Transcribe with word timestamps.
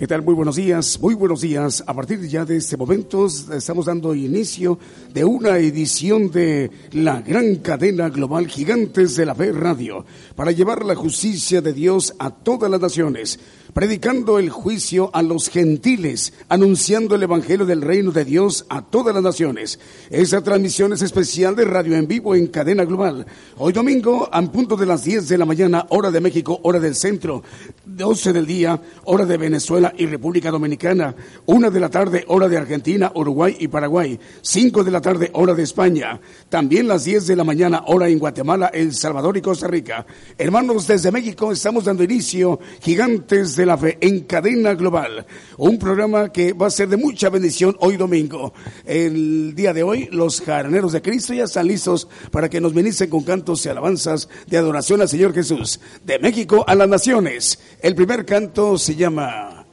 ¿Qué 0.00 0.06
tal? 0.06 0.22
Muy 0.22 0.32
buenos 0.32 0.56
días, 0.56 0.98
muy 0.98 1.12
buenos 1.12 1.42
días. 1.42 1.84
A 1.86 1.92
partir 1.92 2.26
ya 2.26 2.46
de 2.46 2.56
este 2.56 2.78
momento 2.78 3.26
estamos 3.26 3.84
dando 3.84 4.14
inicio 4.14 4.78
de 5.12 5.26
una 5.26 5.58
edición 5.58 6.30
de 6.30 6.70
la 6.92 7.20
gran 7.20 7.56
cadena 7.56 8.08
global 8.08 8.48
Gigantes 8.48 9.14
de 9.16 9.26
la 9.26 9.34
Fe 9.34 9.52
Radio 9.52 10.06
para 10.34 10.52
llevar 10.52 10.86
la 10.86 10.94
justicia 10.94 11.60
de 11.60 11.74
Dios 11.74 12.14
a 12.18 12.30
todas 12.30 12.70
las 12.70 12.80
naciones 12.80 13.38
predicando 13.72 14.38
el 14.38 14.50
juicio 14.50 15.10
a 15.12 15.22
los 15.22 15.48
gentiles, 15.48 16.32
anunciando 16.48 17.14
el 17.14 17.22
Evangelio 17.22 17.66
del 17.66 17.82
Reino 17.82 18.10
de 18.10 18.24
Dios 18.24 18.66
a 18.68 18.82
todas 18.82 19.14
las 19.14 19.22
naciones. 19.22 19.78
Esa 20.10 20.42
transmisión 20.42 20.92
es 20.92 21.02
especial 21.02 21.54
de 21.54 21.64
radio 21.64 21.96
en 21.96 22.08
vivo 22.08 22.34
en 22.34 22.48
cadena 22.48 22.84
global. 22.84 23.26
Hoy 23.58 23.72
domingo, 23.72 24.28
a 24.30 24.40
punto 24.42 24.76
de 24.76 24.86
las 24.86 25.04
10 25.04 25.28
de 25.28 25.38
la 25.38 25.44
mañana, 25.44 25.86
hora 25.90 26.10
de 26.10 26.20
México, 26.20 26.58
hora 26.62 26.80
del 26.80 26.94
centro, 26.94 27.42
12 27.84 28.32
del 28.32 28.46
día, 28.46 28.80
hora 29.04 29.24
de 29.24 29.36
Venezuela 29.36 29.92
y 29.96 30.06
República 30.06 30.50
Dominicana, 30.50 31.14
1 31.46 31.70
de 31.70 31.80
la 31.80 31.88
tarde, 31.88 32.24
hora 32.28 32.48
de 32.48 32.56
Argentina, 32.56 33.12
Uruguay 33.14 33.56
y 33.60 33.68
Paraguay, 33.68 34.18
5 34.42 34.84
de 34.84 34.90
la 34.90 35.00
tarde, 35.00 35.30
hora 35.34 35.54
de 35.54 35.62
España, 35.62 36.20
también 36.48 36.88
las 36.88 37.04
10 37.04 37.26
de 37.26 37.36
la 37.36 37.44
mañana, 37.44 37.84
hora 37.86 38.08
en 38.08 38.18
Guatemala, 38.18 38.70
El 38.72 38.94
Salvador 38.94 39.36
y 39.36 39.42
Costa 39.42 39.68
Rica. 39.68 40.06
Hermanos, 40.36 40.86
desde 40.86 41.12
México 41.12 41.52
estamos 41.52 41.84
dando 41.84 42.02
inicio, 42.02 42.58
gigantes 42.80 43.56
de 43.56 43.59
la 43.66 43.78
fe 43.78 43.98
en 44.00 44.20
cadena 44.20 44.74
global. 44.74 45.26
Un 45.56 45.78
programa 45.78 46.30
que 46.30 46.52
va 46.52 46.66
a 46.66 46.70
ser 46.70 46.88
de 46.88 46.96
mucha 46.96 47.28
bendición 47.28 47.76
hoy 47.80 47.96
domingo. 47.96 48.52
El 48.84 49.54
día 49.54 49.72
de 49.72 49.82
hoy, 49.82 50.08
los 50.12 50.40
jarneros 50.40 50.92
de 50.92 51.02
Cristo 51.02 51.34
ya 51.34 51.44
están 51.44 51.66
listos 51.66 52.08
para 52.30 52.48
que 52.48 52.60
nos 52.60 52.74
ministren 52.74 53.10
con 53.10 53.22
cantos 53.22 53.64
y 53.64 53.68
alabanzas 53.68 54.28
de 54.46 54.58
adoración 54.58 55.00
al 55.00 55.08
Señor 55.08 55.34
Jesús. 55.34 55.80
De 56.04 56.18
México 56.18 56.64
a 56.66 56.74
las 56.74 56.88
naciones. 56.88 57.58
El 57.80 57.94
primer 57.94 58.24
canto 58.24 58.78
se 58.78 58.96
llama 58.96 59.66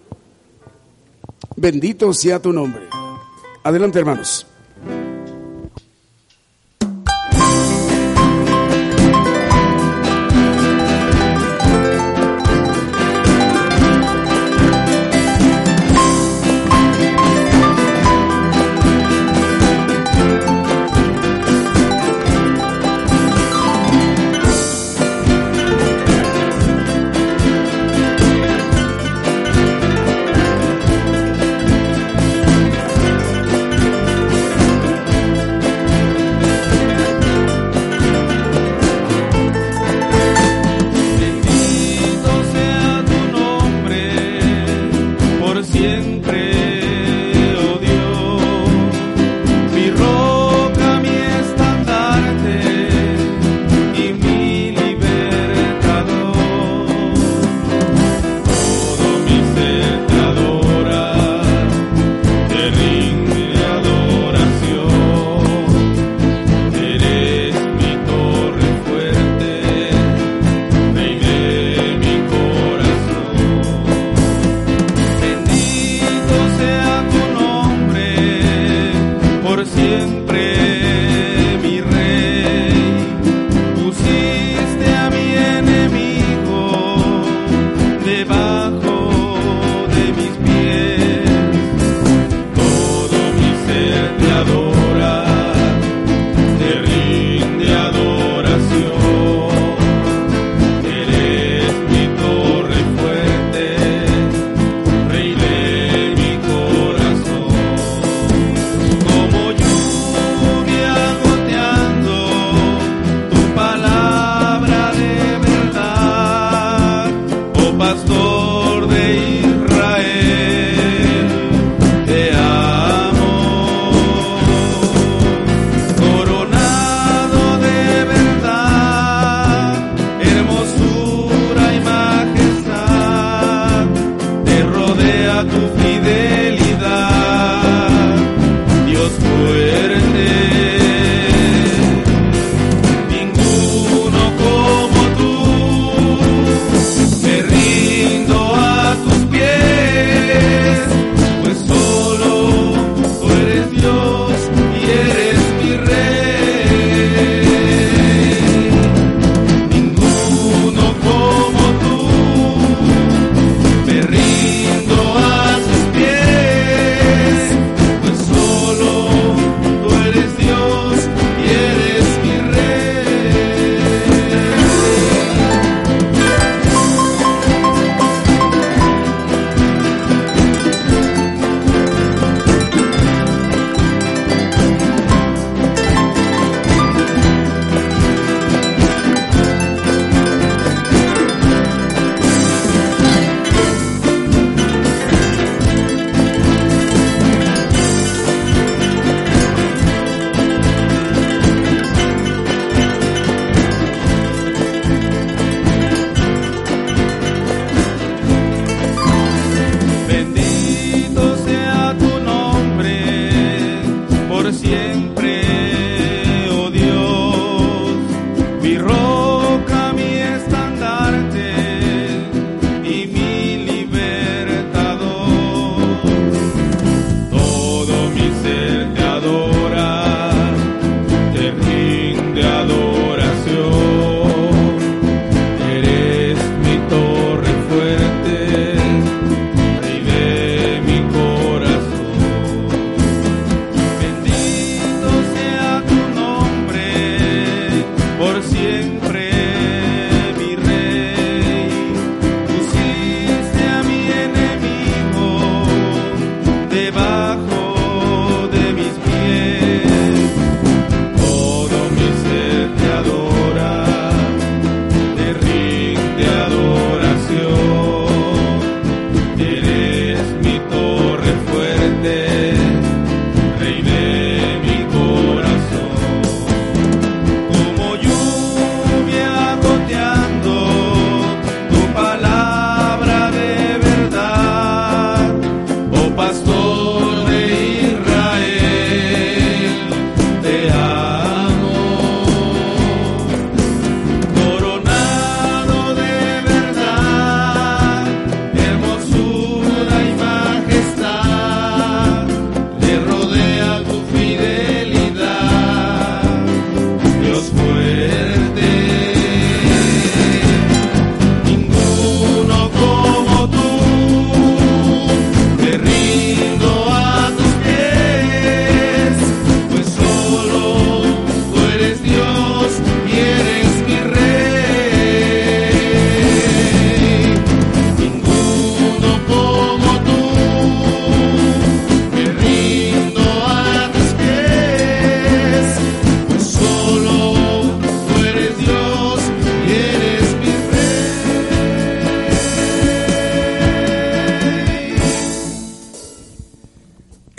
Bendito 1.56 2.14
sea 2.14 2.40
tu 2.40 2.54
nombre. 2.54 2.84
Adelante, 3.64 4.00
hermanos. 4.00 4.46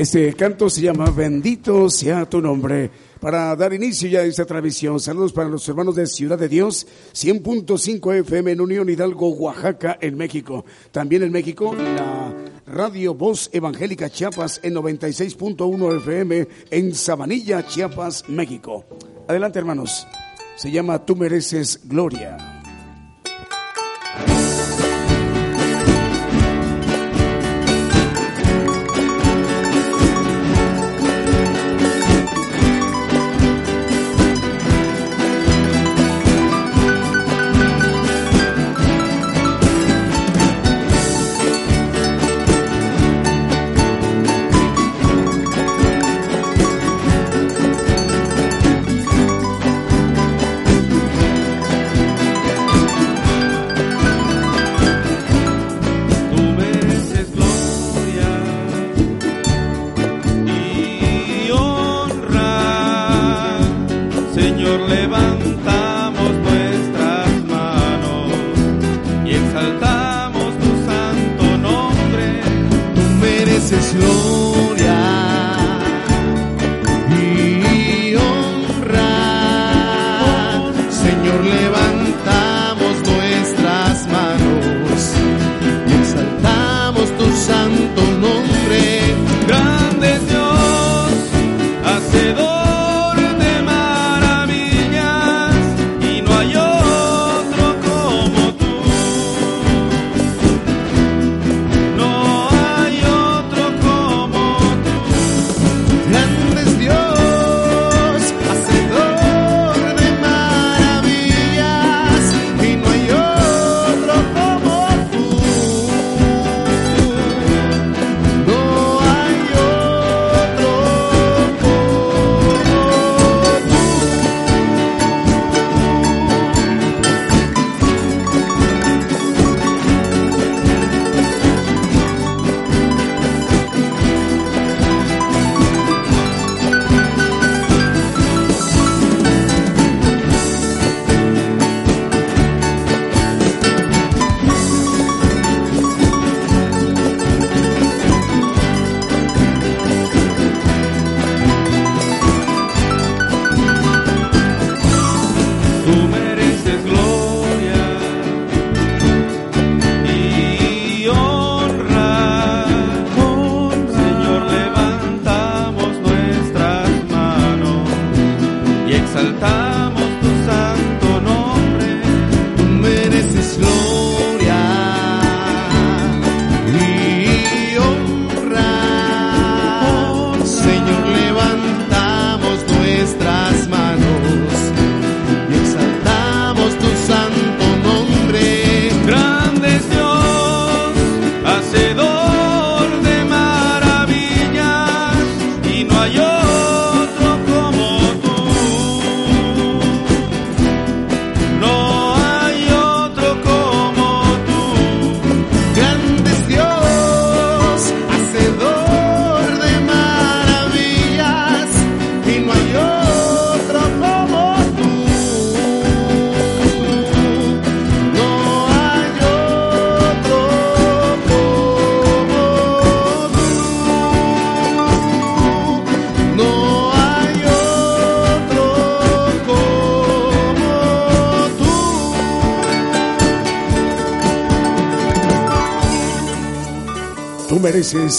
Este 0.09 0.33
canto 0.33 0.71
se 0.71 0.81
llama 0.81 1.11
Bendito 1.11 1.91
sea 1.91 2.25
tu 2.25 2.41
nombre. 2.41 2.91
Para 3.21 3.55
dar 3.55 3.75
inicio 3.75 4.09
ya 4.09 4.21
a 4.21 4.25
esta 4.25 4.47
transmisión, 4.47 4.99
saludos 5.01 5.35
para 5.35 5.51
los 5.51 5.69
hermanos 5.69 5.97
de 5.97 6.07
Ciudad 6.07 6.39
de 6.39 6.49
Dios, 6.49 6.87
100.5 7.13 8.15
FM 8.21 8.53
en 8.53 8.63
Unión 8.63 8.89
Hidalgo, 8.89 9.29
Oaxaca, 9.29 9.99
en 10.01 10.17
México. 10.17 10.65
También 10.93 11.25
en 11.25 11.31
México, 11.31 11.75
la 11.75 12.33
Radio 12.67 13.13
Voz 13.13 13.51
Evangélica 13.53 14.09
Chiapas 14.09 14.61
en 14.63 14.77
96.1 14.77 15.99
FM 15.99 16.49
en 16.71 16.95
Sabanilla, 16.95 17.67
Chiapas, 17.67 18.31
México. 18.31 18.87
Adelante, 19.29 19.59
hermanos. 19.59 20.07
Se 20.57 20.71
llama 20.71 21.05
Tú 21.05 21.17
mereces 21.17 21.81
gloria. 21.85 22.48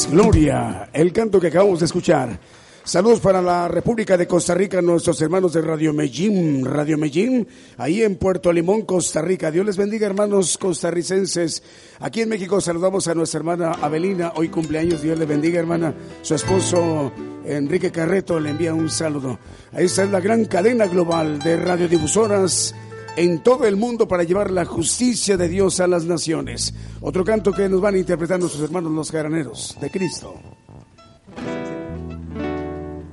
Gloria, 0.10 0.89
el 0.94 1.12
canto 1.12 1.38
que 1.38 1.48
acabamos 1.48 1.80
de 1.80 1.86
escuchar. 1.86 2.39
Saludos 2.82 3.20
para 3.20 3.42
la 3.42 3.68
República 3.68 4.16
de 4.16 4.25
Costa 4.25 4.56
Rica, 4.56 4.82
nuestros 4.82 5.22
hermanos 5.22 5.51
de 5.51 5.62
Radio 5.62 5.92
Medellín, 5.92 6.63
Radio 6.63 6.98
Medellín, 6.98 7.46
ahí 7.78 8.01
en 8.01 8.16
Puerto 8.16 8.54
Limón, 8.54 8.84
Costa 8.84 9.22
Rica. 9.22 9.51
Dios 9.51 9.66
les 9.66 9.75
bendiga, 9.75 10.08
hermanos 10.08 10.58
costarricenses. 10.58 11.62
Aquí 12.00 12.22
en 12.22 12.30
México 12.30 12.62
saludamos 12.62 13.10
a 13.10 13.16
nuestra 13.16 13.39
hermana 13.39 13.74
Abelina, 13.74 14.32
hoy 14.38 14.48
cumpleaños, 14.48 15.01
Dios 15.01 15.20
le 15.20 15.25
bendiga, 15.25 15.60
hermana. 15.60 15.94
Su 16.22 16.36
esposo 16.36 17.12
Enrique 17.44 17.92
Carreto 17.92 18.39
le 18.39 18.51
envía 18.51 18.74
un 18.74 18.89
saludo. 18.89 19.39
Esta 19.74 20.04
es 20.04 20.10
la 20.10 20.22
gran 20.22 20.46
cadena 20.46 20.86
global 20.88 21.39
de 21.39 21.58
radiodifusoras 21.58 22.74
en 23.20 23.44
todo 23.44 23.66
el 23.66 23.76
mundo 23.76 24.08
para 24.08 24.24
llevar 24.24 24.50
la 24.50 24.64
justicia 24.64 25.36
de 25.36 25.50
Dios 25.50 25.82
a 25.82 25.88
las 25.88 26.06
naciones. 26.06 26.74
Otro 27.02 27.26
canto 27.26 27.52
que 27.52 27.68
nos 27.68 27.82
van 27.82 27.96
a 27.96 27.98
interpretar 27.98 28.40
nuestros 28.40 28.64
hermanos 28.64 28.94
los 28.94 29.12
graneros 29.12 29.78
de 29.82 29.92
Cristo. 29.92 30.36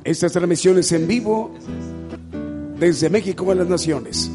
Estas 0.04 0.30
transmisiones 0.30 0.92
en 0.92 1.08
vivo 1.08 1.52
desde 2.78 3.10
México 3.10 3.50
a 3.50 3.56
las 3.56 3.66
naciones. 3.66 4.30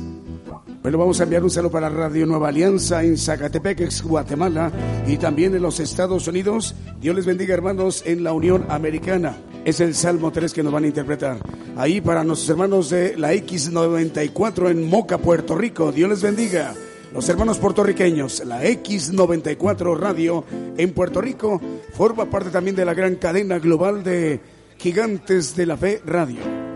Bueno, 0.82 0.98
vamos 0.98 1.22
a 1.22 1.24
enviar 1.24 1.42
un 1.42 1.50
saludo 1.50 1.72
para 1.72 1.88
Radio 1.88 2.26
Nueva 2.26 2.50
Alianza 2.50 3.02
en 3.02 3.18
Zacatepec, 3.18 4.04
Guatemala, 4.04 4.74
y 5.08 5.16
también 5.16 5.56
en 5.56 5.62
los 5.62 5.80
Estados 5.80 6.28
Unidos. 6.28 6.76
Dios 7.00 7.16
les 7.16 7.26
bendiga, 7.26 7.54
hermanos, 7.54 8.04
en 8.06 8.26
la 8.26 8.34
Unión 8.34 8.66
Americana. 8.68 9.38
Es 9.64 9.80
el 9.80 9.94
Salmo 9.94 10.32
3 10.32 10.54
que 10.54 10.64
nos 10.64 10.74
van 10.74 10.86
a 10.86 10.88
interpretar. 10.88 11.38
Ahí 11.76 12.02
para 12.02 12.24
nuestros 12.24 12.50
hermanos 12.50 12.90
de 12.90 13.16
la 13.16 13.34
X94 13.34 14.72
en 14.72 14.90
Moca, 14.90 15.20
Puerto 15.20 15.56
Rico. 15.56 15.92
Dios 15.92 16.10
les 16.10 16.22
bendiga. 16.22 16.74
Los 17.14 17.28
hermanos 17.28 17.60
puertorriqueños, 17.60 18.44
la 18.46 18.64
X94 18.64 19.98
Radio 20.00 20.46
en 20.78 20.94
Puerto 20.94 21.20
Rico, 21.22 21.62
forma 21.94 22.30
parte 22.30 22.50
también 22.50 22.76
de 22.76 22.86
la 22.86 22.94
gran 22.94 23.16
cadena 23.16 23.60
global 23.60 24.02
de 24.04 24.40
Gigantes 24.78 25.56
de 25.56 25.66
la 25.66 25.78
Fe 25.78 26.02
Radio. 26.06 26.71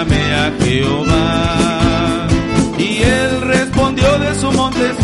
A 0.00 0.04
Jehová. 0.60 2.28
Y 2.78 3.02
él 3.02 3.40
respondió 3.40 4.16
de 4.20 4.32
su 4.36 4.52
monte 4.52 4.94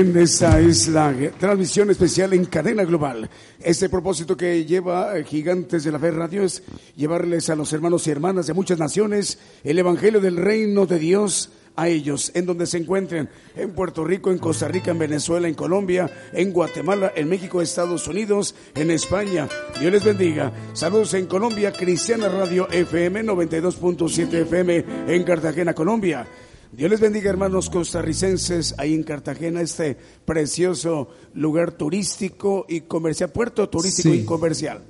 Esa 0.00 0.58
es 0.60 0.88
la 0.88 1.14
transmisión 1.38 1.90
especial 1.90 2.32
en 2.32 2.46
cadena 2.46 2.84
global. 2.84 3.28
Este 3.60 3.90
propósito 3.90 4.34
que 4.34 4.64
lleva 4.64 5.18
eh, 5.18 5.24
Gigantes 5.24 5.84
de 5.84 5.92
la 5.92 5.98
Fe 5.98 6.10
Radio 6.10 6.42
es 6.42 6.62
llevarles 6.96 7.50
a 7.50 7.54
los 7.54 7.70
hermanos 7.74 8.06
y 8.06 8.10
hermanas 8.10 8.46
de 8.46 8.54
muchas 8.54 8.78
naciones 8.78 9.38
el 9.62 9.78
Evangelio 9.78 10.18
del 10.22 10.38
Reino 10.38 10.86
de 10.86 10.98
Dios 10.98 11.50
a 11.76 11.88
ellos, 11.88 12.32
en 12.34 12.46
donde 12.46 12.64
se 12.64 12.78
encuentren, 12.78 13.28
en 13.54 13.72
Puerto 13.72 14.02
Rico, 14.02 14.30
en 14.30 14.38
Costa 14.38 14.68
Rica, 14.68 14.90
en 14.90 14.98
Venezuela, 15.00 15.48
en 15.48 15.54
Colombia, 15.54 16.10
en 16.32 16.50
Guatemala, 16.50 17.12
en 17.14 17.28
México, 17.28 17.60
Estados 17.60 18.08
Unidos, 18.08 18.54
en 18.74 18.90
España. 18.90 19.48
Dios 19.80 19.92
les 19.92 20.02
bendiga. 20.04 20.50
Saludos 20.72 21.12
en 21.12 21.26
Colombia, 21.26 21.72
Cristiana 21.72 22.30
Radio 22.30 22.70
FM 22.70 23.22
92.7 23.24 24.32
FM 24.32 24.84
en 25.08 25.24
Cartagena, 25.24 25.74
Colombia. 25.74 26.26
Dios 26.72 26.88
les 26.88 27.00
bendiga, 27.00 27.30
hermanos 27.30 27.68
costarricenses, 27.68 28.76
ahí 28.78 28.94
en 28.94 29.02
Cartagena, 29.02 29.60
este 29.60 29.96
precioso 30.24 31.08
lugar 31.34 31.72
turístico 31.72 32.64
y 32.68 32.82
comercial, 32.82 33.30
puerto 33.30 33.68
turístico 33.68 34.14
y 34.14 34.24
comercial. 34.24 34.80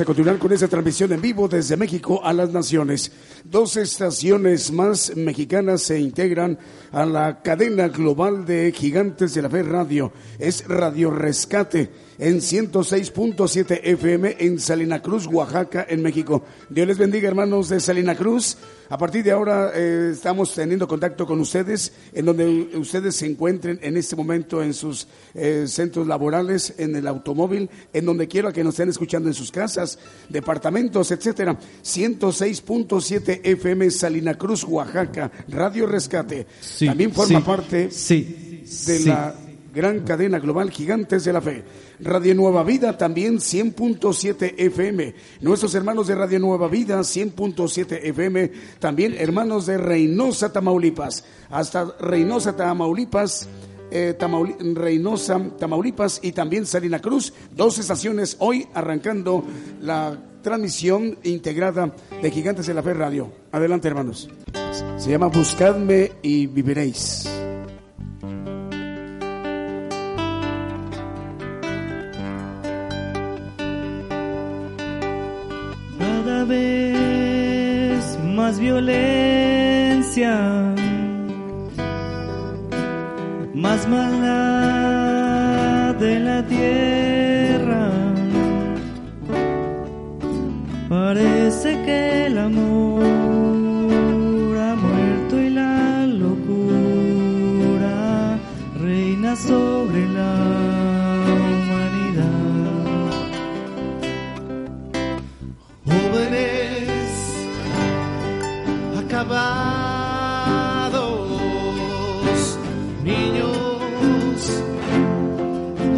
A 0.00 0.04
continuar 0.04 0.38
con 0.38 0.52
esta 0.52 0.68
transmisión 0.68 1.12
en 1.12 1.20
vivo 1.20 1.48
desde 1.48 1.76
México 1.76 2.20
a 2.24 2.32
las 2.32 2.50
naciones. 2.50 3.12
Dos 3.44 3.76
estaciones 3.76 4.72
más 4.72 5.14
mexicanas 5.16 5.82
se 5.82 6.00
integran 6.00 6.58
a 6.92 7.04
la 7.04 7.42
cadena 7.42 7.88
global 7.88 8.46
de 8.46 8.72
gigantes 8.72 9.34
de 9.34 9.42
la 9.42 9.50
fe 9.50 9.62
radio. 9.62 10.12
Es 10.38 10.66
Radio 10.66 11.10
Rescate 11.10 11.90
en 12.20 12.40
106.7 12.40 13.80
FM 13.82 14.36
en 14.38 14.60
Salina 14.60 15.00
Cruz, 15.00 15.26
Oaxaca, 15.26 15.86
en 15.88 16.02
México. 16.02 16.44
Dios 16.68 16.86
les 16.86 16.98
bendiga, 16.98 17.28
hermanos 17.28 17.70
de 17.70 17.80
Salina 17.80 18.14
Cruz. 18.14 18.58
A 18.90 18.98
partir 18.98 19.24
de 19.24 19.30
ahora 19.30 19.70
eh, 19.74 20.10
estamos 20.12 20.54
teniendo 20.54 20.86
contacto 20.86 21.26
con 21.26 21.40
ustedes, 21.40 21.92
en 22.12 22.26
donde 22.26 22.46
ustedes 22.76 23.16
se 23.16 23.24
encuentren 23.24 23.78
en 23.82 23.96
este 23.96 24.16
momento 24.16 24.62
en 24.62 24.74
sus 24.74 25.08
eh, 25.34 25.64
centros 25.66 26.06
laborales, 26.06 26.74
en 26.76 26.94
el 26.94 27.06
automóvil, 27.06 27.70
en 27.90 28.04
donde 28.04 28.28
quiera 28.28 28.52
que 28.52 28.62
nos 28.62 28.74
estén 28.74 28.90
escuchando 28.90 29.30
en 29.30 29.34
sus 29.34 29.50
casas, 29.50 29.98
departamentos, 30.28 31.10
etcétera. 31.12 31.58
106.7 31.82 33.40
FM 33.44 33.90
Salina 33.90 34.36
Cruz, 34.36 34.64
Oaxaca, 34.64 35.30
Radio 35.48 35.86
Rescate. 35.86 36.46
Sí, 36.60 36.84
También 36.84 37.12
forma 37.12 37.38
sí, 37.38 37.44
parte 37.46 37.90
sí, 37.90 38.64
de 38.86 39.00
la 39.06 39.34
gran 39.74 40.00
cadena 40.00 40.38
global 40.38 40.70
Gigantes 40.70 41.24
de 41.24 41.32
la 41.32 41.40
Fe. 41.40 41.64
Radio 42.02 42.34
Nueva 42.34 42.62
Vida 42.62 42.96
también 42.96 43.38
100.7 43.38 44.54
FM. 44.56 45.14
Nuestros 45.40 45.74
hermanos 45.74 46.06
de 46.06 46.14
Radio 46.14 46.38
Nueva 46.38 46.68
Vida 46.68 46.98
100.7 46.98 48.00
FM. 48.04 48.52
También 48.78 49.14
hermanos 49.18 49.66
de 49.66 49.78
Reynosa, 49.78 50.52
Tamaulipas. 50.52 51.24
Hasta 51.50 51.84
Reynosa, 52.00 52.56
Tamaulipas. 52.56 53.48
eh, 53.90 54.16
Reynosa, 54.74 55.40
Tamaulipas 55.58 56.20
y 56.22 56.32
también 56.32 56.64
Salina 56.66 57.00
Cruz. 57.00 57.32
Dos 57.54 57.78
estaciones 57.78 58.36
hoy 58.38 58.66
arrancando 58.72 59.44
la 59.80 60.16
transmisión 60.42 61.18
integrada 61.24 61.94
de 62.22 62.30
Gigantes 62.30 62.66
de 62.66 62.74
la 62.74 62.82
Fe 62.82 62.94
Radio. 62.94 63.32
Adelante, 63.52 63.88
hermanos. 63.88 64.28
Se 64.96 65.10
llama 65.10 65.26
Buscadme 65.26 66.12
y 66.22 66.46
viviréis. 66.46 67.39
Más 78.50 78.58
violencia, 78.58 80.34
más 83.54 83.86
maldad 83.88 85.14
de 85.94 86.18
la 86.18 86.44
tierra. 86.46 87.92
Parece 90.88 91.80
que 91.84 92.26
el 92.26 92.38
amor 92.38 93.04
ha 94.58 94.74
muerto 94.74 95.40
y 95.40 95.50
la 95.50 96.06
locura 96.08 97.16
reina 98.80 99.36
sobre 99.36 100.08
la 100.08 100.39
niños 113.04 114.62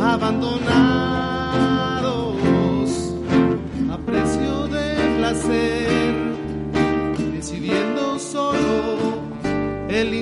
abandonados 0.00 0.74
a 3.90 3.96
precio 3.98 4.68
de 4.68 5.16
placer, 5.18 6.14
decidiendo 7.32 8.18
solo 8.18 9.22
el 9.88 10.12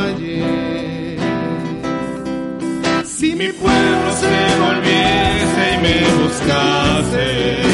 ayer. 0.00 1.18
Si 3.04 3.34
mi 3.34 3.52
pueblo 3.52 4.12
se 4.12 4.36
volviese 4.64 5.74
y 5.74 5.78
me 5.82 5.96
buscase, 6.22 7.69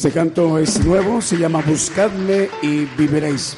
Este 0.00 0.12
canto 0.12 0.58
es 0.58 0.82
nuevo, 0.82 1.20
se 1.20 1.36
llama 1.36 1.60
Buscadme 1.60 2.48
y 2.62 2.86
viviréis. 2.96 3.54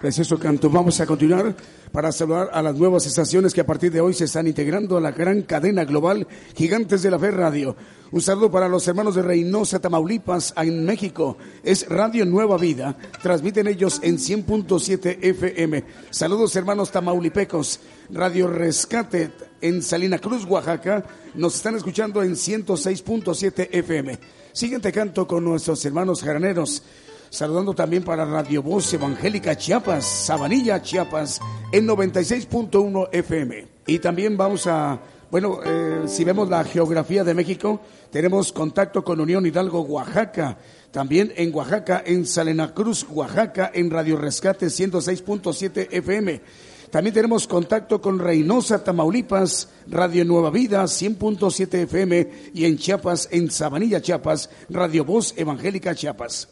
Precioso 0.00 0.38
canto. 0.38 0.70
Vamos 0.70 1.00
a 1.00 1.06
continuar 1.06 1.56
para 1.90 2.12
saludar 2.12 2.50
a 2.52 2.62
las 2.62 2.76
nuevas 2.76 3.06
estaciones 3.06 3.52
que 3.52 3.60
a 3.60 3.66
partir 3.66 3.90
de 3.90 4.00
hoy 4.00 4.14
se 4.14 4.26
están 4.26 4.46
integrando 4.46 4.96
a 4.96 5.00
la 5.00 5.10
gran 5.10 5.42
cadena 5.42 5.84
global 5.84 6.28
Gigantes 6.54 7.02
de 7.02 7.10
la 7.10 7.18
Fe 7.18 7.32
Radio. 7.32 7.74
Un 8.12 8.20
saludo 8.20 8.52
para 8.52 8.68
los 8.68 8.86
hermanos 8.86 9.16
de 9.16 9.22
Reynosa, 9.22 9.80
Tamaulipas, 9.80 10.54
en 10.58 10.84
México. 10.84 11.36
Es 11.64 11.88
Radio 11.88 12.24
Nueva 12.24 12.56
Vida. 12.56 12.96
Transmiten 13.20 13.66
ellos 13.66 13.98
en 14.04 14.18
100.7 14.18 15.18
FM. 15.22 15.84
Saludos 16.10 16.54
hermanos 16.54 16.92
tamaulipecos. 16.92 17.80
Radio 18.10 18.46
Rescate 18.46 19.32
en 19.60 19.82
Salina 19.82 20.20
Cruz, 20.20 20.44
Oaxaca. 20.44 21.04
Nos 21.34 21.56
están 21.56 21.74
escuchando 21.74 22.22
en 22.22 22.34
106.7 22.34 23.70
FM. 23.72 24.41
Siguiente 24.52 24.92
canto 24.92 25.26
con 25.26 25.44
nuestros 25.44 25.82
hermanos 25.86 26.22
jaraneros. 26.22 26.82
Saludando 27.30 27.72
también 27.72 28.04
para 28.04 28.26
Radio 28.26 28.62
Voz 28.62 28.92
Evangélica 28.92 29.56
Chiapas, 29.56 30.04
Sabanilla 30.04 30.82
Chiapas, 30.82 31.40
en 31.72 31.88
96.1 31.88 33.08
FM. 33.10 33.66
Y 33.86 33.98
también 33.98 34.36
vamos 34.36 34.66
a, 34.66 35.00
bueno, 35.30 35.60
eh, 35.64 36.02
si 36.06 36.24
vemos 36.24 36.50
la 36.50 36.62
geografía 36.64 37.24
de 37.24 37.32
México, 37.32 37.80
tenemos 38.10 38.52
contacto 38.52 39.02
con 39.02 39.20
Unión 39.20 39.46
Hidalgo, 39.46 39.80
Oaxaca. 39.80 40.58
También 40.90 41.32
en 41.36 41.54
Oaxaca, 41.54 42.02
en 42.04 42.26
Salena 42.26 42.74
Cruz, 42.74 43.06
Oaxaca, 43.08 43.70
en 43.72 43.90
Radio 43.90 44.18
Rescate 44.18 44.66
106.7 44.66 45.88
FM. 45.90 46.42
También 46.92 47.14
tenemos 47.14 47.48
contacto 47.48 48.02
con 48.02 48.18
Reynosa, 48.18 48.84
Tamaulipas, 48.84 49.70
Radio 49.88 50.26
Nueva 50.26 50.50
Vida, 50.50 50.82
100.7 50.82 51.84
FM, 51.84 52.50
y 52.52 52.66
en 52.66 52.76
Chiapas, 52.76 53.30
en 53.32 53.50
Sabanilla, 53.50 54.02
Chiapas, 54.02 54.50
Radio 54.68 55.02
Voz 55.02 55.32
Evangélica 55.38 55.94
Chiapas. 55.94 56.50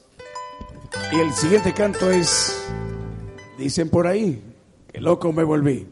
Y 1.13 1.21
el 1.21 1.31
siguiente 1.35 1.75
canto 1.75 2.11
es 2.11 2.57
Dicen 3.59 3.91
por 3.91 4.07
ahí 4.07 4.43
que 4.91 4.99
loco 5.03 5.31
me 5.31 5.45
volví. 5.45 5.87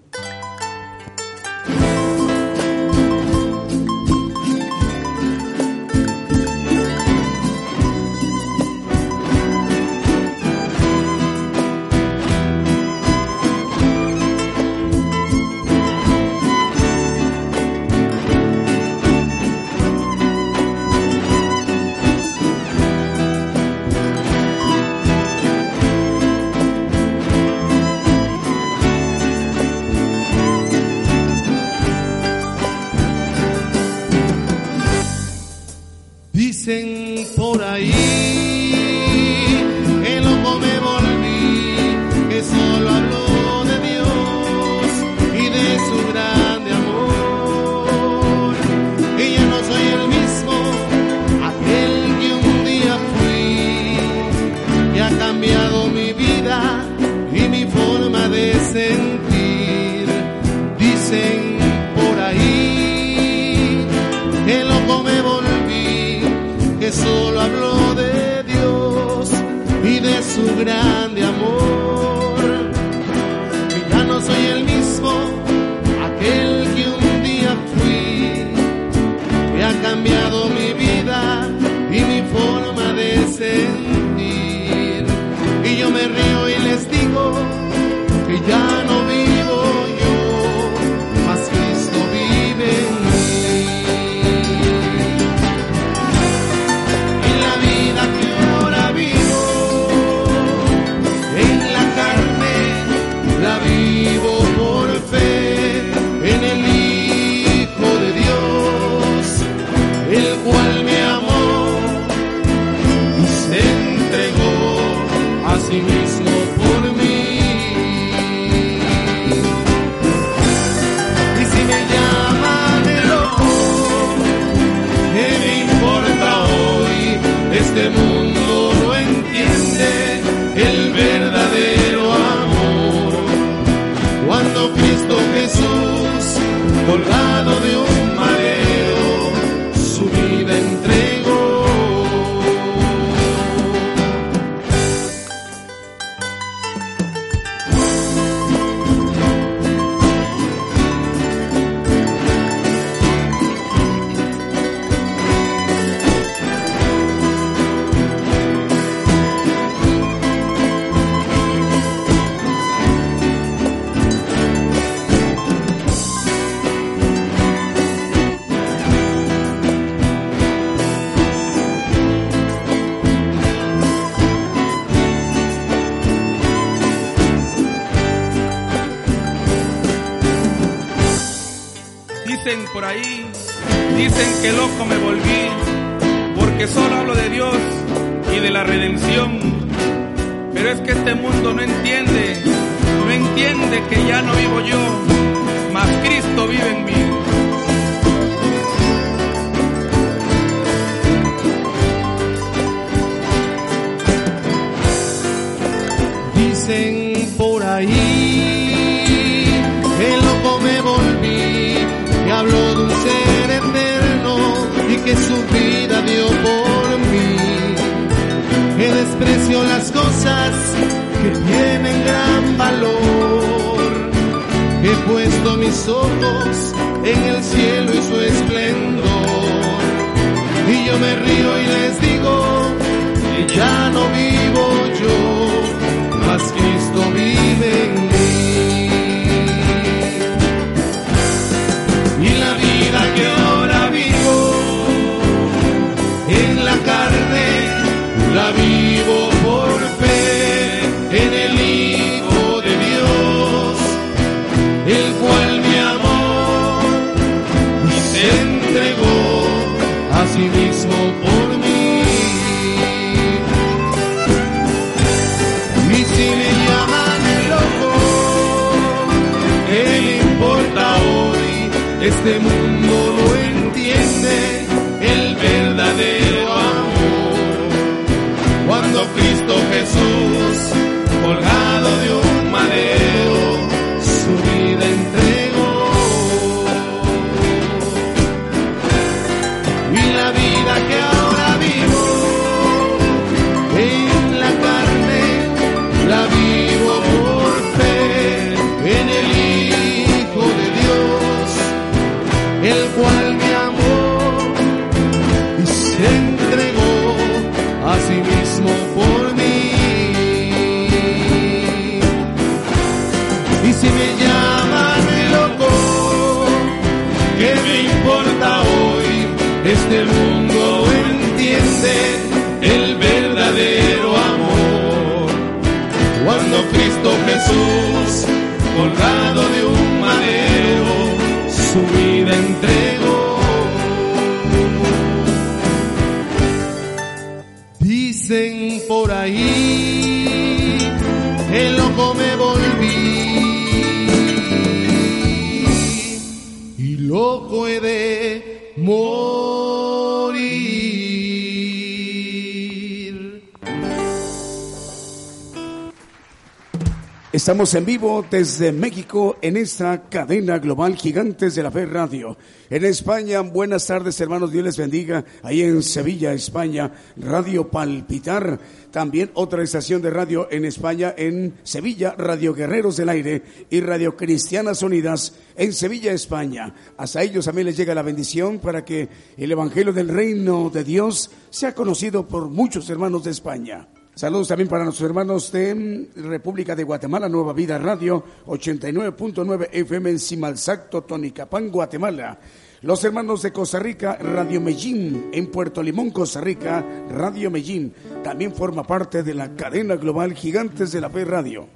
Estamos 357.48 357.72
en 357.72 357.86
vivo 357.86 358.26
desde 358.30 358.72
México 358.72 359.38
en 359.40 359.56
esta 359.56 360.02
cadena 360.10 360.58
global 360.58 360.96
Gigantes 360.96 361.54
de 361.54 361.62
la 361.62 361.70
Fe 361.70 361.86
Radio. 361.86 362.36
En 362.68 362.84
España, 362.84 363.40
buenas 363.40 363.86
tardes 363.86 364.20
hermanos, 364.20 364.52
Dios 364.52 364.66
les 364.66 364.76
bendiga. 364.76 365.24
Ahí 365.42 365.62
en 365.62 365.82
Sevilla, 365.82 366.34
España, 366.34 366.92
Radio 367.16 367.70
Palpitar. 367.70 368.60
También 368.90 369.30
otra 369.32 369.62
estación 369.62 370.02
de 370.02 370.10
radio 370.10 370.46
en 370.50 370.66
España, 370.66 371.14
en 371.16 371.54
Sevilla, 371.62 372.14
Radio 372.18 372.52
Guerreros 372.52 372.98
del 372.98 373.08
Aire 373.08 373.42
y 373.70 373.80
Radio 373.80 374.14
Cristianas 374.14 374.82
Unidas 374.82 375.34
en 375.56 375.72
Sevilla, 375.72 376.12
España. 376.12 376.74
Hasta 376.98 377.22
ellos 377.22 377.46
también 377.46 377.68
les 377.68 377.78
llega 377.78 377.94
la 377.94 378.02
bendición 378.02 378.58
para 378.58 378.84
que 378.84 379.08
el 379.38 379.50
Evangelio 379.50 379.94
del 379.94 380.10
Reino 380.10 380.68
de 380.68 380.84
Dios 380.84 381.30
sea 381.48 381.74
conocido 381.74 382.28
por 382.28 382.50
muchos 382.50 382.90
hermanos 382.90 383.24
de 383.24 383.30
España. 383.30 383.88
Saludos 384.18 384.48
también 384.48 384.68
para 384.68 384.82
nuestros 384.82 385.08
hermanos 385.08 385.52
de 385.52 386.08
República 386.16 386.74
de 386.74 386.82
Guatemala, 386.82 387.28
Nueva 387.28 387.52
Vida 387.52 387.78
Radio, 387.78 388.24
89.9 388.48 389.68
FM 389.70 390.10
en 390.10 390.18
Simalzacto, 390.18 391.02
Tonicapán, 391.02 391.70
Guatemala. 391.70 392.36
Los 392.82 393.04
hermanos 393.04 393.42
de 393.42 393.52
Costa 393.52 393.78
Rica, 393.78 394.16
Radio 394.16 394.60
Medellín, 394.60 395.30
en 395.32 395.46
Puerto 395.52 395.84
Limón, 395.84 396.10
Costa 396.10 396.40
Rica, 396.40 396.84
Radio 397.08 397.48
Medellín. 397.48 397.94
También 398.24 398.52
forma 398.52 398.82
parte 398.82 399.22
de 399.22 399.34
la 399.34 399.54
cadena 399.54 399.94
global 399.94 400.34
Gigantes 400.34 400.90
de 400.90 401.00
la 401.00 401.10
Fe 401.10 401.24
Radio. 401.24 401.68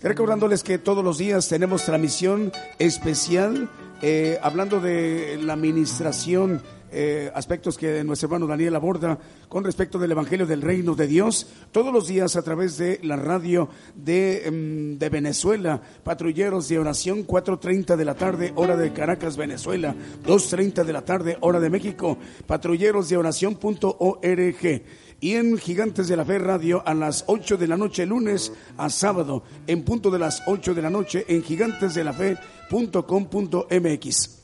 Recordándoles 0.00 0.62
que 0.62 0.78
todos 0.78 1.02
los 1.02 1.18
días 1.18 1.48
tenemos 1.48 1.84
transmisión 1.84 2.52
especial 2.78 3.68
eh, 4.00 4.38
hablando 4.42 4.80
de 4.80 5.40
la 5.42 5.54
administración, 5.54 6.62
eh, 6.92 7.30
aspectos 7.34 7.78
que 7.78 8.04
nuestro 8.04 8.26
hermano 8.26 8.46
Daniel 8.46 8.76
aborda 8.76 9.18
con 9.48 9.64
respecto 9.64 9.98
del 9.98 10.12
Evangelio 10.12 10.46
del 10.46 10.62
Reino 10.62 10.94
de 10.94 11.06
Dios, 11.06 11.46
todos 11.72 11.92
los 11.92 12.06
días 12.06 12.36
a 12.36 12.42
través 12.42 12.78
de 12.78 13.00
la 13.02 13.16
radio 13.16 13.68
de, 13.94 14.46
em, 14.46 14.98
de 14.98 15.08
Venezuela, 15.08 15.80
patrulleros 16.04 16.68
de 16.68 16.78
oración, 16.78 17.26
4.30 17.26 17.96
de 17.96 18.04
la 18.04 18.14
tarde, 18.14 18.52
hora 18.54 18.76
de 18.76 18.92
Caracas, 18.92 19.36
Venezuela, 19.36 19.94
2.30 20.24 20.84
de 20.84 20.92
la 20.92 21.02
tarde, 21.02 21.38
hora 21.40 21.60
de 21.60 21.70
México, 21.70 22.18
patrulleros 22.46 23.08
de 23.08 23.16
oración.org 23.16 24.82
y 25.22 25.36
en 25.36 25.56
Gigantes 25.56 26.08
de 26.08 26.16
la 26.16 26.24
Fe 26.24 26.40
Radio 26.40 26.82
a 26.84 26.94
las 26.94 27.22
8 27.28 27.56
de 27.56 27.68
la 27.68 27.76
noche, 27.76 28.04
lunes 28.04 28.52
a 28.76 28.90
sábado, 28.90 29.44
en 29.68 29.84
punto 29.84 30.10
de 30.10 30.18
las 30.18 30.42
8 30.46 30.74
de 30.74 30.82
la 30.82 30.90
noche 30.90 31.24
en 31.28 31.44
gigantesdelafe.com.mx. 31.44 34.41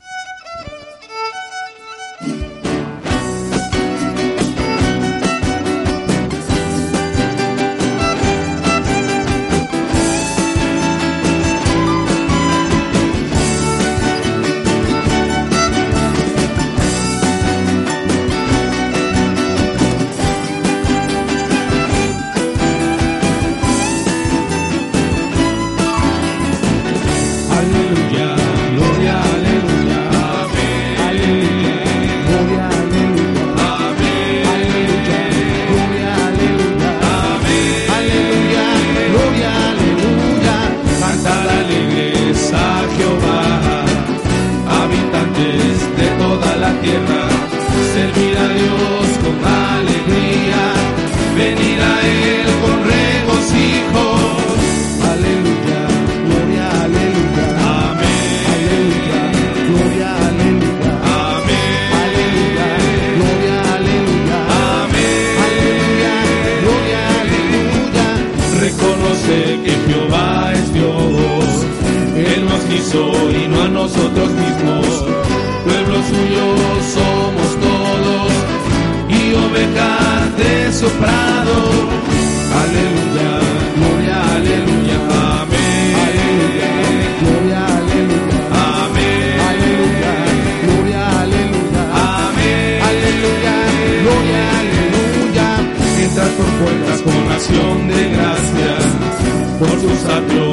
por 99.58 99.68
sus 99.70 100.04
atrios 100.04 100.47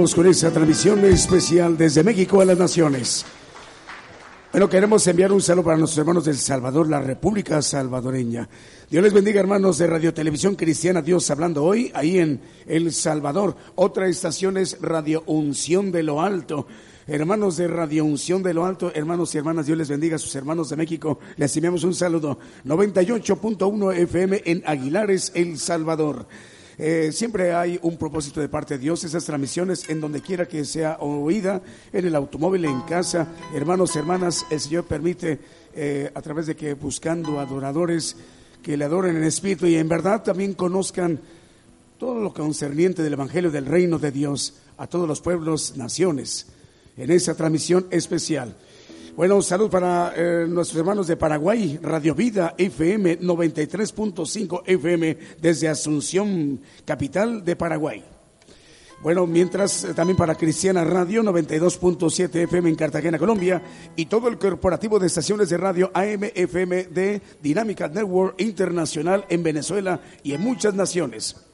con 0.00 0.26
esa 0.26 0.50
transmisión 0.50 1.04
especial 1.04 1.76
desde 1.76 2.02
México 2.02 2.40
a 2.40 2.46
las 2.46 2.56
Naciones. 2.56 3.26
Bueno, 4.50 4.66
queremos 4.66 5.06
enviar 5.06 5.30
un 5.30 5.42
saludo 5.42 5.66
para 5.66 5.76
nuestros 5.76 5.98
hermanos 5.98 6.24
del 6.24 6.38
Salvador, 6.38 6.88
la 6.88 7.00
República 7.02 7.60
Salvadoreña. 7.60 8.48
Dios 8.90 9.04
les 9.04 9.12
bendiga, 9.12 9.40
hermanos 9.40 9.76
de 9.76 9.86
Radio 9.86 10.14
Televisión 10.14 10.56
Cristiana, 10.56 11.02
Dios 11.02 11.30
hablando 11.30 11.64
hoy, 11.64 11.92
ahí 11.94 12.18
en 12.18 12.40
El 12.66 12.94
Salvador. 12.94 13.54
Otra 13.74 14.08
estación 14.08 14.56
es 14.56 14.80
Radio 14.80 15.22
Unción 15.26 15.92
de 15.92 16.02
lo 16.02 16.22
Alto. 16.22 16.66
Hermanos 17.06 17.58
de 17.58 17.68
Radio 17.68 18.06
Unción 18.06 18.42
de 18.42 18.54
lo 18.54 18.64
Alto, 18.64 18.90
hermanos 18.94 19.34
y 19.34 19.38
hermanas, 19.38 19.66
Dios 19.66 19.76
les 19.76 19.90
bendiga 19.90 20.16
a 20.16 20.18
sus 20.18 20.34
hermanos 20.34 20.70
de 20.70 20.76
México. 20.76 21.18
Les 21.36 21.54
enviamos 21.56 21.84
un 21.84 21.94
saludo. 21.94 22.38
98.1 22.64 23.94
FM 23.98 24.42
en 24.46 24.62
Aguilares, 24.64 25.30
El 25.34 25.58
Salvador. 25.58 26.26
Eh, 26.82 27.12
siempre 27.12 27.52
hay 27.52 27.78
un 27.82 27.98
propósito 27.98 28.40
de 28.40 28.48
parte 28.48 28.78
de 28.78 28.80
Dios, 28.80 29.04
esas 29.04 29.26
transmisiones 29.26 29.90
en 29.90 30.00
donde 30.00 30.22
quiera 30.22 30.48
que 30.48 30.64
sea 30.64 30.96
oída, 31.00 31.60
en 31.92 32.06
el 32.06 32.14
automóvil, 32.16 32.64
en 32.64 32.80
casa, 32.80 33.28
hermanos, 33.54 33.94
hermanas, 33.96 34.46
el 34.48 34.60
Señor 34.60 34.84
permite 34.84 35.38
eh, 35.74 36.10
a 36.14 36.22
través 36.22 36.46
de 36.46 36.56
que 36.56 36.72
buscando 36.72 37.38
adoradores 37.38 38.16
que 38.62 38.78
le 38.78 38.86
adoren 38.86 39.14
en 39.14 39.24
espíritu 39.24 39.66
y 39.66 39.76
en 39.76 39.90
verdad 39.90 40.22
también 40.22 40.54
conozcan 40.54 41.20
todo 41.98 42.18
lo 42.18 42.32
concerniente 42.32 43.02
del 43.02 43.12
Evangelio 43.12 43.50
del 43.50 43.66
Reino 43.66 43.98
de 43.98 44.10
Dios 44.10 44.54
a 44.78 44.86
todos 44.86 45.06
los 45.06 45.20
pueblos, 45.20 45.76
naciones, 45.76 46.46
en 46.96 47.10
esa 47.10 47.34
transmisión 47.34 47.88
especial. 47.90 48.56
Bueno, 49.16 49.36
un 49.36 49.42
saludo 49.42 49.68
para 49.68 50.12
eh, 50.16 50.46
nuestros 50.48 50.78
hermanos 50.78 51.06
de 51.08 51.16
Paraguay, 51.16 51.78
Radio 51.82 52.14
Vida 52.14 52.54
FM 52.56 53.18
93.5 53.20 54.62
FM 54.64 55.18
desde 55.40 55.68
Asunción, 55.68 56.60
capital 56.84 57.44
de 57.44 57.56
Paraguay. 57.56 58.04
Bueno, 59.02 59.26
mientras 59.26 59.84
eh, 59.84 59.94
también 59.94 60.16
para 60.16 60.36
Cristiana 60.36 60.84
Radio 60.84 61.22
92.7 61.24 62.44
FM 62.44 62.68
en 62.68 62.76
Cartagena, 62.76 63.18
Colombia, 63.18 63.60
y 63.96 64.06
todo 64.06 64.28
el 64.28 64.38
corporativo 64.38 65.00
de 65.00 65.08
estaciones 65.08 65.50
de 65.50 65.56
radio 65.56 65.90
AM 65.92 66.30
FM 66.32 66.84
de 66.84 67.20
Dinámica 67.42 67.88
Network 67.88 68.40
Internacional 68.40 69.26
en 69.28 69.42
Venezuela 69.42 70.00
y 70.22 70.34
en 70.34 70.40
muchas 70.40 70.74
naciones. 70.74 71.49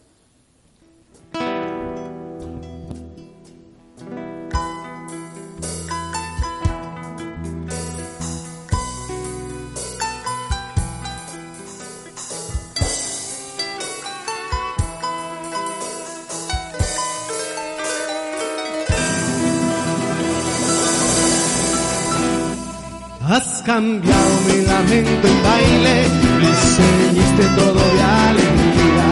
Cambiado 23.66 24.40
mi 24.46 24.64
lamento 24.64 25.26
en 25.26 25.42
baile, 25.42 25.96
me 26.40 26.48
enseñaste 26.54 27.44
todo 27.58 27.82
de 27.96 28.02
alegría. 28.28 29.08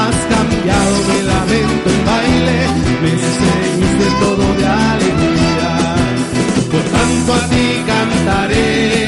Has 0.00 0.18
cambiado 0.34 0.94
mi 1.08 1.20
lamento 1.32 1.88
en 1.94 2.04
baile, 2.04 2.58
me 3.02 3.10
enseñaste 3.16 4.06
todo 4.20 4.44
de 4.60 4.66
alegría. 4.66 5.70
Por 6.70 6.84
tanto 6.94 7.32
a 7.32 7.48
ti 7.48 7.66
cantaré, 7.86 9.03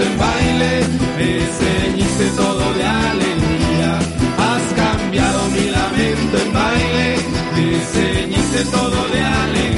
en 0.00 0.18
baile, 0.18 0.72
me 1.16 1.44
enseñaste 1.44 2.26
todo 2.36 2.72
de 2.74 2.84
alegría. 2.84 3.98
Has 4.38 4.64
cambiado 4.74 5.48
mi 5.50 5.70
lamento 5.70 6.38
en 6.44 6.52
baile, 6.52 7.16
me 7.54 7.62
enseñaste 7.76 8.64
todo 8.70 9.08
de 9.08 9.20
alegría. 9.20 9.71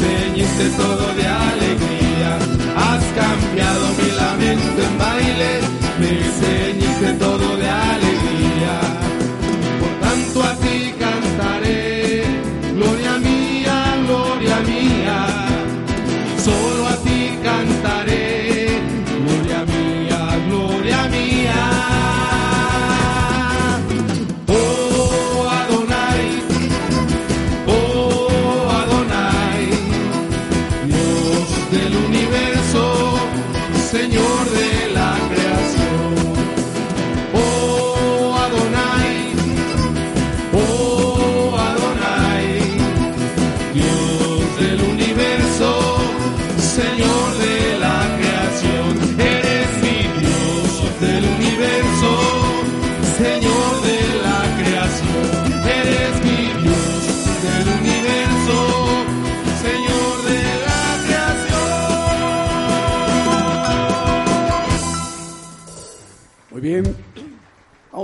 Enseñaste 0.00 0.70
todo 0.76 1.14
de 1.14 1.26
alegría. 1.26 1.69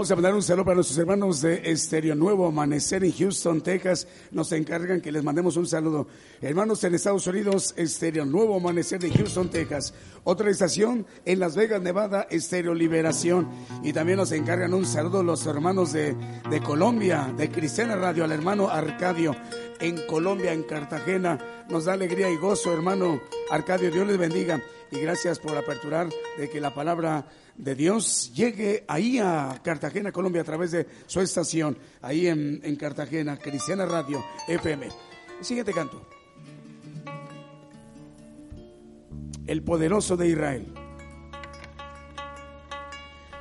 Vamos 0.06 0.12
a 0.12 0.22
mandar 0.22 0.34
un 0.36 0.42
saludo 0.42 0.64
para 0.66 0.74
nuestros 0.76 0.98
hermanos 0.98 1.40
de 1.40 1.68
Estéreo 1.68 2.14
Nuevo 2.14 2.46
Amanecer 2.46 3.02
en 3.02 3.10
Houston, 3.10 3.60
Texas. 3.60 4.06
Nos 4.30 4.52
encargan 4.52 5.00
que 5.00 5.10
les 5.10 5.24
mandemos 5.24 5.56
un 5.56 5.66
saludo. 5.66 6.06
Hermanos 6.40 6.84
en 6.84 6.94
Estados 6.94 7.26
Unidos, 7.26 7.74
Estéreo 7.76 8.24
Nuevo 8.24 8.54
Amanecer 8.54 9.00
de 9.00 9.10
Houston, 9.10 9.50
Texas. 9.50 9.94
Otra 10.22 10.48
estación 10.48 11.04
en 11.24 11.40
Las 11.40 11.56
Vegas, 11.56 11.82
Nevada, 11.82 12.28
Estéreo 12.30 12.72
Liberación. 12.72 13.48
Y 13.82 13.92
también 13.92 14.18
nos 14.18 14.30
encargan 14.30 14.74
un 14.74 14.86
saludo 14.86 15.24
los 15.24 15.44
hermanos 15.44 15.92
de, 15.92 16.14
de 16.50 16.60
Colombia, 16.60 17.34
de 17.36 17.50
Cristiana 17.50 17.96
Radio, 17.96 18.22
al 18.22 18.30
hermano 18.30 18.68
Arcadio 18.68 19.34
en 19.80 20.06
Colombia, 20.06 20.52
en 20.52 20.62
Cartagena. 20.62 21.64
Nos 21.68 21.86
da 21.86 21.94
alegría 21.94 22.30
y 22.30 22.36
gozo, 22.36 22.72
hermano 22.72 23.20
Arcadio. 23.50 23.90
Dios 23.90 24.06
les 24.06 24.18
bendiga 24.18 24.62
y 24.92 25.00
gracias 25.00 25.40
por 25.40 25.56
aperturar 25.56 26.08
de 26.38 26.48
que 26.48 26.60
la 26.60 26.72
palabra 26.72 27.26
de 27.58 27.74
Dios 27.74 28.32
llegue 28.34 28.84
ahí 28.88 29.18
a 29.18 29.60
Cartagena, 29.62 30.12
Colombia, 30.12 30.42
a 30.42 30.44
través 30.44 30.70
de 30.70 30.86
su 31.06 31.20
estación, 31.20 31.78
ahí 32.02 32.26
en, 32.26 32.60
en 32.62 32.76
Cartagena, 32.76 33.38
Cristiana 33.38 33.86
Radio 33.86 34.24
FM. 34.48 34.88
Siguiente 35.40 35.72
canto. 35.72 36.06
El 39.46 39.62
poderoso 39.62 40.16
de 40.16 40.28
Israel. 40.28 40.74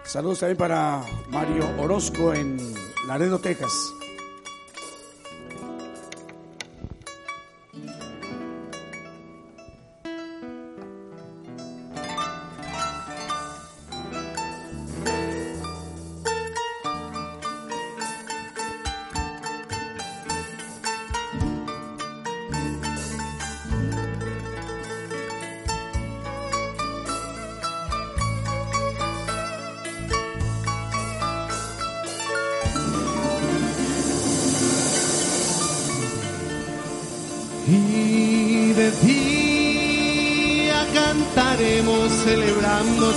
Saludos 0.03 0.39
también 0.39 0.57
para 0.57 1.03
Mario 1.29 1.67
Orozco 1.79 2.33
en 2.33 2.57
Laredo, 3.07 3.39
Texas. 3.39 3.73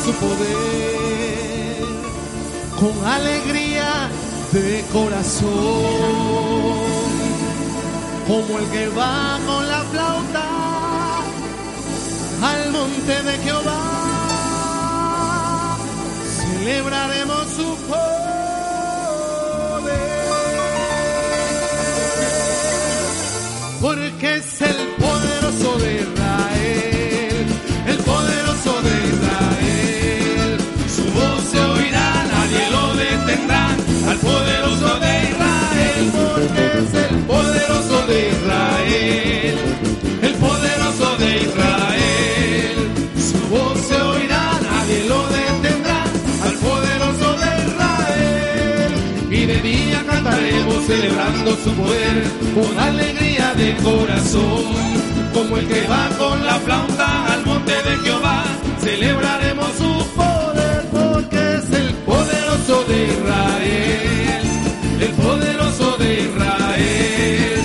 Su 0.09 0.15
poder 0.15 1.85
con 2.81 2.95
alegría 3.07 4.09
de 4.53 4.85
corazón, 4.91 5.51
como 8.27 8.59
el 8.59 8.67
que 8.71 8.89
va 8.89 9.39
con 9.47 9.69
la 9.69 9.83
flauta 9.91 10.47
al 12.43 12.71
monte 12.71 13.23
de 13.23 13.39
Jehová. 13.45 13.83
Celebraremos 16.41 17.49
su 17.59 17.77
poder 17.87 18.09
porque 23.83 24.37
es 24.37 24.63
el 24.63 24.77
poderoso 25.03 25.79
de 25.79 25.95
Israel, 26.03 26.88
voz 31.19 31.43
se 31.53 31.61
oirá, 31.61 32.09
nadie 32.33 32.65
lo 32.71 32.85
detendrá, 32.95 33.65
al 34.11 34.19
poderoso 34.19 34.91
de 35.05 35.13
Israel, 35.31 36.05
porque 36.19 36.65
es 36.81 36.91
el 37.07 37.17
poderoso 37.33 37.97
de 38.11 38.19
Israel, 38.35 39.57
el 40.23 40.35
poderoso 40.35 41.09
de 41.23 41.31
Israel. 41.47 42.77
Su 43.29 43.41
voz 43.55 43.79
se 43.89 44.01
oirá, 44.01 44.45
nadie 44.71 44.99
lo 45.13 45.21
detendrá, 45.41 46.01
al 46.47 46.55
poderoso 46.67 47.29
de 47.43 47.51
Israel. 47.69 48.93
Y 49.31 49.47
de 49.47 49.59
día 49.71 50.05
cantaremos 50.07 50.85
celebrando 50.87 51.51
su 51.65 51.71
poder 51.73 52.17
con 52.55 52.79
alegría 52.79 53.55
de 53.55 53.77
corazón. 53.77 54.89
Como 55.35 55.57
el 55.57 55.69
que 55.69 55.87
va 55.87 56.09
con 56.19 56.45
la 56.45 56.59
flauta 56.59 57.33
al 57.33 57.47
monte 57.47 57.73
de 57.73 57.97
Jehová, 58.05 58.43
celebraremos 58.81 59.71
su 59.79 59.98
El 65.01 65.13
poderoso 65.13 65.97
de 65.99 66.23
Israel. 66.23 67.61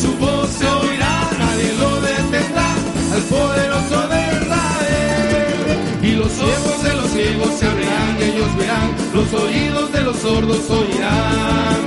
Su 0.00 0.14
voz 0.16 0.48
se 0.50 0.66
oirá, 0.66 1.30
nadie 1.38 1.72
lo 1.80 2.00
detendrá. 2.00 2.68
Al 3.14 3.22
poderoso 3.22 4.08
de 4.08 4.20
Israel. 4.38 6.02
Y 6.02 6.10
los 6.12 6.32
ojos 6.40 6.82
de 6.82 6.94
los 6.94 7.10
ciegos 7.10 7.50
se 7.58 7.66
abrirán 7.66 8.16
ellos 8.20 8.56
verán. 8.56 8.90
Los 9.14 9.32
oídos 9.32 9.92
de 9.92 10.00
los 10.02 10.16
sordos 10.16 10.70
oirán. 10.70 11.80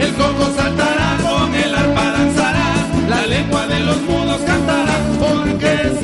El 0.00 0.12
coco 0.14 0.50
saltará, 0.56 1.18
con 1.22 1.54
el 1.54 1.74
arpa 1.74 2.12
danzará, 2.12 2.70
la 3.08 3.26
lengua 3.26 3.66
de 3.66 3.80
los 3.80 4.00
mudos 4.02 4.40
cantará, 4.46 4.98
porque 5.20 6.01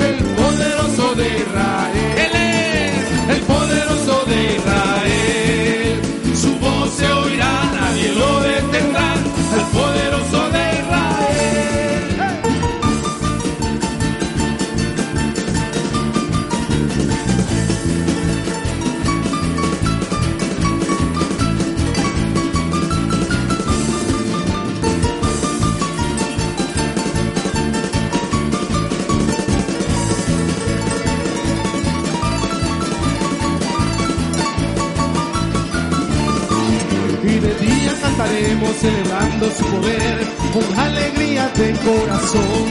alegría 40.77 41.49
de 41.49 41.73
corazón, 41.73 42.68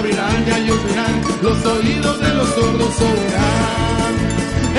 abrirán 0.00 0.44
y 0.66 0.70
verán, 0.88 1.20
los 1.42 1.66
oídos 1.66 2.20
de 2.20 2.34
los 2.34 2.48
sordos 2.48 3.00
oirán. 3.00 4.14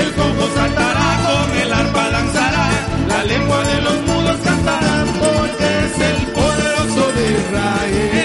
El 0.02 0.12
cojo 0.14 0.44
saltará, 0.54 1.08
con 1.26 1.58
el 1.62 1.72
arpa 1.72 2.10
danzará, 2.10 2.68
la 3.08 3.24
lengua 3.24 3.62
de 3.62 3.80
los 3.82 3.98
mudos 4.08 4.36
cantarán, 4.42 5.06
porque 5.22 5.68
es 5.84 5.94
el 6.10 6.26
poderoso 6.32 7.02
de 7.16 7.24
Israel. 7.40 8.21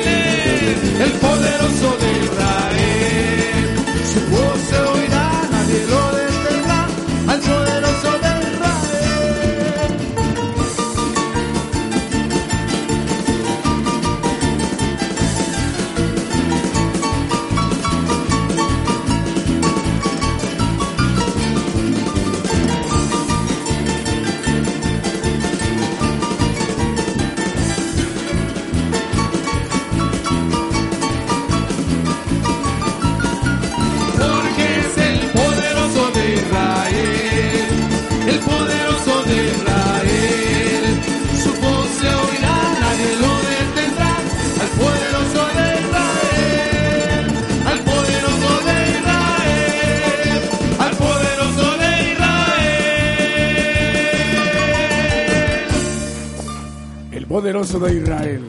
De 57.80 57.96
Israel. 57.96 58.42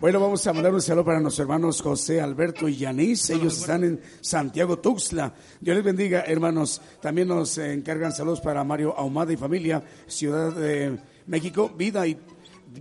Bueno, 0.00 0.20
vamos 0.20 0.46
a 0.46 0.52
mandar 0.52 0.72
un 0.74 0.80
saludo 0.82 1.04
para 1.04 1.20
nuestros 1.20 1.44
hermanos 1.44 1.80
José, 1.82 2.20
Alberto 2.20 2.68
y 2.68 2.76
Yanis. 2.76 3.30
Ellos 3.30 3.58
están 3.58 3.84
en 3.84 4.00
Santiago 4.20 4.78
Tuxtla. 4.78 5.34
Dios 5.60 5.76
les 5.76 5.84
bendiga, 5.84 6.22
hermanos. 6.26 6.80
También 7.00 7.28
nos 7.28 7.56
encargan 7.58 8.12
saludos 8.12 8.40
para 8.40 8.62
Mario 8.64 8.94
Ahumada 8.96 9.32
y 9.32 9.36
familia, 9.36 9.82
Ciudad 10.06 10.52
de 10.54 10.98
México, 11.26 11.70
Vida 11.76 12.06
y 12.06 12.18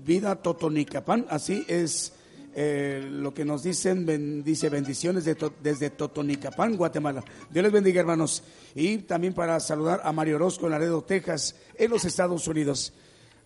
Vida 0.05 0.35
Totonicapán. 0.35 1.25
Así 1.29 1.63
es 1.67 2.13
eh, 2.55 3.07
lo 3.11 3.33
que 3.33 3.45
nos 3.45 3.63
dicen, 3.63 4.05
ben- 4.05 4.43
dice 4.43 4.69
bendiciones 4.69 5.25
de 5.25 5.35
to- 5.35 5.53
desde 5.61 5.89
Totonicapán, 5.91 6.75
Guatemala. 6.77 7.23
Dios 7.49 7.63
les 7.63 7.71
bendiga, 7.71 8.01
hermanos. 8.01 8.43
Y 8.75 8.99
también 8.99 9.33
para 9.33 9.59
saludar 9.59 10.01
a 10.03 10.11
Mario 10.11 10.35
Orozco 10.37 10.65
en 10.65 10.71
Laredo, 10.71 11.01
Texas, 11.03 11.55
en 11.75 11.89
los 11.91 12.05
Estados 12.05 12.47
Unidos. 12.47 12.93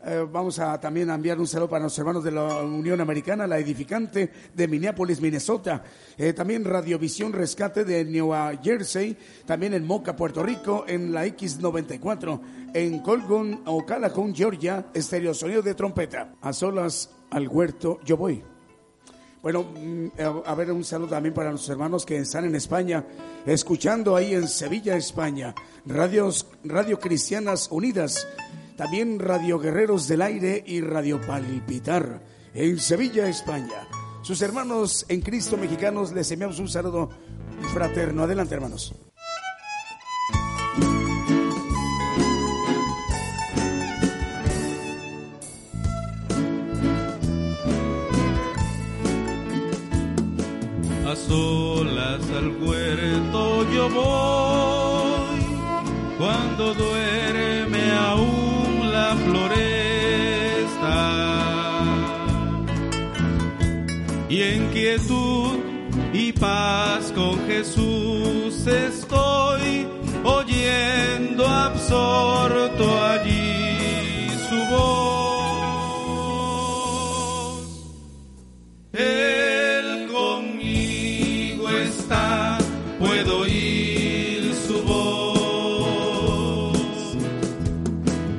Eh, 0.05 0.27
vamos 0.29 0.59
a 0.59 0.77
también 0.81 1.09
a 1.09 1.15
enviar 1.15 1.39
un 1.39 1.47
saludo 1.47 1.69
para 1.69 1.85
los 1.85 1.97
hermanos 1.97 2.25
de 2.25 2.31
la 2.31 2.61
Unión 2.61 2.99
Americana, 2.99 3.47
la 3.47 3.57
edificante 3.57 4.29
de 4.53 4.67
Minneapolis, 4.67 5.21
Minnesota. 5.21 5.81
Eh, 6.17 6.33
también 6.33 6.65
Radiovisión 6.65 7.31
Rescate 7.31 7.85
de 7.85 8.03
Nueva 8.03 8.51
Jersey. 8.61 9.17
También 9.45 9.73
en 9.73 9.87
Moca, 9.87 10.13
Puerto 10.15 10.43
Rico, 10.43 10.83
en 10.87 11.13
la 11.13 11.25
X94. 11.25 12.41
En 12.73 12.99
Colgon, 12.99 13.61
Ocalajón, 13.65 14.35
Georgia, 14.35 14.87
estéreo 14.93 15.33
sonido 15.33 15.61
de 15.61 15.73
trompeta. 15.73 16.35
A 16.41 16.51
solas 16.51 17.09
al 17.29 17.47
huerto 17.47 17.99
yo 18.03 18.17
voy. 18.17 18.43
Bueno, 19.41 19.63
mm, 19.63 20.07
a 20.19 20.51
a 20.51 20.55
ver, 20.55 20.71
un 20.71 20.83
saludo 20.83 21.09
también 21.09 21.33
para 21.33 21.51
los 21.51 21.67
hermanos 21.69 22.05
que 22.05 22.17
están 22.17 22.45
en 22.45 22.55
España, 22.55 23.05
escuchando 23.45 24.15
ahí 24.15 24.33
en 24.33 24.47
Sevilla, 24.47 24.95
España, 24.95 25.53
radios, 25.85 26.47
Radio 26.63 26.97
Cristianas 26.97 27.67
Unidas, 27.69 28.25
también 28.75 29.19
Radio 29.19 29.59
Guerreros 29.59 30.07
del 30.07 30.21
Aire 30.21 30.63
y 30.65 30.81
Radio 30.81 31.21
Palpitar 31.21 32.21
en 32.53 32.79
Sevilla, 32.79 33.27
España. 33.27 33.87
Sus 34.21 34.41
hermanos 34.41 35.05
en 35.09 35.21
Cristo 35.21 35.57
mexicanos 35.57 36.11
les 36.13 36.31
enviamos 36.31 36.59
un 36.59 36.69
saludo 36.69 37.09
fraterno. 37.73 38.23
Adelante, 38.23 38.55
hermanos. 38.55 38.95
A 51.05 51.15
solas 51.15 52.21
al 52.29 52.63
huerto 52.63 53.71
yo 53.71 53.89
voy, 53.89 55.41
cuando 56.17 56.73
duerme 56.73 57.22
Y 64.33 64.41
en 64.41 64.67
quietud 64.71 65.59
y 66.11 66.31
paz 66.33 67.11
con 67.13 67.45
Jesús 67.45 68.65
estoy, 68.65 69.85
oyendo 70.23 71.47
absorto 71.47 73.03
allí 73.03 74.27
su 74.49 74.55
voz. 74.73 74.83
Él 78.93 80.07
conmigo 80.11 81.69
está, 81.69 82.57
puedo 82.97 83.41
oír 83.41 84.51
su 84.67 84.81
voz. 84.81 86.77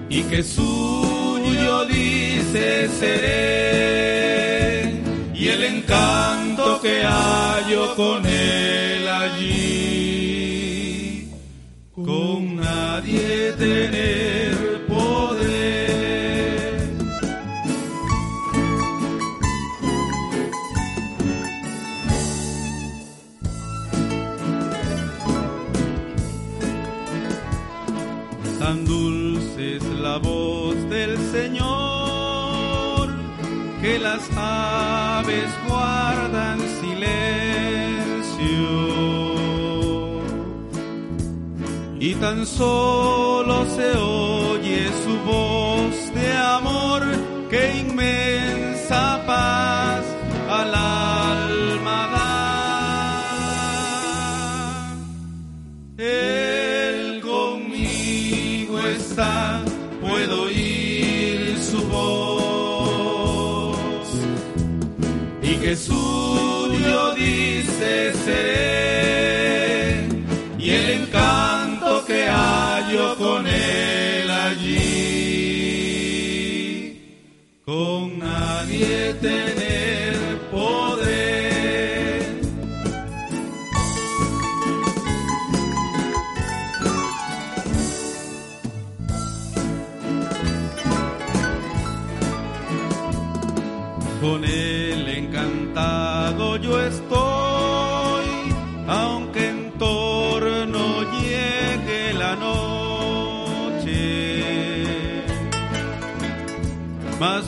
Y 0.09 0.23
dice 0.23 0.74
y 5.35 5.49
el 5.49 5.65
encanto 5.65 6.81
que 6.81 7.03
hallo 7.05 7.95
con 7.97 8.27
él 8.27 8.74
tan 42.25 42.41
solo 42.47 43.67
se 43.77 43.89
oye 43.99 44.89
su 45.05 45.15
voz 45.31 45.95
de 46.15 46.33
amor 46.33 47.03
que 47.51 47.63
inmensa 47.85 49.23
paz 49.27 50.05
al 50.49 50.75
alma 50.75 52.01
da. 52.15 52.33
Él 55.99 57.21
conmigo 57.21 58.79
está, 58.79 59.63
puedo 60.01 60.45
oír 60.45 61.59
su 61.71 61.81
voz. 61.89 63.29
Y 65.43 65.57
que 65.57 65.77
suyo 65.77 67.15
dice 67.17 68.14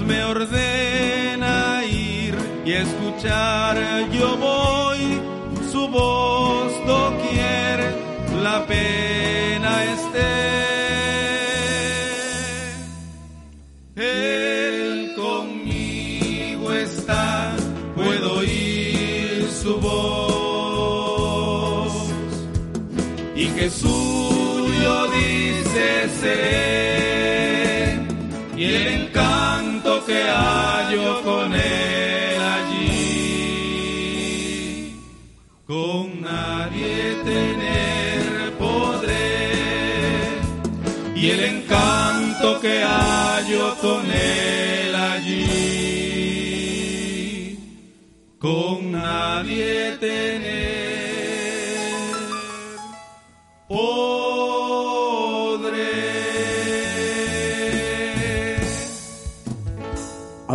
me 0.06 0.22
ordena 0.24 1.84
ir 1.84 2.34
y 2.64 2.72
escuchar, 2.72 3.76
yo 4.12 4.36
voy 4.36 5.20
su 5.70 5.88
voz 5.88 6.72
doquier 6.86 7.78
la 8.42 8.64
pena 8.66 9.84
esté. 9.94 10.34
Él 13.96 15.12
conmigo 15.16 16.72
está, 16.72 17.56
puedo 17.94 18.38
oír 18.38 19.48
su 19.62 19.80
voz. 19.80 19.96
Y 23.34 23.46
que 23.48 23.70
suyo 23.70 25.06
dice 25.10 26.08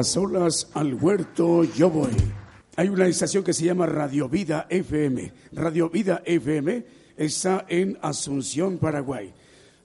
Solas 0.04 0.68
al 0.74 0.94
huerto 0.96 1.64
yo 1.64 1.90
voy. 1.90 2.12
Hay 2.76 2.90
una 2.90 3.08
estación 3.08 3.44
que 3.44 3.54
se 3.54 3.66
llama 3.66 3.86
Radio 3.86 4.28
Vida 4.28 4.66
FM. 4.70 5.32
Radio 5.52 5.90
Vida 5.90 6.22
FM 6.26 6.86
está 7.18 7.66
en 7.68 7.98
Asunción, 8.02 8.78
Paraguay. 8.78 9.34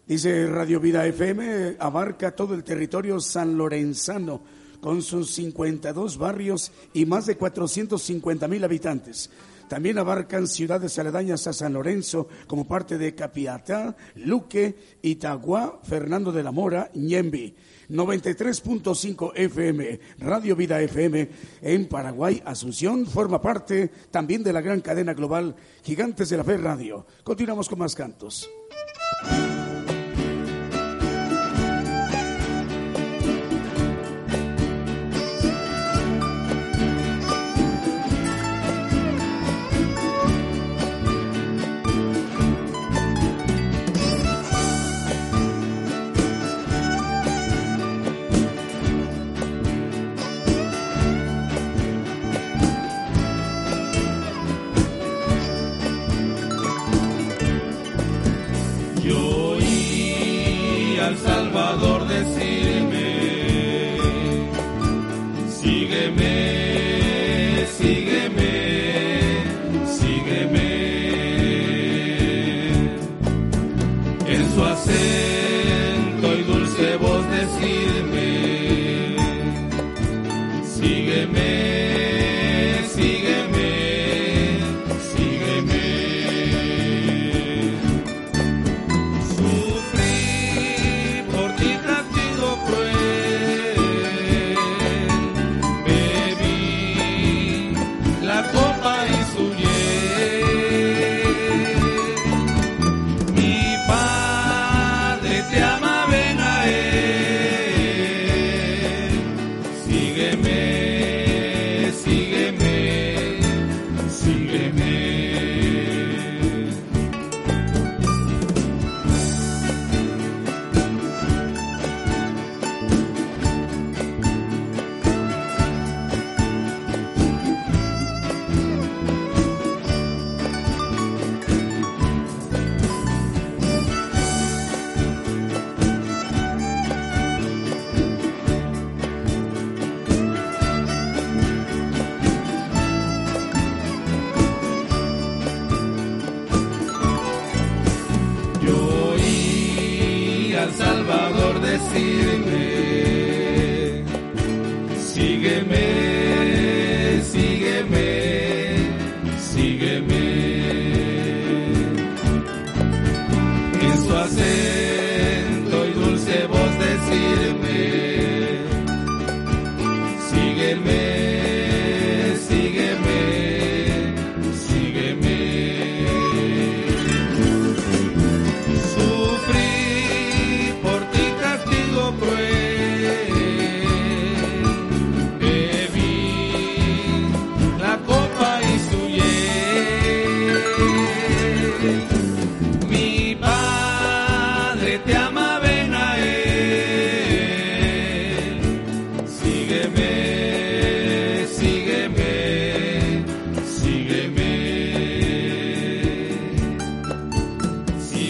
Dice 0.07 0.47
Radio 0.47 0.81
Vida 0.81 1.07
FM 1.07 1.77
abarca 1.79 2.35
todo 2.35 2.55
el 2.55 2.65
territorio 2.65 3.21
san 3.21 3.59
lorenzano 3.59 4.41
con 4.81 5.03
sus 5.03 5.33
52 5.33 6.17
barrios 6.17 6.73
y 6.95 7.05
más 7.07 7.27
de 7.27 7.37
450 7.37 8.49
mil 8.49 8.65
habitantes. 8.65 9.31
También 9.69 9.99
abarcan 9.99 10.47
ciudades 10.47 10.97
aledañas 10.99 11.47
a 11.49 11.53
San 11.53 11.73
Lorenzo 11.73 12.29
como 12.47 12.69
parte 12.69 12.99
de 12.99 13.15
Capiatá, 13.15 13.97
Luque, 14.15 14.77
Itagua, 15.03 15.81
Fernando 15.83 16.31
de 16.31 16.45
la 16.45 16.53
Mora, 16.53 16.91
Ñembi. 16.95 17.55
93.5 17.89 19.33
FM, 19.35 20.01
Radio 20.19 20.57
Vida 20.57 20.81
FM 20.81 21.29
en 21.63 21.89
Paraguay, 21.89 22.43
Asunción, 22.45 23.07
forma 23.07 23.41
parte 23.41 23.91
también 24.11 24.43
de 24.43 24.53
la 24.53 24.61
gran 24.61 24.81
cadena 24.81 25.15
global 25.15 25.55
Gigantes 25.83 26.29
de 26.29 26.37
la 26.37 26.45
Fe 26.45 26.57
Radio. 26.57 27.07
Continuamos 27.23 27.69
con 27.69 27.79
más 27.79 27.95
cantos. 27.95 28.49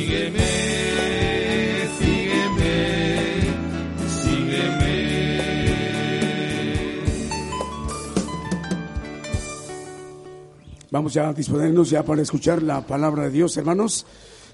Sígueme, 0.07 0.39
sígueme, 1.99 2.75
sígueme. 4.23 4.95
Vamos 10.93 11.13
ya 11.13 11.31
a 11.31 11.33
disponernos 11.33 11.91
ya 11.91 12.05
para 12.05 12.23
escuchar 12.23 12.63
la 12.63 12.87
palabra 12.87 13.25
de 13.25 13.31
Dios, 13.31 13.57
hermanos. 13.57 14.07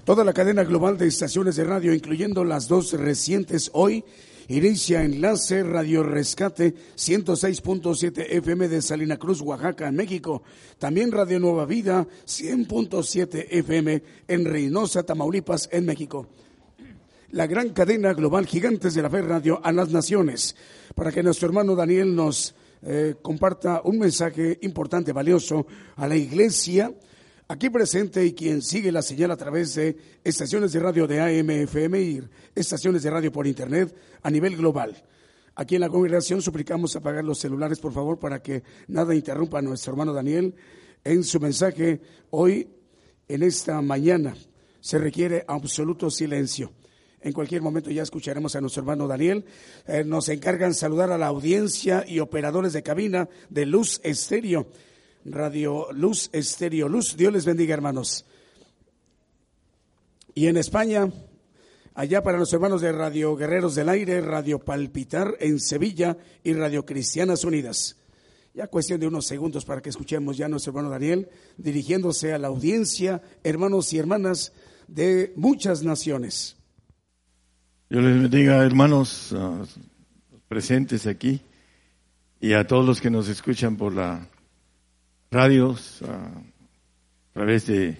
Toda 0.05 0.23
la 0.23 0.33
cadena 0.33 0.63
global 0.63 0.97
de 0.97 1.05
estaciones 1.05 1.55
de 1.55 1.65
radio, 1.65 1.93
incluyendo 1.93 2.43
las 2.43 2.67
dos 2.67 2.93
recientes 2.93 3.69
hoy, 3.73 4.03
inicia 4.47 5.03
enlace 5.03 5.63
Radio 5.63 6.03
Rescate 6.03 6.73
106.7 6.95 8.25
FM 8.29 8.67
de 8.67 8.81
Salina 8.81 9.17
Cruz, 9.17 9.41
Oaxaca, 9.41 9.87
en 9.87 9.95
México. 9.95 10.43
También 10.77 11.11
Radio 11.11 11.39
Nueva 11.39 11.65
Vida 11.65 12.07
100.7 12.25 13.47
FM 13.49 14.03
en 14.27 14.45
Reynosa, 14.45 15.03
Tamaulipas, 15.03 15.69
en 15.71 15.85
México 15.85 16.27
la 17.33 17.47
gran 17.47 17.69
cadena 17.69 18.13
global 18.13 18.45
Gigantes 18.45 18.93
de 18.93 19.01
la 19.01 19.09
Fe 19.09 19.23
Radio 19.23 19.59
a 19.63 19.71
las 19.71 19.89
Naciones, 19.89 20.55
para 20.93 21.11
que 21.11 21.23
nuestro 21.23 21.47
hermano 21.47 21.75
Daniel 21.75 22.15
nos 22.15 22.53
eh, 22.83 23.15
comparta 23.23 23.81
un 23.83 23.97
mensaje 23.97 24.59
importante, 24.61 25.11
valioso 25.13 25.65
a 25.95 26.07
la 26.07 26.15
iglesia 26.15 26.93
aquí 27.47 27.69
presente 27.69 28.25
y 28.25 28.33
quien 28.33 28.61
sigue 28.61 28.91
la 28.91 29.01
señal 29.01 29.31
a 29.31 29.37
través 29.37 29.75
de 29.75 29.97
estaciones 30.23 30.71
de 30.73 30.79
radio 30.79 31.07
de 31.07 31.19
AM, 31.19 31.49
FM 31.49 32.01
y 32.01 32.21
estaciones 32.55 33.03
de 33.03 33.09
radio 33.09 33.31
por 33.31 33.47
Internet 33.47 33.95
a 34.21 34.29
nivel 34.29 34.55
global. 34.55 35.03
Aquí 35.55 35.75
en 35.75 35.81
la 35.81 35.89
congregación 35.89 36.41
suplicamos 36.41 36.95
apagar 36.95 37.23
los 37.23 37.39
celulares, 37.39 37.79
por 37.79 37.93
favor, 37.93 38.17
para 38.17 38.41
que 38.41 38.63
nada 38.87 39.13
interrumpa 39.13 39.59
a 39.59 39.61
nuestro 39.61 39.93
hermano 39.93 40.13
Daniel 40.13 40.55
en 41.03 41.23
su 41.23 41.39
mensaje 41.39 42.01
hoy, 42.31 42.67
en 43.27 43.43
esta 43.43 43.79
mañana. 43.81 44.35
Se 44.79 44.97
requiere 44.97 45.45
absoluto 45.47 46.09
silencio. 46.09 46.71
En 47.21 47.31
cualquier 47.31 47.61
momento 47.61 47.89
ya 47.89 48.03
escucharemos 48.03 48.55
a 48.55 48.61
nuestro 48.61 48.81
hermano 48.81 49.07
Daniel. 49.07 49.45
Eh, 49.87 50.03
nos 50.03 50.27
encargan 50.27 50.73
saludar 50.73 51.11
a 51.11 51.17
la 51.17 51.27
audiencia 51.27 52.03
y 52.05 52.19
operadores 52.19 52.73
de 52.73 52.83
cabina 52.83 53.29
de 53.49 53.65
Luz 53.65 54.01
Estéreo. 54.03 54.67
Radio 55.25 55.87
Luz 55.91 56.29
Estéreo 56.33 56.89
Luz. 56.89 57.15
Dios 57.15 57.31
les 57.31 57.45
bendiga, 57.45 57.73
hermanos. 57.73 58.25
Y 60.35 60.47
en 60.47 60.57
España, 60.57 61.11
allá 61.93 62.23
para 62.23 62.37
los 62.37 62.51
hermanos 62.53 62.81
de 62.81 62.91
Radio 62.91 63.35
Guerreros 63.35 63.75
del 63.75 63.89
Aire, 63.89 64.19
Radio 64.21 64.59
Palpitar 64.59 65.35
en 65.39 65.59
Sevilla 65.59 66.17
y 66.43 66.53
Radio 66.53 66.85
Cristianas 66.85 67.43
Unidas. 67.43 67.97
Ya 68.53 68.67
cuestión 68.67 68.99
de 68.99 69.07
unos 69.07 69.25
segundos 69.25 69.65
para 69.65 69.81
que 69.81 69.89
escuchemos 69.89 70.37
ya 70.37 70.45
a 70.45 70.49
nuestro 70.49 70.71
hermano 70.71 70.89
Daniel 70.89 71.29
dirigiéndose 71.57 72.33
a 72.33 72.37
la 72.37 72.49
audiencia, 72.49 73.21
hermanos 73.43 73.93
y 73.93 73.99
hermanas 73.99 74.53
de 74.87 75.33
muchas 75.35 75.83
naciones. 75.83 76.57
Dios 77.89 78.03
les 78.03 78.21
bendiga, 78.21 78.63
hermanos 78.63 79.33
ah, 79.35 79.63
presentes 80.47 81.07
aquí. 81.07 81.41
y 82.39 82.53
a 82.53 82.67
todos 82.67 82.85
los 82.85 83.01
que 83.01 83.09
nos 83.09 83.29
escuchan 83.29 83.77
por 83.77 83.93
la 83.93 84.29
radios, 85.33 86.01
a 86.03 86.31
través 87.33 87.67
de 87.67 87.97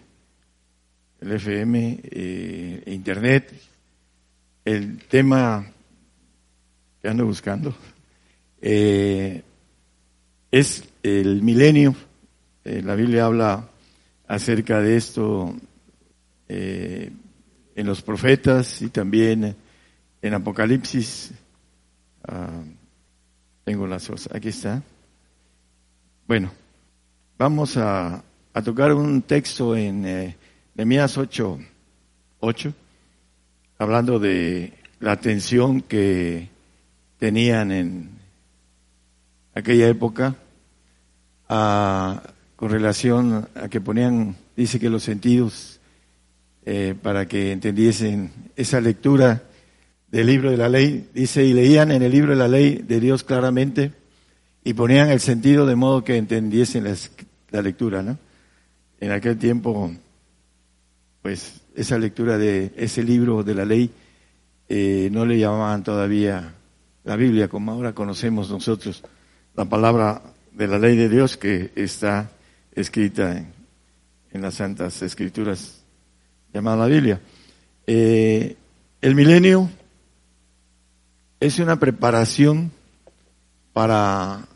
el 1.19 1.31
FM, 1.31 1.99
eh, 2.03 2.83
internet. 2.87 3.51
El 4.63 4.99
tema 4.99 5.65
que 7.01 7.09
ando 7.09 7.25
buscando 7.25 7.75
eh, 8.61 9.41
es 10.51 10.83
el 11.01 11.41
milenio. 11.41 11.95
Eh, 12.63 12.81
la 12.81 12.95
Biblia 12.95 13.25
habla 13.25 13.69
acerca 14.27 14.79
de 14.79 14.95
esto 14.95 15.55
eh, 16.47 17.11
en 17.75 17.87
los 17.87 18.01
profetas 18.01 18.81
y 18.81 18.89
también 18.89 19.55
en 20.21 20.33
Apocalipsis. 20.33 21.31
Ah, 22.25 22.61
tengo 23.65 23.87
las 23.87 24.07
cosas, 24.07 24.33
aquí 24.33 24.49
está. 24.49 24.81
Bueno, 26.27 26.51
vamos 27.37 27.77
a, 27.77 28.23
tocar 28.63 28.93
un 28.93 29.21
texto 29.21 29.75
en 29.75 30.05
eh, 30.05 30.35
Nehemías 30.75 31.17
8, 31.17 31.59
8, 32.39 32.73
hablando 33.79 34.19
de 34.19 34.73
la 34.99 35.13
atención 35.13 35.81
que 35.81 36.49
tenían 37.17 37.71
en 37.71 38.09
aquella 39.55 39.87
época 39.87 40.35
a- 41.49 42.21
con 42.55 42.69
relación 42.69 43.47
a 43.55 43.67
que 43.67 43.81
ponían, 43.81 44.35
dice 44.55 44.79
que 44.79 44.89
los 44.89 45.03
sentidos 45.03 45.79
eh, 46.65 46.95
para 47.01 47.27
que 47.27 47.51
entendiesen 47.51 48.31
esa 48.55 48.79
lectura 48.79 49.43
del 50.09 50.27
libro 50.27 50.49
de 50.51 50.57
la 50.57 50.69
ley, 50.69 51.09
dice, 51.13 51.43
y 51.43 51.51
leían 51.53 51.91
en 51.91 52.03
el 52.03 52.11
libro 52.11 52.31
de 52.31 52.37
la 52.37 52.47
ley 52.47 52.75
de 52.87 52.99
Dios 53.01 53.23
claramente 53.25 53.91
y 54.63 54.73
ponían 54.73 55.09
el 55.09 55.19
sentido 55.19 55.65
de 55.65 55.75
modo 55.75 56.03
que 56.03 56.17
entendiesen 56.17 56.85
las- 56.85 57.11
la 57.51 57.61
lectura, 57.61 58.01
¿no? 58.01 58.17
En 58.99 59.11
aquel 59.11 59.37
tiempo, 59.37 59.91
pues 61.21 61.61
esa 61.75 61.97
lectura 61.97 62.37
de 62.37 62.71
ese 62.77 63.03
libro 63.03 63.43
de 63.43 63.55
la 63.55 63.65
ley 63.65 63.91
eh, 64.69 65.09
no 65.11 65.25
le 65.25 65.37
llamaban 65.37 65.83
todavía 65.83 66.53
la 67.03 67.15
Biblia 67.15 67.47
como 67.49 67.71
ahora 67.71 67.93
conocemos 67.93 68.49
nosotros 68.49 69.03
la 69.55 69.65
palabra 69.65 70.21
de 70.51 70.67
la 70.67 70.79
ley 70.79 70.95
de 70.95 71.09
Dios 71.09 71.35
que 71.37 71.71
está 71.75 72.31
escrita 72.73 73.37
en, 74.31 74.41
las 74.41 74.55
Santas 74.55 75.01
Escrituras 75.01 75.83
llamada 76.53 76.87
Biblia. 76.87 77.19
Eh, 77.85 78.55
el 79.01 79.15
milenio 79.15 79.69
es 81.39 81.59
una 81.59 81.77
preparación 81.77 82.71
para 83.73 84.47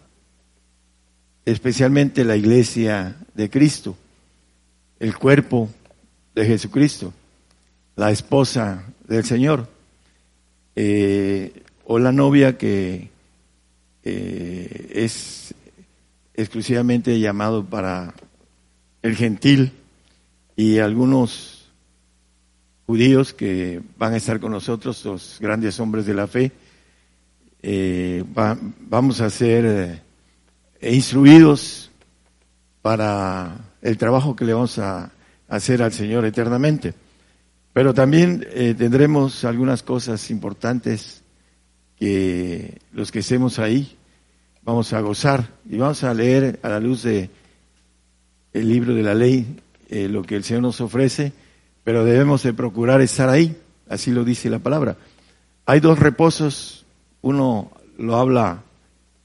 especialmente 1.51 2.25
la 2.25 2.35
iglesia 2.35 3.15
de 3.33 3.49
Cristo, 3.49 3.95
el 4.99 5.15
cuerpo 5.15 5.69
de 6.35 6.45
Jesucristo, 6.45 7.13
la 7.95 8.11
esposa 8.11 8.83
del 9.07 9.23
Señor, 9.23 9.69
eh, 10.75 11.63
o 11.85 11.99
la 11.99 12.11
novia 12.11 12.57
que 12.57 13.09
eh, 14.03 14.91
es 14.93 15.53
exclusivamente 16.33 17.17
llamado 17.17 17.63
para 17.63 18.13
el 19.01 19.15
gentil 19.15 19.71
y 20.57 20.79
algunos 20.79 21.69
judíos 22.87 23.33
que 23.33 23.81
van 23.97 24.13
a 24.13 24.17
estar 24.17 24.41
con 24.41 24.51
nosotros, 24.51 25.03
los 25.05 25.37
grandes 25.39 25.79
hombres 25.79 26.05
de 26.05 26.13
la 26.13 26.27
fe, 26.27 26.51
eh, 27.63 28.25
va- 28.37 28.57
vamos 28.81 29.21
a 29.21 29.29
ser 29.29 30.05
eh, 30.81 30.93
instruidos 30.93 31.91
para 32.81 33.57
el 33.81 33.97
trabajo 33.97 34.35
que 34.35 34.45
le 34.45 34.53
vamos 34.53 34.79
a 34.79 35.11
hacer 35.47 35.81
al 35.81 35.93
Señor 35.93 36.25
eternamente. 36.25 36.93
Pero 37.73 37.93
también 37.93 38.45
eh, 38.51 38.73
tendremos 38.77 39.43
algunas 39.45 39.83
cosas 39.83 40.31
importantes 40.31 41.23
que 41.97 42.79
los 42.91 43.11
que 43.11 43.19
estemos 43.19 43.59
ahí 43.59 43.97
vamos 44.63 44.93
a 44.93 45.01
gozar 45.01 45.49
y 45.69 45.77
vamos 45.77 46.03
a 46.03 46.13
leer 46.13 46.59
a 46.63 46.69
la 46.69 46.79
luz 46.79 47.03
de 47.03 47.29
el 48.53 48.67
libro 48.67 48.93
de 48.93 49.03
la 49.03 49.13
ley 49.13 49.59
eh, 49.89 50.09
lo 50.09 50.23
que 50.23 50.35
el 50.35 50.43
Señor 50.43 50.63
nos 50.63 50.81
ofrece, 50.81 51.31
pero 51.83 52.03
debemos 52.03 52.43
de 52.43 52.53
procurar 52.53 52.99
estar 53.01 53.29
ahí, 53.29 53.55
así 53.87 54.11
lo 54.11 54.25
dice 54.25 54.49
la 54.49 54.59
palabra. 54.59 54.97
Hay 55.65 55.79
dos 55.79 55.99
reposos, 55.99 56.85
uno 57.21 57.71
lo 57.97 58.17
habla 58.17 58.63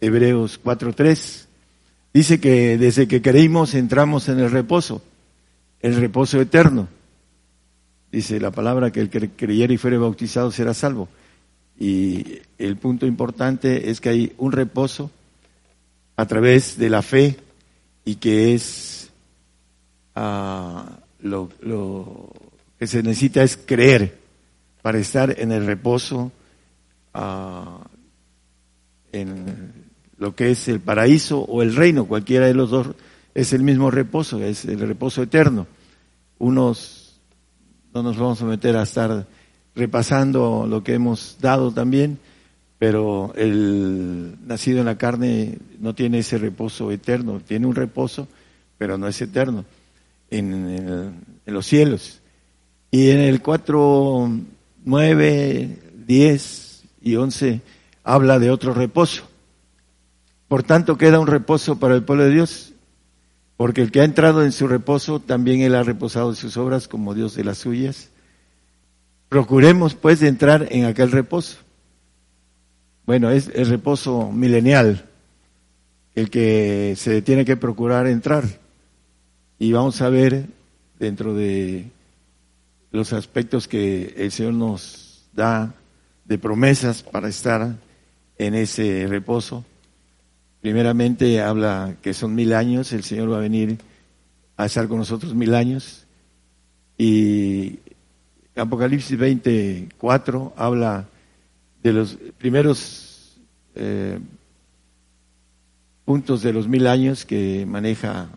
Hebreos 0.03 0.61
4.3, 0.61 1.47
dice 2.13 2.41
que 2.41 2.77
desde 2.77 3.07
que 3.07 3.23
creímos 3.23 3.73
entramos 3.75 4.29
en 4.29 4.41
el 4.41 4.51
reposo, 4.51 5.01
el 5.81 5.95
reposo 5.95 6.41
eterno. 6.41 6.89
Dice 8.11 8.41
la 8.41 8.51
palabra 8.51 8.91
que 8.91 8.99
el 8.99 9.09
que 9.09 9.31
creyere 9.31 9.75
y 9.75 9.79
fuere 9.79 9.99
bautizado 9.99 10.51
será 10.51 10.75
salvo. 10.75 11.09
Y 11.79 12.41
el 12.59 12.79
punto 12.79 13.07
importante 13.07 13.91
es 13.91 14.01
que 14.01 14.09
hay 14.09 14.33
un 14.39 14.51
reposo 14.51 15.13
a 16.17 16.27
través 16.27 16.77
de 16.79 16.91
la 16.91 17.03
fe 17.03 17.37
y 18.05 18.17
que 18.17 18.55
es 18.55 19.09
ah, 20.17 20.99
lo, 21.21 21.49
que 22.77 22.89
se 22.89 23.05
necesita 23.05 23.45
es 23.45 23.57
creer 23.57 24.19
para 24.83 24.99
estar 24.99 25.39
en 25.39 25.53
el 25.53 25.65
reposo 25.65 26.33
ah, 27.15 27.87
lo 30.23 30.37
que 30.37 30.53
es 30.53 30.69
el 30.69 30.79
paraíso 30.79 31.41
o 31.41 31.63
el 31.63 31.75
reino, 31.75 32.07
cualquiera 32.07 32.47
de 32.47 32.55
los 32.55 32.71
dos 32.71 32.87
es 33.35 33.53
el 33.53 33.65
mismo 33.65 33.91
reposo, 33.91 34.41
es 34.41 34.65
el 34.65 34.79
reposo 34.79 35.21
eterno. 35.21 35.67
Unos 36.39 37.19
no 37.93 38.05
nos 38.05 38.17
vamos 38.17 38.41
a 38.41 38.45
meter 38.45 38.77
a 38.77 38.85
estar 38.85 39.27
repasando 39.75 40.65
lo 40.69 40.85
que 40.85 40.95
hemos 40.95 41.39
dado 41.41 41.73
también, 41.73 42.21
pero 42.79 43.33
el 43.35 44.37
nacido 44.47 44.79
en 44.79 44.87
la 44.87 44.97
carne 44.97 45.59
no 45.81 45.93
tiene 45.93 46.21
ese 46.21 46.39
reposo 46.39 46.93
eterno, 46.93 47.41
tiene 47.41 47.67
un 47.67 47.75
reposo, 47.75 48.29
pero 48.79 48.97
no 48.97 49.09
es 49.09 49.21
eterno 49.21 49.65
en, 50.31 51.21
los 51.47 51.67
cielos. 51.67 52.21
Y 52.93 53.11
en 53.11 53.19
el 53.19 53.43
4, 53.43 54.31
9, 54.85 55.79
10 56.07 56.83
y 57.03 57.17
11 57.17 57.61
habla 58.05 58.39
de 58.39 58.53
otro 58.53 58.73
reposo. 58.73 59.32
Por 60.53 60.65
tanto, 60.65 60.99
queda 60.99 61.19
un 61.19 61.29
reposo 61.29 61.79
para 61.79 61.95
el 61.95 62.03
pueblo 62.03 62.25
de 62.25 62.31
Dios, 62.31 62.75
porque 63.57 63.81
el 63.81 63.91
que 63.91 64.03
ha 64.03 64.05
entrado 64.05 64.45
en 64.45 64.53
su 64.53 64.69
reposo, 64.69 65.19
también 65.19 65.63
él 65.63 65.75
ha 65.75 65.83
reposado 65.83 66.29
de 66.29 66.37
sus 66.37 66.59
obras 66.59 66.89
como 66.89 67.15
Dios 67.15 67.35
de 67.35 67.43
las 67.43 67.57
suyas. 67.57 68.11
Procuremos 69.31 69.95
pues 69.95 70.21
de 70.21 70.29
entrar 70.29 70.69
en 70.71 70.85
aquel 70.85 71.11
reposo. 71.11 71.57
Bueno, 73.07 73.31
es 73.31 73.51
el 73.55 73.67
reposo 73.67 74.31
milenial, 74.31 75.09
el 76.15 76.29
que 76.29 76.97
se 76.99 77.23
tiene 77.23 77.47
que 77.47 77.57
procurar 77.57 78.07
entrar. 78.07 78.45
Y 79.59 79.73
vamos 79.73 80.03
a 80.03 80.11
ver 80.11 80.49
dentro 80.99 81.33
de 81.33 81.89
los 82.91 83.15
aspectos 83.15 83.69
que 83.69 84.13
el 84.19 84.31
Señor 84.31 84.53
nos 84.53 85.31
da 85.33 85.73
de 86.27 86.37
promesas 86.37 87.03
para 87.03 87.29
estar 87.31 87.75
en 88.37 88.55
ese 88.55 89.07
reposo. 89.09 89.65
Primeramente 90.63 91.43
habla 91.43 91.97
que 92.01 92.15
son 92.15 92.37
mil 92.37 92.53
años, 92.55 92.93
el 92.93 93.03
Señor 93.03 93.33
va 93.33 93.39
a 93.39 93.41
venir 93.41 93.79
a 94.57 94.67
estar 94.67 94.87
con 94.87 94.99
nosotros 94.99 95.35
mil 95.35 95.55
años. 95.55 96.07
Y 96.97 97.81
Apocalipsis 98.55 99.19
24 99.19 100.55
habla 100.57 101.09
de 101.83 101.93
los 101.93 102.17
primeros 102.39 103.41
eh, 103.75 104.21
puntos 106.05 106.43
de 106.43 106.53
los 106.53 106.69
mil 106.69 106.87
años 106.87 107.27
que 107.27 107.67
maneja 107.67 108.29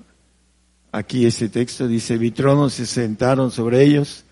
aquí 0.92 1.28
este 1.28 1.48
texto. 1.48 1.88
Dice, 1.88 2.18
vi 2.18 2.32
tronos, 2.32 2.74
se 2.74 2.88
sentaron 2.88 3.52
sobre 3.52 3.84
ellos 3.84 4.24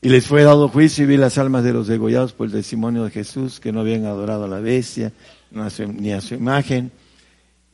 y 0.00 0.08
les 0.08 0.24
fue 0.24 0.44
dado 0.44 0.68
juicio 0.68 1.02
y 1.02 1.08
vi 1.08 1.16
las 1.16 1.38
almas 1.38 1.64
de 1.64 1.72
los 1.72 1.88
degollados 1.88 2.32
por 2.32 2.46
el 2.46 2.52
testimonio 2.52 3.02
de 3.02 3.10
Jesús, 3.10 3.58
que 3.58 3.72
no 3.72 3.80
habían 3.80 4.04
adorado 4.04 4.44
a 4.44 4.48
la 4.48 4.60
bestia 4.60 5.12
ni 5.50 6.12
a 6.12 6.20
su 6.20 6.34
imagen, 6.34 6.92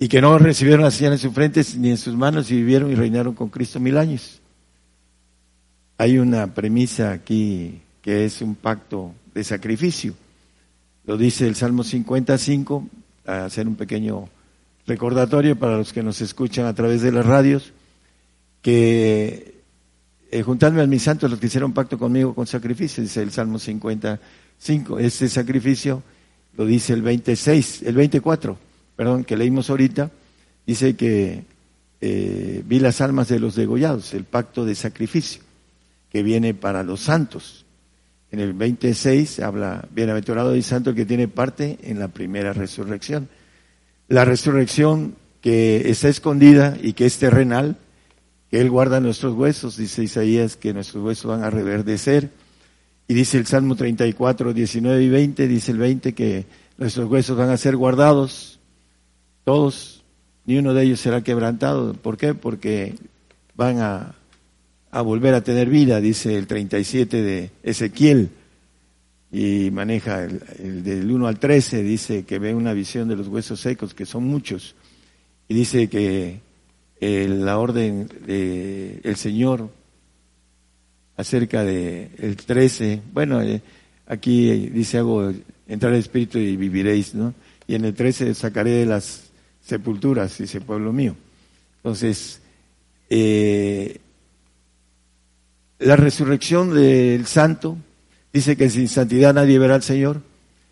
y 0.03 0.09
que 0.09 0.22
no 0.22 0.38
recibieron 0.38 0.80
la 0.80 0.90
señal 0.90 1.12
en 1.12 1.18
sus 1.18 1.34
frentes 1.34 1.76
ni 1.76 1.90
en 1.90 1.98
sus 1.98 2.14
manos 2.14 2.51
y 2.51 2.57
vivieron 2.57 2.90
y 2.90 2.94
reinaron 2.94 3.34
con 3.34 3.51
Cristo 3.51 3.78
mil 3.78 3.98
años. 3.98 4.40
Hay 5.98 6.16
una 6.16 6.55
premisa 6.55 7.12
aquí 7.12 7.82
que 8.01 8.24
es 8.24 8.40
un 8.40 8.55
pacto 8.55 9.12
de 9.34 9.44
sacrificio. 9.44 10.14
Lo 11.05 11.18
dice 11.18 11.46
el 11.46 11.55
Salmo 11.55 11.84
55, 11.84 12.88
a 13.26 13.44
hacer 13.44 13.68
un 13.68 13.76
pequeño 13.76 14.30
recordatorio 14.86 15.59
para 15.59 15.76
los 15.76 15.92
que 15.92 16.03
nos 16.03 16.22
escuchan 16.22 16.64
a 16.64 16.74
través 16.74 17.03
de 17.03 17.12
las 17.12 17.26
radios, 17.26 17.74
que 18.62 19.61
eh, 20.30 20.42
juntadme 20.42 20.80
a 20.80 20.86
mis 20.86 21.03
santos 21.03 21.30
los 21.30 21.38
que 21.38 21.48
hicieron 21.48 21.74
pacto 21.74 21.98
conmigo 21.98 22.34
con 22.34 22.46
sacrificio, 22.46 23.03
dice 23.03 23.20
el 23.20 23.32
Salmo 23.32 23.59
55. 23.59 24.98
Este 24.98 25.28
sacrificio 25.28 26.03
lo 26.57 26.64
dice 26.64 26.94
el 26.94 27.03
26, 27.03 27.82
el 27.82 27.94
24, 27.96 28.70
perdón, 29.01 29.24
que 29.24 29.34
leímos 29.34 29.70
ahorita, 29.70 30.11
dice 30.66 30.94
que 30.94 31.44
eh, 32.03 32.62
vi 32.66 32.80
las 32.80 33.01
almas 33.01 33.28
de 33.28 33.40
los 33.40 33.55
degollados, 33.55 34.12
el 34.12 34.24
pacto 34.24 34.66
de 34.66 34.74
sacrificio 34.74 35.40
que 36.12 36.22
viene 36.22 36.53
para 36.53 36.82
los 36.82 37.01
santos. 37.01 37.64
En 38.30 38.40
el 38.40 38.53
26 38.53 39.40
habla, 39.40 39.88
bienaventurado 39.90 40.55
y 40.55 40.61
santo 40.61 40.94
que 40.94 41.07
tiene 41.07 41.28
parte 41.28 41.78
en 41.84 41.98
la 41.98 42.09
primera 42.09 42.53
resurrección. 42.53 43.30
La 44.09 44.26
resurrección 44.26 45.14
que 45.40 45.88
está 45.88 46.11
escondida 46.11 46.76
y 46.78 46.92
que 46.92 47.07
es 47.07 47.16
terrenal, 47.16 47.78
que 48.51 48.61
Él 48.61 48.68
guarda 48.68 49.01
nuestros 49.01 49.34
huesos, 49.34 49.78
dice 49.78 50.03
Isaías, 50.03 50.59
que 50.59 50.74
nuestros 50.74 51.03
huesos 51.03 51.24
van 51.24 51.42
a 51.42 51.48
reverdecer. 51.48 52.28
Y 53.09 53.14
dice 53.14 53.38
el 53.38 53.46
Salmo 53.46 53.76
34, 53.76 54.53
19 54.53 55.03
y 55.03 55.09
20, 55.09 55.48
dice 55.48 55.72
el 55.72 55.78
20 55.78 56.12
que 56.12 56.44
nuestros 56.76 57.11
huesos 57.11 57.38
van 57.38 57.48
a 57.48 57.57
ser 57.57 57.76
guardados, 57.76 58.59
todos 59.45 60.05
ni 60.47 60.59
uno 60.59 60.74
de 60.74 60.84
ellos 60.84 61.01
será 61.01 61.22
quebrantado. 61.22 61.95
¿Por 61.95 62.16
qué? 62.16 62.34
Porque 62.34 62.95
van 63.55 63.78
a, 63.78 64.14
a 64.91 65.03
volver 65.03 65.34
a 65.34 65.43
tener 65.43 65.68
vida, 65.68 66.01
dice 66.01 66.36
el 66.36 66.47
37 66.47 67.22
de 67.22 67.51
Ezequiel, 67.62 68.30
y 69.32 69.70
maneja 69.70 70.24
el, 70.24 70.82
del 70.82 71.11
1 71.11 71.26
al 71.26 71.38
13, 71.38 71.82
dice 71.82 72.24
que 72.24 72.38
ve 72.38 72.55
una 72.55 72.72
visión 72.72 73.09
de 73.09 73.16
los 73.16 73.28
huesos 73.28 73.61
secos, 73.61 73.95
que 73.95 74.07
son 74.07 74.24
muchos, 74.24 74.74
y 75.49 75.55
dice 75.55 75.88
que 75.88 76.41
la 77.01 77.59
orden 77.59 78.09
del 78.26 79.01
el 79.03 79.16
Señor 79.16 79.70
acerca 81.16 81.64
de 81.64 82.11
el 82.18 82.36
13, 82.36 83.03
bueno, 83.12 83.41
eh, 83.43 83.62
aquí 84.07 84.51
dice 84.70 84.99
hago 84.99 85.32
entrar 85.68 85.93
el 85.93 86.01
Espíritu 86.01 86.38
y 86.38 86.57
viviréis, 86.57 87.14
¿no? 87.14 87.34
Y 87.66 87.74
en 87.74 87.84
el 87.84 87.95
13 87.95 88.34
sacaré 88.34 88.70
de 88.70 88.86
las 88.86 89.30
sepulturas, 89.62 90.36
dice 90.38 90.61
pueblo 90.61 90.92
mío. 90.92 91.16
Entonces, 91.76 92.40
eh, 93.08 93.98
la 95.78 95.96
resurrección 95.96 96.74
del 96.74 97.26
santo 97.26 97.76
dice 98.32 98.56
que 98.56 98.68
sin 98.70 98.88
santidad 98.88 99.34
nadie 99.34 99.58
verá 99.58 99.76
al 99.76 99.82
Señor. 99.82 100.20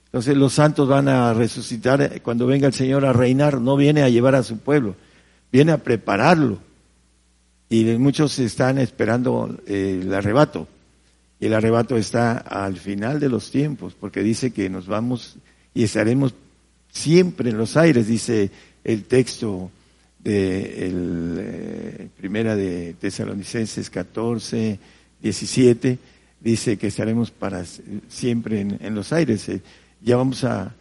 Entonces 0.06 0.36
los 0.36 0.54
santos 0.54 0.88
van 0.88 1.08
a 1.08 1.34
resucitar 1.34 2.20
cuando 2.22 2.46
venga 2.46 2.66
el 2.66 2.72
Señor 2.72 3.04
a 3.04 3.12
reinar, 3.12 3.60
no 3.60 3.76
viene 3.76 4.02
a 4.02 4.08
llevar 4.08 4.34
a 4.34 4.42
su 4.42 4.58
pueblo, 4.58 4.96
viene 5.50 5.72
a 5.72 5.78
prepararlo. 5.78 6.58
Y 7.70 7.84
muchos 7.98 8.38
están 8.38 8.78
esperando 8.78 9.58
eh, 9.66 10.00
el 10.02 10.14
arrebato. 10.14 10.66
Y 11.40 11.46
el 11.46 11.54
arrebato 11.54 11.96
está 11.96 12.38
al 12.38 12.78
final 12.78 13.20
de 13.20 13.28
los 13.28 13.50
tiempos, 13.50 13.94
porque 13.98 14.22
dice 14.22 14.50
que 14.50 14.70
nos 14.70 14.86
vamos 14.86 15.36
y 15.74 15.84
estaremos 15.84 16.34
siempre 16.90 17.50
en 17.50 17.58
los 17.58 17.76
aires, 17.76 18.08
dice 18.08 18.50
el 18.88 19.04
texto 19.04 19.70
de 20.18 20.86
el, 20.86 21.36
eh, 21.38 22.08
primera 22.16 22.56
de 22.56 22.94
Tesalonicenses 22.94 23.90
14, 23.90 24.78
17, 25.20 25.98
dice 26.40 26.78
que 26.78 26.86
estaremos 26.86 27.30
para 27.30 27.66
siempre 28.08 28.62
en, 28.62 28.94
los 28.94 29.12
aires. 29.12 29.46
Eh, 29.50 29.60
ya 30.00 30.16
vamos 30.16 30.42
a, 30.44 30.74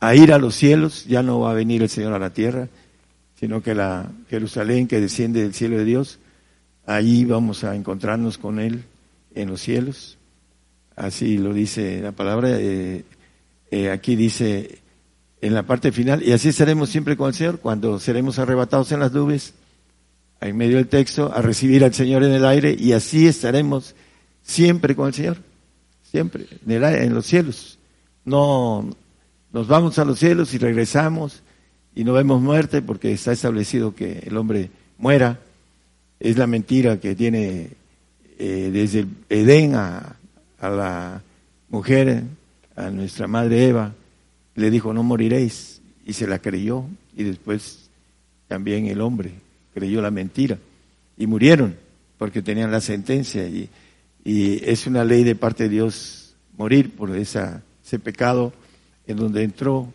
a, 0.00 0.14
ir 0.16 0.32
a 0.32 0.38
los 0.38 0.56
cielos, 0.56 1.04
ya 1.06 1.22
no 1.22 1.38
va 1.38 1.52
a 1.52 1.54
venir 1.54 1.82
el 1.82 1.88
Señor 1.88 2.14
a 2.14 2.18
la 2.18 2.30
tierra, 2.30 2.66
sino 3.38 3.62
que 3.62 3.76
la 3.76 4.10
Jerusalén 4.28 4.88
que 4.88 5.00
desciende 5.00 5.42
del 5.42 5.54
cielo 5.54 5.78
de 5.78 5.84
Dios, 5.84 6.18
ahí 6.84 7.24
vamos 7.24 7.62
a 7.62 7.76
encontrarnos 7.76 8.38
con 8.38 8.58
Él 8.58 8.82
en 9.36 9.48
los 9.48 9.60
cielos. 9.60 10.18
Así 10.96 11.38
lo 11.38 11.54
dice 11.54 12.00
la 12.00 12.10
palabra. 12.10 12.48
Eh, 12.58 13.04
aquí 13.92 14.16
dice 14.16 14.81
en 15.42 15.54
la 15.54 15.64
parte 15.64 15.90
final, 15.90 16.22
y 16.22 16.30
así 16.30 16.50
estaremos 16.50 16.88
siempre 16.88 17.16
con 17.16 17.26
el 17.26 17.34
Señor, 17.34 17.58
cuando 17.58 17.98
seremos 17.98 18.38
arrebatados 18.38 18.92
en 18.92 19.00
las 19.00 19.12
nubes, 19.12 19.54
en 20.40 20.56
medio 20.56 20.76
del 20.76 20.86
texto, 20.86 21.32
a 21.34 21.42
recibir 21.42 21.82
al 21.82 21.92
Señor 21.92 22.22
en 22.22 22.32
el 22.32 22.46
aire, 22.46 22.76
y 22.78 22.92
así 22.92 23.26
estaremos 23.26 23.96
siempre 24.44 24.94
con 24.94 25.08
el 25.08 25.14
Señor, 25.14 25.38
siempre, 26.08 26.46
en, 26.64 26.70
el 26.70 26.84
aire, 26.84 27.04
en 27.04 27.12
los 27.12 27.26
cielos. 27.26 27.80
No 28.24 28.88
nos 29.52 29.66
vamos 29.66 29.98
a 29.98 30.04
los 30.04 30.20
cielos 30.20 30.54
y 30.54 30.58
regresamos 30.58 31.42
y 31.92 32.04
no 32.04 32.12
vemos 32.12 32.40
muerte 32.40 32.80
porque 32.80 33.12
está 33.12 33.32
establecido 33.32 33.96
que 33.96 34.20
el 34.24 34.36
hombre 34.36 34.70
muera. 34.96 35.40
Es 36.20 36.38
la 36.38 36.46
mentira 36.46 37.00
que 37.00 37.16
tiene 37.16 37.70
eh, 38.38 38.70
desde 38.72 39.06
Edén 39.28 39.74
a, 39.74 40.14
a 40.60 40.70
la 40.70 41.22
mujer, 41.68 42.22
a 42.76 42.90
nuestra 42.90 43.26
madre 43.26 43.66
Eva, 43.66 43.92
le 44.54 44.70
dijo, 44.70 44.92
no 44.92 45.02
moriréis, 45.02 45.80
y 46.04 46.12
se 46.12 46.26
la 46.26 46.38
creyó, 46.38 46.84
y 47.16 47.24
después 47.24 47.88
también 48.48 48.86
el 48.86 49.00
hombre 49.00 49.32
creyó 49.74 50.02
la 50.02 50.10
mentira, 50.10 50.58
y 51.16 51.26
murieron, 51.26 51.76
porque 52.18 52.42
tenían 52.42 52.70
la 52.70 52.80
sentencia, 52.80 53.46
y, 53.46 53.68
y 54.24 54.60
es 54.64 54.86
una 54.86 55.04
ley 55.04 55.24
de 55.24 55.34
parte 55.34 55.64
de 55.64 55.70
Dios 55.70 56.34
morir 56.56 56.90
por 56.90 57.14
esa, 57.16 57.62
ese 57.84 57.98
pecado 57.98 58.52
en 59.06 59.16
donde 59.16 59.42
entró 59.42 59.92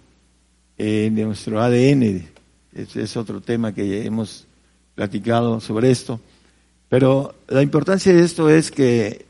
en 0.77 1.15
nuestro 1.15 1.61
ADN. 1.61 2.27
Ese 2.73 3.01
es 3.01 3.17
otro 3.17 3.41
tema 3.41 3.73
que 3.73 4.05
hemos 4.05 4.45
platicado 4.95 5.59
sobre 5.59 5.91
esto. 5.91 6.19
Pero 6.89 7.35
la 7.47 7.61
importancia 7.61 8.13
de 8.13 8.23
esto 8.23 8.49
es 8.49 8.71
que 8.71 9.25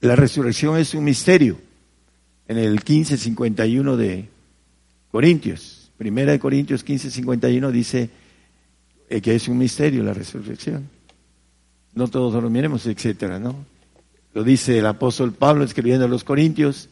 la 0.00 0.16
resurrección 0.16 0.76
es 0.78 0.94
un 0.94 1.04
misterio. 1.04 1.58
En 2.48 2.58
el 2.58 2.72
1551 2.72 3.96
de 3.96 4.28
Corintios. 5.12 5.90
Primera 5.98 6.32
de 6.32 6.38
Corintios 6.38 6.82
15, 6.82 7.10
51 7.10 7.70
dice 7.70 8.08
eh, 9.10 9.20
que 9.20 9.34
es 9.34 9.46
un 9.46 9.58
misterio 9.58 10.02
la 10.02 10.14
resurrección. 10.14 10.88
No 11.94 12.08
todos 12.08 12.32
dormiremos, 12.32 12.86
etcétera, 12.86 13.38
¿no? 13.38 13.54
Lo 14.32 14.42
dice 14.42 14.78
el 14.78 14.86
apóstol 14.86 15.34
Pablo 15.34 15.64
escribiendo 15.64 16.06
a 16.06 16.08
los 16.08 16.24
Corintios. 16.24 16.88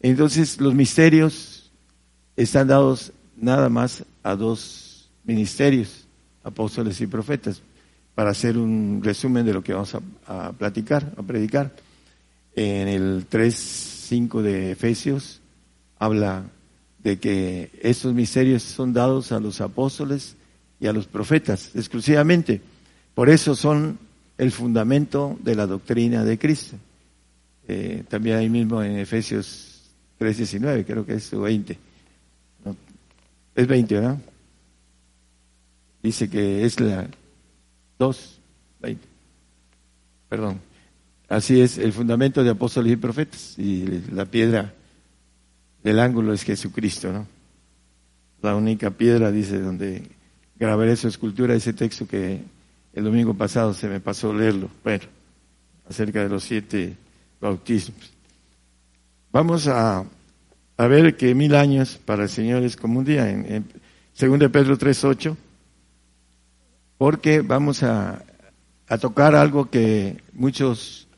Entonces, 0.00 0.60
los 0.60 0.74
misterios 0.74 1.70
están 2.36 2.66
dados 2.66 3.12
nada 3.36 3.68
más 3.68 4.04
a 4.24 4.34
dos 4.34 5.08
ministerios, 5.22 6.08
apóstoles 6.42 7.00
y 7.00 7.06
profetas, 7.06 7.62
para 8.16 8.30
hacer 8.30 8.58
un 8.58 9.00
resumen 9.00 9.46
de 9.46 9.52
lo 9.52 9.62
que 9.62 9.74
vamos 9.74 9.94
a, 9.94 10.00
a 10.48 10.52
platicar, 10.52 11.14
a 11.16 11.22
predicar. 11.22 11.70
En 12.56 12.88
el 12.88 13.26
3, 13.28 13.54
5 13.54 14.42
de 14.42 14.72
Efesios 14.72 15.40
habla 16.00 16.44
de 17.02 17.18
que 17.18 17.70
estos 17.82 18.12
misterios 18.14 18.62
son 18.62 18.92
dados 18.92 19.32
a 19.32 19.40
los 19.40 19.60
apóstoles 19.60 20.36
y 20.78 20.86
a 20.86 20.92
los 20.92 21.06
profetas 21.06 21.70
exclusivamente. 21.74 22.60
Por 23.14 23.28
eso 23.28 23.54
son 23.54 23.98
el 24.38 24.52
fundamento 24.52 25.38
de 25.42 25.54
la 25.54 25.66
doctrina 25.66 26.24
de 26.24 26.38
Cristo. 26.38 26.76
Eh, 27.68 28.04
también 28.08 28.36
ahí 28.36 28.48
mismo 28.48 28.82
en 28.82 28.98
Efesios 28.98 29.90
3.19, 30.18 30.84
creo 30.84 31.06
que 31.06 31.14
es 31.14 31.30
20. 31.30 31.78
es 33.54 33.66
20, 33.66 33.94
¿verdad? 33.94 34.18
Dice 36.02 36.28
que 36.28 36.64
es 36.64 36.80
la 36.80 37.06
2, 37.98 38.40
20. 38.80 39.08
Perdón. 40.28 40.60
Así 41.28 41.60
es, 41.60 41.78
el 41.78 41.92
fundamento 41.92 42.42
de 42.42 42.50
apóstoles 42.50 42.92
y 42.92 42.96
profetas 42.96 43.54
y 43.56 43.84
la 44.12 44.24
piedra 44.24 44.74
el 45.84 45.98
ángulo 45.98 46.32
es 46.32 46.42
Jesucristo, 46.42 47.12
¿no? 47.12 47.26
La 48.42 48.54
única 48.54 48.90
piedra, 48.90 49.30
dice, 49.30 49.60
donde 49.60 50.02
grabaré 50.56 50.96
su 50.96 51.08
escultura, 51.08 51.54
ese 51.54 51.72
texto 51.72 52.06
que 52.06 52.40
el 52.92 53.04
domingo 53.04 53.34
pasado 53.34 53.72
se 53.74 53.88
me 53.88 54.00
pasó 54.00 54.32
leerlo, 54.32 54.70
bueno, 54.82 55.04
acerca 55.88 56.22
de 56.22 56.28
los 56.28 56.44
siete 56.44 56.96
bautismos. 57.40 58.12
Vamos 59.32 59.68
a, 59.68 60.04
a 60.76 60.86
ver 60.86 61.16
que 61.16 61.34
mil 61.34 61.54
años 61.54 62.00
para 62.04 62.24
el 62.24 62.28
Señor 62.28 62.62
es 62.62 62.76
como 62.76 62.98
un 62.98 63.04
día, 63.04 63.30
en, 63.30 63.46
en 63.46 63.64
2 64.18 64.50
Pedro 64.50 64.76
3.8, 64.76 65.36
porque 66.98 67.40
vamos 67.40 67.82
a, 67.82 68.22
a, 68.88 68.98
tocar 68.98 69.34
algo 69.34 69.70
que 69.70 70.20
muchos 70.34 71.08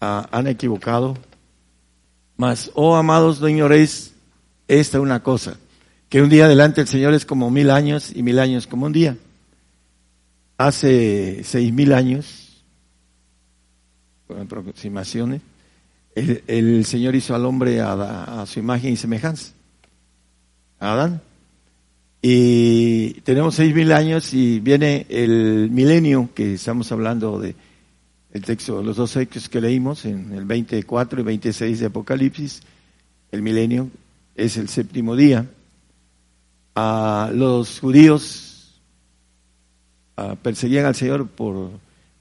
ah, 0.00 0.28
han 0.30 0.46
equivocado 0.46 1.16
mas, 2.36 2.70
oh 2.74 2.96
amados, 2.96 3.40
no 3.40 3.48
ignoréis 3.48 4.14
esta 4.68 5.00
una 5.00 5.22
cosa, 5.22 5.56
que 6.08 6.22
un 6.22 6.28
día 6.28 6.48
delante 6.48 6.80
del 6.80 6.88
Señor 6.88 7.14
es 7.14 7.24
como 7.24 7.50
mil 7.50 7.70
años 7.70 8.12
y 8.14 8.22
mil 8.22 8.38
años 8.38 8.66
como 8.66 8.86
un 8.86 8.92
día. 8.92 9.16
Hace 10.58 11.42
seis 11.44 11.72
mil 11.72 11.92
años, 11.92 12.62
con 14.26 14.40
aproximaciones, 14.40 15.40
el, 16.14 16.84
Señor 16.84 17.14
hizo 17.14 17.34
al 17.34 17.46
hombre 17.46 17.80
a, 17.80 18.42
a 18.42 18.46
su 18.46 18.58
imagen 18.58 18.92
y 18.92 18.96
semejanza, 18.96 19.52
a 20.78 20.92
Adán. 20.92 21.22
Y 22.20 23.14
tenemos 23.22 23.56
seis 23.56 23.74
mil 23.74 23.90
años 23.92 24.32
y 24.32 24.60
viene 24.60 25.06
el 25.08 25.70
milenio 25.70 26.30
que 26.34 26.54
estamos 26.54 26.92
hablando 26.92 27.40
de 27.40 27.56
el 28.32 28.42
texto, 28.42 28.82
los 28.82 28.96
dos 28.96 29.16
hechos 29.16 29.48
que 29.48 29.60
leímos 29.60 30.04
en 30.04 30.32
el 30.32 30.44
24 30.44 31.20
y 31.20 31.24
26 31.24 31.80
de 31.80 31.86
Apocalipsis, 31.86 32.62
el 33.30 33.42
milenio 33.42 33.90
es 34.34 34.56
el 34.56 34.68
séptimo 34.68 35.16
día. 35.16 35.46
a 36.74 37.30
los 37.34 37.80
judíos 37.80 38.80
perseguían 40.42 40.86
al 40.86 40.94
Señor 40.94 41.28
por 41.28 41.70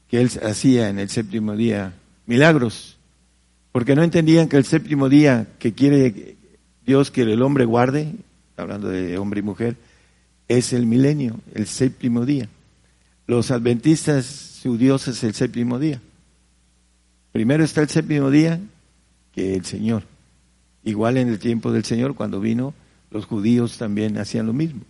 que 0.10 0.20
él 0.20 0.30
hacía 0.44 0.90
en 0.90 1.00
el 1.00 1.10
séptimo 1.10 1.56
día 1.56 1.94
milagros, 2.26 2.98
porque 3.72 3.96
no 3.96 4.04
entendían 4.04 4.50
que 4.50 4.58
el 4.58 4.66
séptimo 4.66 5.08
día 5.08 5.48
que 5.60 5.74
quiere 5.74 6.36
Dios 6.86 7.12
que 7.12 7.22
el 7.22 7.42
hombre 7.42 7.64
guarde, 7.64 8.14
hablando 8.58 8.90
de 8.90 9.18
hombre 9.18 9.40
y 9.40 9.44
mujer, 9.44 9.78
es 10.50 10.74
el 10.74 10.86
milenio, 10.86 11.40
el 11.54 11.68
séptimo 11.68 12.26
día. 12.26 12.50
Los 13.28 13.52
adventistas, 13.52 14.51
su 14.62 14.78
Dios 14.78 15.08
es 15.08 15.24
el 15.24 15.34
séptimo 15.34 15.80
día. 15.80 16.00
Primero 17.32 17.64
está 17.64 17.82
el 17.82 17.90
séptimo 17.90 18.30
día 18.30 18.60
que 19.34 19.56
el 19.56 19.66
Señor. 19.66 20.04
Igual 20.84 21.18
en 21.18 21.30
el 21.30 21.40
tiempo 21.40 21.72
del 21.72 21.84
Señor, 21.84 22.14
cuando 22.14 22.40
vino, 22.40 22.76
los 23.10 23.26
judíos 23.26 23.80
también 23.80 24.20
hacían 24.20 24.46
lo 24.46 24.54
mismo. 24.54 24.82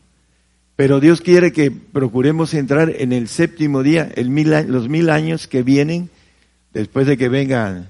Pero 0.76 1.00
Dios 1.00 1.22
quiere 1.22 1.54
que 1.54 1.72
procuremos 1.72 2.54
entrar 2.54 2.90
en 2.90 3.14
el 3.14 3.30
séptimo 3.30 3.82
día, 3.82 4.12
mil, 4.26 4.50
los 4.68 4.90
mil 4.90 5.10
años 5.10 5.48
que 5.48 5.64
vienen 5.64 6.10
después 6.74 7.08
de 7.08 7.16
que 7.16 7.30
vengan 7.30 7.90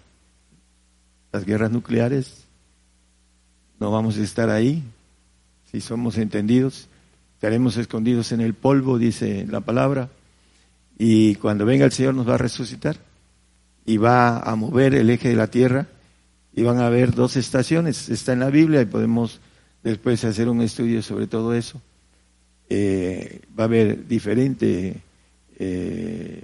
las 1.31 1.45
guerras 1.45 1.71
nucleares. 1.71 2.43
No 3.79 3.89
vamos 3.89 4.19
a 4.19 4.21
estar 4.21 4.51
ahí, 4.51 4.83
si 5.71 5.81
somos 5.81 6.19
entendidos. 6.19 6.89
Estaremos 7.35 7.75
escondidos 7.77 8.31
en 8.33 8.41
el 8.41 8.53
polvo, 8.53 8.99
dice 8.99 9.47
la 9.49 9.61
palabra. 9.61 10.09
Y 11.03 11.33
cuando 11.33 11.65
venga 11.65 11.83
el 11.83 11.91
Señor 11.91 12.13
nos 12.13 12.29
va 12.29 12.35
a 12.35 12.37
resucitar 12.37 12.95
y 13.87 13.97
va 13.97 14.37
a 14.37 14.55
mover 14.55 14.93
el 14.93 15.09
eje 15.09 15.29
de 15.29 15.35
la 15.35 15.47
tierra 15.47 15.87
y 16.53 16.61
van 16.61 16.77
a 16.77 16.85
haber 16.85 17.15
dos 17.15 17.37
estaciones. 17.37 18.07
Está 18.09 18.33
en 18.33 18.39
la 18.39 18.51
Biblia 18.51 18.83
y 18.83 18.85
podemos 18.85 19.39
después 19.81 20.23
hacer 20.25 20.47
un 20.47 20.61
estudio 20.61 21.01
sobre 21.01 21.25
todo 21.25 21.55
eso. 21.55 21.81
Eh, 22.69 23.41
va 23.59 23.63
a 23.63 23.65
haber 23.65 24.07
diferentes 24.07 24.95
eh, 25.57 26.43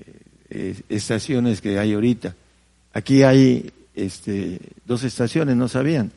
estaciones 0.89 1.61
que 1.61 1.77
hay 1.77 1.93
ahorita. 1.93 2.33
Aquí 2.93 3.21
hay 3.21 3.71
este, 3.93 4.59
dos 4.87 5.03
estaciones, 5.03 5.55
¿no 5.55 5.67
sabían? 5.67 6.11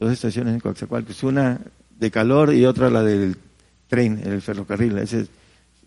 Dos 0.00 0.12
estaciones 0.12 0.54
en 0.54 0.58
Coatzacoalcos, 0.58 1.22
una 1.22 1.60
de 2.00 2.10
calor 2.10 2.52
y 2.52 2.66
otra 2.66 2.90
la 2.90 3.04
del 3.04 3.36
tren, 3.86 4.20
el 4.24 4.42
ferrocarril. 4.42 4.98
Esa 4.98 5.18
es 5.18 5.28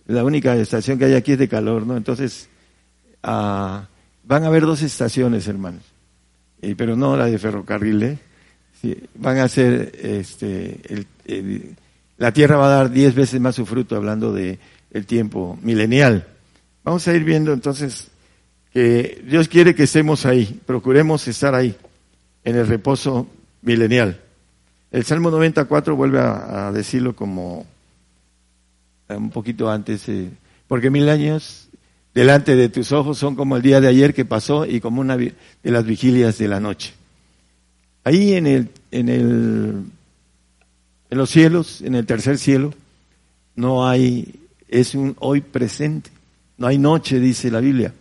la 0.10 0.23
única 0.23 0.56
estación 0.56 0.98
que 0.98 1.06
hay 1.06 1.14
aquí 1.14 1.34
es 1.34 1.40
de 1.40 1.48
calor, 1.48 1.86
¿no? 1.86 1.95
Entonces, 1.95 2.49
ah, 3.23 3.88
van 4.23 4.44
a 4.44 4.48
haber 4.48 4.64
dos 4.64 4.81
estaciones, 4.81 5.48
hermanos, 5.48 5.84
Eh, 6.61 6.76
pero 6.76 6.95
no 6.95 7.15
la 7.15 7.26
de 7.26 7.38
ferrocarril, 7.38 8.03
¿eh? 8.03 8.18
Van 9.15 9.38
a 9.38 9.48
ser, 9.48 9.91
este, 10.02 11.06
la 12.18 12.34
tierra 12.34 12.57
va 12.57 12.65
a 12.68 12.76
dar 12.76 12.91
diez 12.91 13.14
veces 13.15 13.40
más 13.40 13.56
su 13.56 13.65
fruto, 13.65 13.95
hablando 13.95 14.34
de 14.34 14.60
el 14.91 15.06
tiempo 15.06 15.57
milenial. 15.61 16.27
Vamos 16.84 17.07
a 17.07 17.14
ir 17.14 17.23
viendo 17.23 17.53
entonces 17.53 18.07
que 18.73 19.23
Dios 19.26 19.48
quiere 19.48 19.76
que 19.76 19.84
estemos 19.84 20.26
ahí, 20.26 20.60
procuremos 20.65 21.27
estar 21.27 21.53
ahí, 21.56 21.76
en 22.44 22.56
el 22.56 22.68
reposo 22.68 23.27
milenial. 23.61 24.19
El 24.91 25.06
Salmo 25.06 25.30
94 25.30 25.95
vuelve 25.95 26.19
a, 26.19 26.72
decirlo 26.72 27.15
como 27.15 27.65
un 29.18 29.30
poquito 29.30 29.69
antes, 29.69 30.07
eh, 30.10 30.30
porque 30.68 30.90
mil 30.90 31.10
años 31.10 31.69
delante 32.14 32.56
de 32.56 32.69
tus 32.69 32.91
ojos 32.91 33.18
son 33.18 33.36
como 33.36 33.56
el 33.56 33.61
día 33.61 33.81
de 33.81 33.88
ayer 33.88 34.14
que 34.14 34.26
pasó 34.26 34.65
y 34.65 34.80
como 34.80 35.02
una 35.02 35.18
de 35.18 35.34
las 35.64 35.86
vigilias 35.86 36.38
de 36.38 36.48
la 36.48 36.60
noche. 36.60 36.94
Ahí 38.03 38.34
en 38.34 38.48
el, 38.48 38.69
en 38.91 39.10
el, 39.10 39.84
en 41.10 41.18
los 41.18 41.30
cielos, 41.30 41.81
en 41.81 41.95
el 41.95 42.06
tercer 42.06 42.38
cielo, 42.38 42.73
no 43.56 43.88
hay, 43.88 44.36
es 44.68 44.95
un 44.95 45.15
hoy 45.19 45.41
presente, 45.41 46.10
no 46.57 46.68
hay 46.68 46.77
noche, 46.77 47.19
dice 47.19 47.52
la 47.52 47.60
Biblia. 47.60 47.94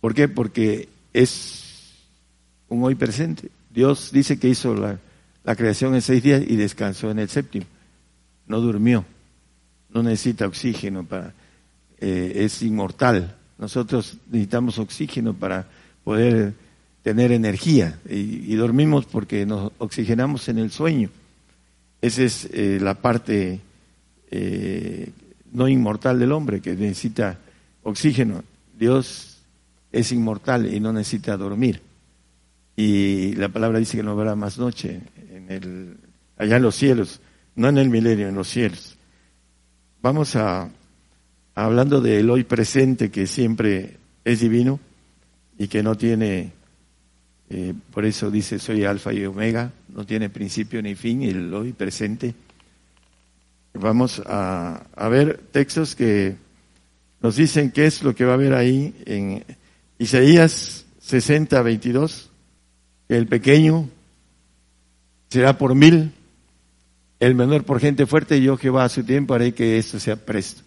¿Por 0.00 0.14
qué? 0.14 0.28
Porque 0.28 0.88
es 1.12 1.94
un 2.68 2.82
hoy 2.84 2.94
presente. 2.94 3.50
Dios 3.70 4.10
dice 4.12 4.38
que 4.38 4.48
hizo 4.48 4.74
la, 4.74 4.98
la 5.44 5.56
creación 5.56 5.94
en 5.94 6.02
seis 6.02 6.22
días 6.22 6.42
y 6.46 6.56
descansó 6.56 7.10
en 7.10 7.18
el 7.18 7.28
séptimo. 7.28 7.66
No 8.46 8.60
durmió, 8.60 9.04
no 9.92 10.02
necesita 10.02 10.46
oxígeno 10.46 11.04
para, 11.04 11.32
eh, 12.00 12.32
es 12.36 12.62
inmortal. 12.62 13.36
Nosotros 13.58 14.18
necesitamos 14.30 14.78
oxígeno 14.78 15.34
para 15.34 15.66
poder 16.04 16.54
tener 17.02 17.32
energía 17.32 17.98
y, 18.08 18.54
dormimos 18.54 19.06
porque 19.06 19.46
nos 19.46 19.72
oxigenamos 19.78 20.48
en 20.48 20.58
el 20.58 20.70
sueño. 20.70 21.10
Esa 22.00 22.22
es 22.22 22.48
eh, 22.52 22.78
la 22.80 22.94
parte 22.94 23.60
eh, 24.30 25.10
no 25.52 25.68
inmortal 25.68 26.18
del 26.18 26.32
hombre 26.32 26.60
que 26.60 26.74
necesita 26.74 27.38
oxígeno. 27.82 28.44
Dios 28.78 29.38
es 29.90 30.12
inmortal 30.12 30.72
y 30.72 30.80
no 30.80 30.92
necesita 30.92 31.36
dormir. 31.36 31.80
Y 32.76 33.34
la 33.34 33.48
palabra 33.48 33.78
dice 33.78 33.96
que 33.96 34.02
no 34.02 34.12
habrá 34.12 34.36
más 34.36 34.58
noche 34.58 35.00
en 35.32 35.50
el, 35.50 35.96
allá 36.36 36.56
en 36.56 36.62
los 36.62 36.76
cielos, 36.76 37.20
no 37.56 37.68
en 37.68 37.78
el 37.78 37.90
milenio, 37.90 38.28
en 38.28 38.34
los 38.34 38.48
cielos. 38.48 38.97
Vamos 40.00 40.36
a, 40.36 40.70
hablando 41.56 42.00
del 42.00 42.30
hoy 42.30 42.44
presente 42.44 43.10
que 43.10 43.26
siempre 43.26 43.96
es 44.24 44.38
divino 44.38 44.78
y 45.58 45.66
que 45.66 45.82
no 45.82 45.96
tiene, 45.96 46.52
eh, 47.50 47.74
por 47.92 48.04
eso 48.04 48.30
dice 48.30 48.60
soy 48.60 48.84
alfa 48.84 49.12
y 49.12 49.26
omega, 49.26 49.72
no 49.88 50.06
tiene 50.06 50.30
principio 50.30 50.80
ni 50.80 50.94
fin, 50.94 51.24
el 51.24 51.52
hoy 51.52 51.72
presente. 51.72 52.32
Vamos 53.74 54.22
a, 54.24 54.86
a 54.94 55.08
ver 55.08 55.40
textos 55.50 55.96
que 55.96 56.36
nos 57.20 57.34
dicen 57.34 57.72
qué 57.72 57.86
es 57.86 58.04
lo 58.04 58.14
que 58.14 58.24
va 58.24 58.32
a 58.32 58.34
haber 58.34 58.54
ahí 58.54 58.94
en 59.04 59.44
Isaías 59.98 60.86
60, 61.00 61.60
22, 61.60 62.30
que 63.08 63.16
el 63.16 63.26
pequeño 63.26 63.88
será 65.28 65.58
por 65.58 65.74
mil, 65.74 66.12
el 67.20 67.34
menor 67.34 67.64
por 67.64 67.80
gente 67.80 68.06
fuerte, 68.06 68.40
yo 68.40 68.56
Jehová 68.56 68.84
a 68.84 68.88
su 68.88 69.04
tiempo 69.04 69.34
haré 69.34 69.52
que 69.52 69.78
esto 69.78 69.98
sea 69.98 70.16
presto. 70.16 70.62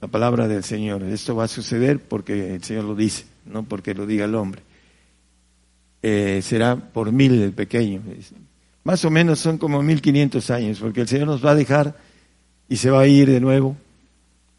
La 0.00 0.08
palabra 0.08 0.48
del 0.48 0.64
Señor. 0.64 1.02
Esto 1.02 1.36
va 1.36 1.44
a 1.44 1.48
suceder 1.48 2.00
porque 2.00 2.54
el 2.54 2.64
Señor 2.64 2.84
lo 2.84 2.94
dice, 2.94 3.24
no 3.44 3.64
porque 3.64 3.94
lo 3.94 4.06
diga 4.06 4.24
el 4.24 4.34
hombre. 4.34 4.62
Eh, 6.02 6.40
será 6.42 6.76
por 6.76 7.12
mil 7.12 7.40
el 7.42 7.52
pequeño. 7.52 8.02
Más 8.82 9.04
o 9.04 9.10
menos 9.10 9.38
son 9.38 9.58
como 9.58 9.82
mil 9.82 10.00
quinientos 10.00 10.50
años, 10.50 10.80
porque 10.80 11.02
el 11.02 11.08
Señor 11.08 11.26
nos 11.26 11.44
va 11.44 11.50
a 11.50 11.54
dejar 11.54 11.96
y 12.68 12.76
se 12.76 12.90
va 12.90 13.00
a 13.00 13.06
ir 13.06 13.28
de 13.30 13.40
nuevo. 13.40 13.76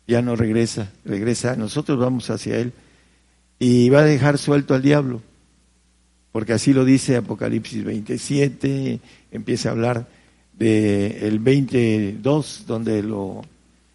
Ya 0.07 0.21
no 0.21 0.35
regresa, 0.35 0.91
regresa. 1.03 1.55
Nosotros 1.55 1.97
vamos 1.97 2.29
hacia 2.29 2.59
Él 2.59 2.73
y 3.57 3.89
va 3.89 3.99
a 3.99 4.05
dejar 4.05 4.37
suelto 4.37 4.73
al 4.73 4.81
diablo, 4.81 5.21
porque 6.31 6.53
así 6.53 6.73
lo 6.73 6.83
dice 6.83 7.15
Apocalipsis 7.15 7.83
27, 7.83 8.99
empieza 9.31 9.69
a 9.69 9.71
hablar 9.73 10.07
de 10.57 11.27
el 11.27 11.39
22, 11.39 12.65
donde 12.67 13.01
lo 13.03 13.41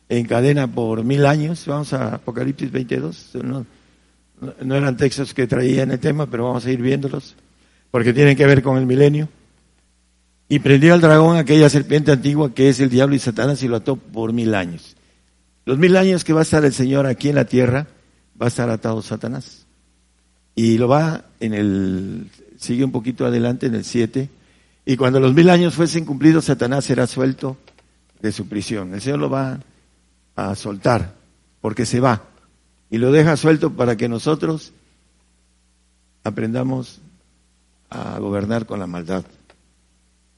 encadena 0.08 0.66
por 0.66 1.04
mil 1.04 1.24
años. 1.26 1.64
Vamos 1.66 1.92
a 1.92 2.16
Apocalipsis 2.16 2.70
22. 2.70 3.30
No, 3.42 3.66
no- 4.40 4.54
no 4.62 4.74
eran 4.74 4.96
textos 4.96 5.32
que 5.32 5.46
traía 5.46 5.82
en 5.82 5.90
el 5.92 5.98
tema, 5.98 6.26
pero 6.26 6.44
vamos 6.44 6.66
a 6.66 6.70
ir 6.70 6.80
viéndolos, 6.82 7.34
porque 7.90 8.12
tienen 8.12 8.36
que 8.36 8.46
ver 8.46 8.62
con 8.62 8.76
el 8.78 8.86
milenio. 8.86 9.28
Y 10.48 10.58
prendió 10.60 10.94
al 10.94 11.00
dragón 11.00 11.36
aquella 11.36 11.68
serpiente 11.68 12.12
antigua 12.12 12.54
que 12.54 12.68
es 12.68 12.78
el 12.80 12.88
diablo 12.90 13.16
y 13.16 13.18
Satanás 13.18 13.62
y 13.62 13.68
lo 13.68 13.76
ató 13.76 13.96
por 13.96 14.32
mil 14.32 14.54
años. 14.54 14.94
Los 15.64 15.78
mil 15.78 15.96
años 15.96 16.22
que 16.22 16.32
va 16.32 16.40
a 16.40 16.42
estar 16.42 16.64
el 16.64 16.72
Señor 16.72 17.06
aquí 17.06 17.30
en 17.30 17.34
la 17.34 17.46
tierra, 17.46 17.88
va 18.40 18.46
a 18.46 18.48
estar 18.48 18.70
atado 18.70 19.02
Satanás. 19.02 19.66
Y 20.54 20.78
lo 20.78 20.86
va 20.86 21.24
en 21.40 21.52
el, 21.54 22.26
sigue 22.58 22.84
un 22.84 22.92
poquito 22.92 23.26
adelante 23.26 23.66
en 23.66 23.74
el 23.74 23.84
7. 23.84 24.28
Y 24.88 24.96
cuando 24.96 25.18
los 25.18 25.34
mil 25.34 25.50
años 25.50 25.74
fuesen 25.74 26.04
cumplidos, 26.04 26.44
Satanás 26.44 26.84
será 26.84 27.08
suelto 27.08 27.56
de 28.22 28.30
su 28.30 28.48
prisión. 28.48 28.94
El 28.94 29.00
Señor 29.00 29.18
lo 29.18 29.28
va 29.28 29.58
a 30.36 30.54
soltar, 30.54 31.12
porque 31.60 31.84
se 31.84 31.98
va. 31.98 32.22
Y 32.88 32.98
lo 32.98 33.10
deja 33.10 33.36
suelto 33.36 33.72
para 33.72 33.96
que 33.96 34.08
nosotros 34.08 34.72
aprendamos 36.22 37.00
a 37.90 38.16
gobernar 38.20 38.64
con 38.64 38.78
la 38.78 38.86
maldad. 38.86 39.24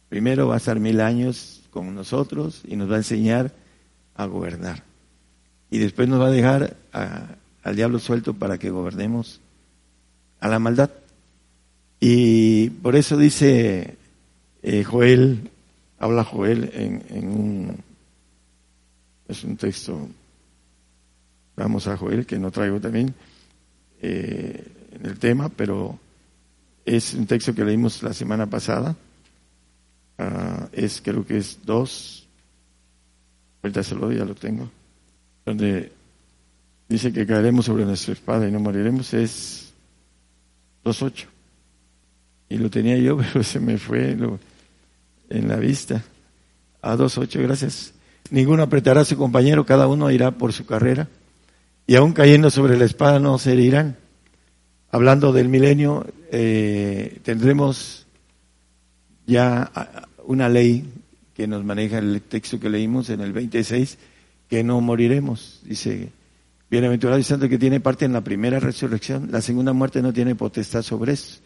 Primero 0.08 0.48
va 0.48 0.54
a 0.54 0.58
estar 0.58 0.80
mil 0.80 1.02
años 1.02 1.60
con 1.68 1.94
nosotros 1.94 2.62
y 2.66 2.76
nos 2.76 2.90
va 2.90 2.94
a 2.94 2.98
enseñar 2.98 3.52
a 4.14 4.24
gobernar. 4.24 4.82
Y 5.70 5.76
después 5.76 6.08
nos 6.08 6.22
va 6.22 6.28
a 6.28 6.30
dejar 6.30 6.74
al 7.62 7.76
diablo 7.76 7.98
suelto 7.98 8.32
para 8.32 8.56
que 8.56 8.70
gobernemos 8.70 9.42
a 10.40 10.48
la 10.48 10.58
maldad. 10.58 10.88
Y 12.00 12.70
por 12.70 12.96
eso 12.96 13.18
dice 13.18 13.97
eh, 14.68 14.84
Joel, 14.84 15.50
habla 15.98 16.24
Joel 16.24 16.70
en, 16.74 17.02
en 17.08 17.28
un, 17.28 17.76
es 19.26 19.42
un 19.42 19.56
texto, 19.56 20.06
vamos 21.56 21.86
a 21.86 21.96
Joel, 21.96 22.26
que 22.26 22.38
no 22.38 22.50
traigo 22.50 22.78
también 22.78 23.14
eh, 24.02 24.62
en 24.92 25.06
el 25.06 25.18
tema, 25.18 25.48
pero 25.48 25.98
es 26.84 27.14
un 27.14 27.26
texto 27.26 27.54
que 27.54 27.64
leímos 27.64 28.02
la 28.02 28.12
semana 28.12 28.44
pasada. 28.44 28.94
ah, 30.18 30.68
es 30.72 31.00
creo 31.00 31.24
que 31.24 31.38
es 31.38 31.60
2, 31.64 32.28
ahorita 33.62 33.82
se 33.82 33.94
lo 33.94 34.12
ya 34.12 34.26
lo 34.26 34.34
tengo, 34.34 34.70
donde 35.46 35.92
dice 36.90 37.10
que 37.10 37.26
caeremos 37.26 37.64
sobre 37.64 37.86
nuestra 37.86 38.12
espada 38.12 38.46
y 38.46 38.52
no 38.52 38.60
moriremos, 38.60 39.14
es 39.14 39.72
2.8. 40.84 41.24
Y 42.50 42.58
lo 42.58 42.68
tenía 42.68 42.98
yo, 42.98 43.16
pero 43.32 43.42
se 43.42 43.60
me 43.60 43.78
fue 43.78 44.14
en 45.30 45.48
la 45.48 45.56
vista. 45.56 46.02
A 46.82 46.96
2.8, 46.96 47.42
gracias. 47.42 47.92
Ninguno 48.30 48.62
apretará 48.62 49.02
a 49.02 49.04
su 49.04 49.16
compañero, 49.16 49.64
cada 49.64 49.86
uno 49.86 50.10
irá 50.10 50.32
por 50.32 50.52
su 50.52 50.66
carrera. 50.66 51.08
Y 51.86 51.96
aún 51.96 52.12
cayendo 52.12 52.50
sobre 52.50 52.76
la 52.76 52.84
espada 52.84 53.18
no 53.18 53.38
se 53.38 53.52
herirán. 53.52 53.96
Hablando 54.90 55.32
del 55.32 55.48
milenio, 55.48 56.06
eh, 56.30 57.18
tendremos 57.22 58.06
ya 59.26 59.70
ah, 59.74 60.08
una 60.24 60.48
ley 60.48 60.84
que 61.34 61.46
nos 61.46 61.64
maneja 61.64 61.98
el 61.98 62.20
texto 62.22 62.58
que 62.58 62.68
leímos 62.68 63.10
en 63.10 63.20
el 63.20 63.32
26, 63.32 63.98
que 64.48 64.64
no 64.64 64.80
moriremos. 64.80 65.60
Dice, 65.64 66.10
bienaventurado 66.70 67.18
y 67.18 67.22
santo 67.22 67.48
que 67.48 67.58
tiene 67.58 67.80
parte 67.80 68.04
en 68.04 68.12
la 68.12 68.22
primera 68.22 68.60
resurrección, 68.60 69.28
la 69.30 69.40
segunda 69.40 69.72
muerte 69.72 70.02
no 70.02 70.12
tiene 70.12 70.34
potestad 70.34 70.82
sobre 70.82 71.12
eso. 71.12 71.38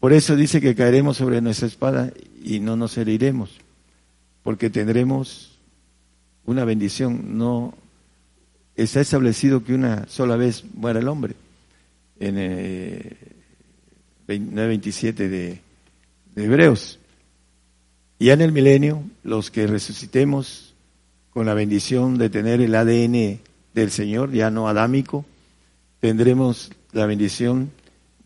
Por 0.00 0.14
eso 0.14 0.34
dice 0.34 0.62
que 0.62 0.74
caeremos 0.74 1.18
sobre 1.18 1.42
nuestra 1.42 1.68
espada 1.68 2.10
y 2.42 2.58
no 2.58 2.74
nos 2.74 2.96
heriremos, 2.96 3.50
porque 4.42 4.70
tendremos 4.70 5.58
una 6.46 6.64
bendición. 6.64 7.36
No 7.36 7.74
está 8.74 9.02
establecido 9.02 9.62
que 9.62 9.74
una 9.74 10.08
sola 10.08 10.36
vez 10.36 10.64
muera 10.74 11.00
el 11.00 11.08
hombre. 11.08 11.34
En 12.18 12.36
eh, 12.38 13.16
27 14.26 15.28
de, 15.28 15.60
de 16.34 16.44
Hebreos. 16.44 16.98
Ya 18.18 18.34
en 18.34 18.40
el 18.40 18.52
milenio, 18.52 19.02
los 19.22 19.50
que 19.50 19.66
resucitemos 19.66 20.74
con 21.30 21.46
la 21.46 21.54
bendición 21.54 22.16
de 22.16 22.30
tener 22.30 22.60
el 22.60 22.74
ADN 22.74 23.40
del 23.74 23.90
Señor, 23.90 24.32
ya 24.32 24.50
no 24.50 24.68
adámico, 24.68 25.24
tendremos 26.00 26.70
la 26.92 27.06
bendición 27.06 27.70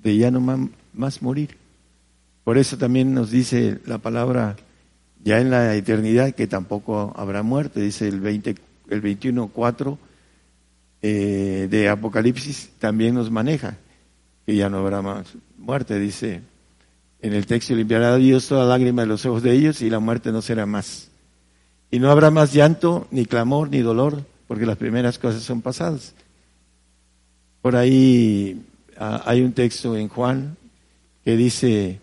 de 0.02 0.16
ya 0.16 0.30
no 0.30 0.40
más 0.92 1.22
morir. 1.22 1.63
Por 2.44 2.58
eso 2.58 2.76
también 2.76 3.14
nos 3.14 3.30
dice 3.30 3.78
la 3.86 3.98
palabra 3.98 4.56
ya 5.24 5.40
en 5.40 5.50
la 5.50 5.74
eternidad 5.74 6.34
que 6.34 6.46
tampoco 6.46 7.12
habrá 7.16 7.42
muerte, 7.42 7.80
dice 7.80 8.06
el 8.06 8.20
20, 8.20 8.54
el 8.90 9.02
21.4 9.02 9.98
eh, 11.00 11.66
de 11.70 11.88
Apocalipsis 11.88 12.70
también 12.78 13.14
nos 13.14 13.30
maneja, 13.30 13.78
que 14.44 14.54
ya 14.54 14.68
no 14.68 14.78
habrá 14.78 15.00
más 15.00 15.26
muerte, 15.56 15.98
dice 15.98 16.42
en 17.24 17.32
el 17.32 17.46
texto, 17.46 17.74
limpiará 17.74 18.16
Dios 18.16 18.46
toda 18.48 18.66
lágrima 18.66 19.00
de 19.00 19.08
los 19.08 19.24
ojos 19.24 19.42
de 19.42 19.52
ellos 19.52 19.80
y 19.80 19.88
la 19.88 19.98
muerte 19.98 20.30
no 20.30 20.42
será 20.42 20.66
más. 20.66 21.08
Y 21.90 21.98
no 21.98 22.10
habrá 22.10 22.30
más 22.30 22.52
llanto, 22.52 23.08
ni 23.10 23.24
clamor, 23.24 23.70
ni 23.70 23.78
dolor, 23.78 24.26
porque 24.46 24.66
las 24.66 24.76
primeras 24.76 25.18
cosas 25.18 25.42
son 25.42 25.62
pasadas. 25.62 26.12
Por 27.62 27.76
ahí 27.76 28.62
ah, 28.98 29.22
hay 29.24 29.40
un 29.40 29.54
texto 29.54 29.96
en 29.96 30.08
Juan 30.08 30.58
que 31.24 31.34
dice 31.34 31.98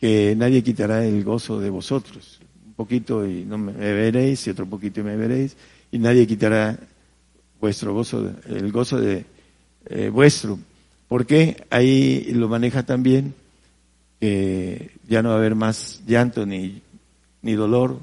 que 0.00 0.34
nadie 0.36 0.62
quitará 0.62 1.04
el 1.04 1.22
gozo 1.22 1.60
de 1.60 1.70
vosotros. 1.70 2.40
Un 2.66 2.74
poquito 2.74 3.26
y 3.26 3.44
no 3.44 3.58
me 3.58 3.72
veréis, 3.72 4.46
y 4.46 4.50
otro 4.50 4.66
poquito 4.66 5.00
y 5.00 5.02
me 5.04 5.16
veréis, 5.16 5.56
y 5.92 5.98
nadie 5.98 6.26
quitará 6.26 6.78
vuestro 7.60 7.92
gozo, 7.92 8.32
el 8.48 8.72
gozo 8.72 8.98
de 8.98 9.26
eh, 9.86 10.08
vuestro. 10.08 10.58
Porque 11.06 11.64
ahí 11.70 12.32
lo 12.32 12.48
maneja 12.48 12.84
también 12.84 13.34
que 14.20 14.92
ya 15.08 15.22
no 15.22 15.30
va 15.30 15.36
a 15.36 15.38
haber 15.38 15.54
más 15.54 16.02
llanto 16.06 16.46
ni, 16.46 16.82
ni 17.42 17.54
dolor 17.54 17.98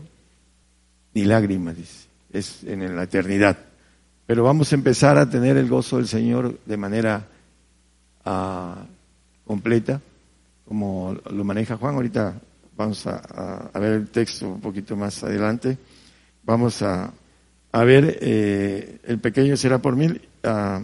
ni 1.14 1.24
lágrimas, 1.24 1.78
dice. 1.78 2.08
Es 2.32 2.64
en 2.64 2.96
la 2.96 3.04
eternidad. 3.04 3.58
Pero 4.26 4.44
vamos 4.44 4.72
a 4.72 4.76
empezar 4.76 5.18
a 5.18 5.30
tener 5.30 5.58
el 5.58 5.70
gozo 5.70 5.98
del 5.98 6.08
Señor 6.08 6.60
de 6.66 6.78
manera 6.78 7.26
ah, 8.26 8.86
completa, 9.46 10.02
como 10.68 11.16
lo 11.32 11.44
maneja 11.44 11.78
Juan. 11.78 11.96
Ahorita 11.96 12.40
vamos 12.76 13.06
a, 13.08 13.70
a- 13.74 13.80
ver 13.80 13.94
el 13.94 14.10
texto 14.10 14.50
un 14.50 14.62
poquito 14.62 14.96
más 14.96 15.24
adelante. 15.24 15.78
Vamos 16.44 16.82
a, 16.82 17.12
a 17.72 17.84
ver, 17.84 18.18
eh, 18.22 19.00
el 19.06 19.20
pequeño 19.20 19.56
será 19.58 19.80
por 19.82 19.96
mil. 19.96 20.22
ah, 20.44 20.82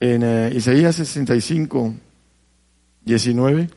en 0.00 0.22
eh, 0.22 0.52
Isaías 0.54 0.96
65, 0.96 1.94
19, 3.04 3.70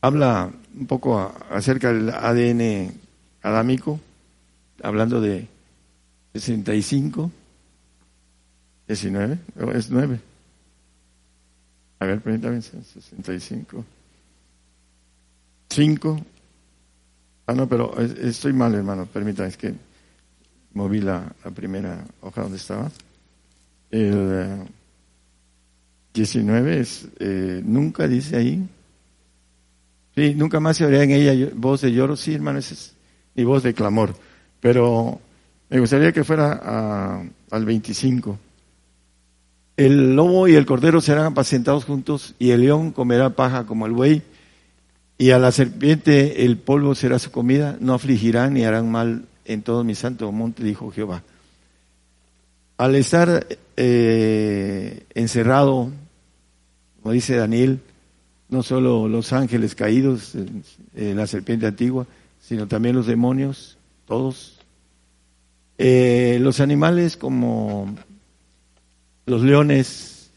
habla 0.00 0.50
un 0.78 0.86
poco 0.86 1.18
a- 1.18 1.32
acerca 1.50 1.92
del 1.92 2.10
ADN 2.10 2.92
adámico, 3.42 4.00
hablando 4.82 5.20
de 5.20 5.46
65, 6.34 7.30
19, 8.88 9.38
o 9.60 9.70
es 9.70 9.90
9. 9.90 10.18
A 12.00 12.06
ver, 12.06 12.20
permítame, 12.20 12.60
65. 12.60 13.84
5. 15.74 16.20
Ah, 17.46 17.54
no, 17.54 17.68
pero 17.68 17.98
es- 18.00 18.12
estoy 18.18 18.52
mal, 18.52 18.74
hermano, 18.74 19.06
permítame, 19.06 19.48
es 19.48 19.56
que 19.56 19.74
moví 20.72 21.00
la, 21.00 21.32
primera 21.54 22.04
hoja 22.20 22.42
donde 22.42 22.56
estaba. 22.56 22.90
El 23.90 24.30
eh, 24.32 24.66
19 26.14 26.80
es, 26.80 27.08
eh, 27.18 27.60
nunca 27.64 28.08
dice 28.08 28.36
ahí. 28.36 28.68
Sí, 30.16 30.34
nunca 30.34 30.60
más 30.60 30.76
se 30.76 30.86
oirá 30.86 31.02
en 31.02 31.10
ella 31.10 31.50
voz 31.54 31.80
de 31.80 31.92
lloro, 31.92 32.16
sí, 32.16 32.34
hermano, 32.34 32.60
ese 32.60 32.74
es, 32.74 33.44
voz 33.44 33.62
de 33.62 33.74
clamor. 33.74 34.14
Pero 34.60 35.20
me 35.68 35.80
gustaría 35.80 36.12
que 36.12 36.24
fuera 36.24 37.20
al 37.50 37.64
25. 37.64 38.38
El 39.76 40.14
lobo 40.14 40.46
y 40.46 40.54
el 40.54 40.66
cordero 40.66 41.00
serán 41.00 41.26
apacentados 41.26 41.84
juntos 41.84 42.36
y 42.38 42.50
el 42.52 42.60
león 42.60 42.92
comerá 42.92 43.30
paja 43.30 43.66
como 43.66 43.86
el 43.86 43.92
buey 43.92 44.22
y 45.24 45.30
a 45.30 45.38
la 45.38 45.52
serpiente 45.52 46.44
el 46.44 46.58
polvo 46.58 46.94
será 46.94 47.18
su 47.18 47.30
comida, 47.30 47.78
no 47.80 47.94
afligirán 47.94 48.52
ni 48.52 48.64
harán 48.64 48.90
mal 48.90 49.24
en 49.46 49.62
todo 49.62 49.82
mi 49.82 49.94
santo 49.94 50.30
monte, 50.32 50.62
dijo 50.62 50.90
Jehová. 50.90 51.22
Al 52.76 52.94
estar 52.94 53.46
eh, 53.78 55.06
encerrado, 55.14 55.90
como 57.00 57.12
dice 57.12 57.36
Daniel, 57.36 57.80
no 58.50 58.62
solo 58.62 59.08
los 59.08 59.32
ángeles 59.32 59.74
caídos, 59.74 60.34
en 60.94 61.16
la 61.16 61.26
serpiente 61.26 61.66
antigua, 61.66 62.06
sino 62.38 62.68
también 62.68 62.94
los 62.94 63.06
demonios, 63.06 63.78
todos. 64.06 64.58
Eh, 65.78 66.36
los 66.42 66.60
animales 66.60 67.16
como 67.16 67.96
los 69.24 69.40
leones 69.40 70.30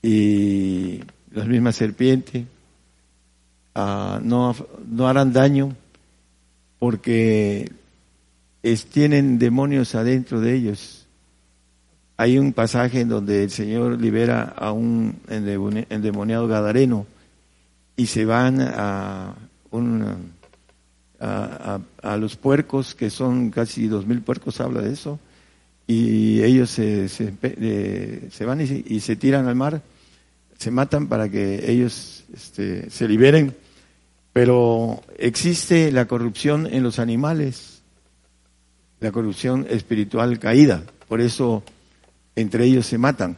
y 0.00 1.00
las 1.30 1.46
mismas 1.46 1.76
serpientes 1.76 2.46
ah, 3.78 4.18
no, 4.22 4.54
no 4.90 5.06
harán 5.06 5.32
daño 5.32 5.76
porque 6.80 7.70
tienen 8.92 9.38
demonios 9.38 9.94
adentro 9.94 10.40
de 10.40 10.54
ellos. 10.54 11.06
Hay 12.16 12.36
un 12.38 12.52
pasaje 12.52 13.00
en 13.00 13.08
donde 13.08 13.44
el 13.44 13.50
Señor 13.50 14.00
libera 14.00 14.42
a 14.42 14.72
un 14.72 15.16
endemoni- 15.28 15.86
endemoniado 15.88 16.48
gadareno 16.48 17.06
y 17.96 18.06
se 18.06 18.24
van 18.24 18.60
a, 18.60 19.34
un, 19.70 20.04
a, 21.20 21.80
a- 22.02 22.12
a 22.12 22.16
los 22.16 22.36
puercos, 22.36 22.94
que 22.94 23.10
son 23.10 23.50
casi 23.50 23.86
dos 23.86 24.06
mil 24.06 24.20
puercos, 24.20 24.60
habla 24.60 24.82
de 24.82 24.92
eso, 24.92 25.18
y 25.86 26.42
ellos 26.42 26.70
se, 26.70 27.08
se, 27.08 27.32
eh, 27.42 28.28
se 28.30 28.44
van 28.44 28.60
y 28.60 28.66
se, 28.66 28.84
y 28.86 29.00
se 29.00 29.16
tiran 29.16 29.46
al 29.46 29.54
mar, 29.54 29.80
se 30.58 30.70
matan 30.70 31.06
para 31.06 31.28
que 31.28 31.70
ellos 31.70 32.24
este, 32.34 32.90
se 32.90 33.08
liberen, 33.08 33.54
pero 34.40 35.02
existe 35.18 35.90
la 35.90 36.06
corrupción 36.06 36.68
en 36.72 36.84
los 36.84 37.00
animales, 37.00 37.82
la 39.00 39.10
corrupción 39.10 39.66
espiritual 39.68 40.38
caída, 40.38 40.84
por 41.08 41.20
eso 41.20 41.64
entre 42.36 42.66
ellos 42.66 42.86
se 42.86 42.98
matan. 42.98 43.36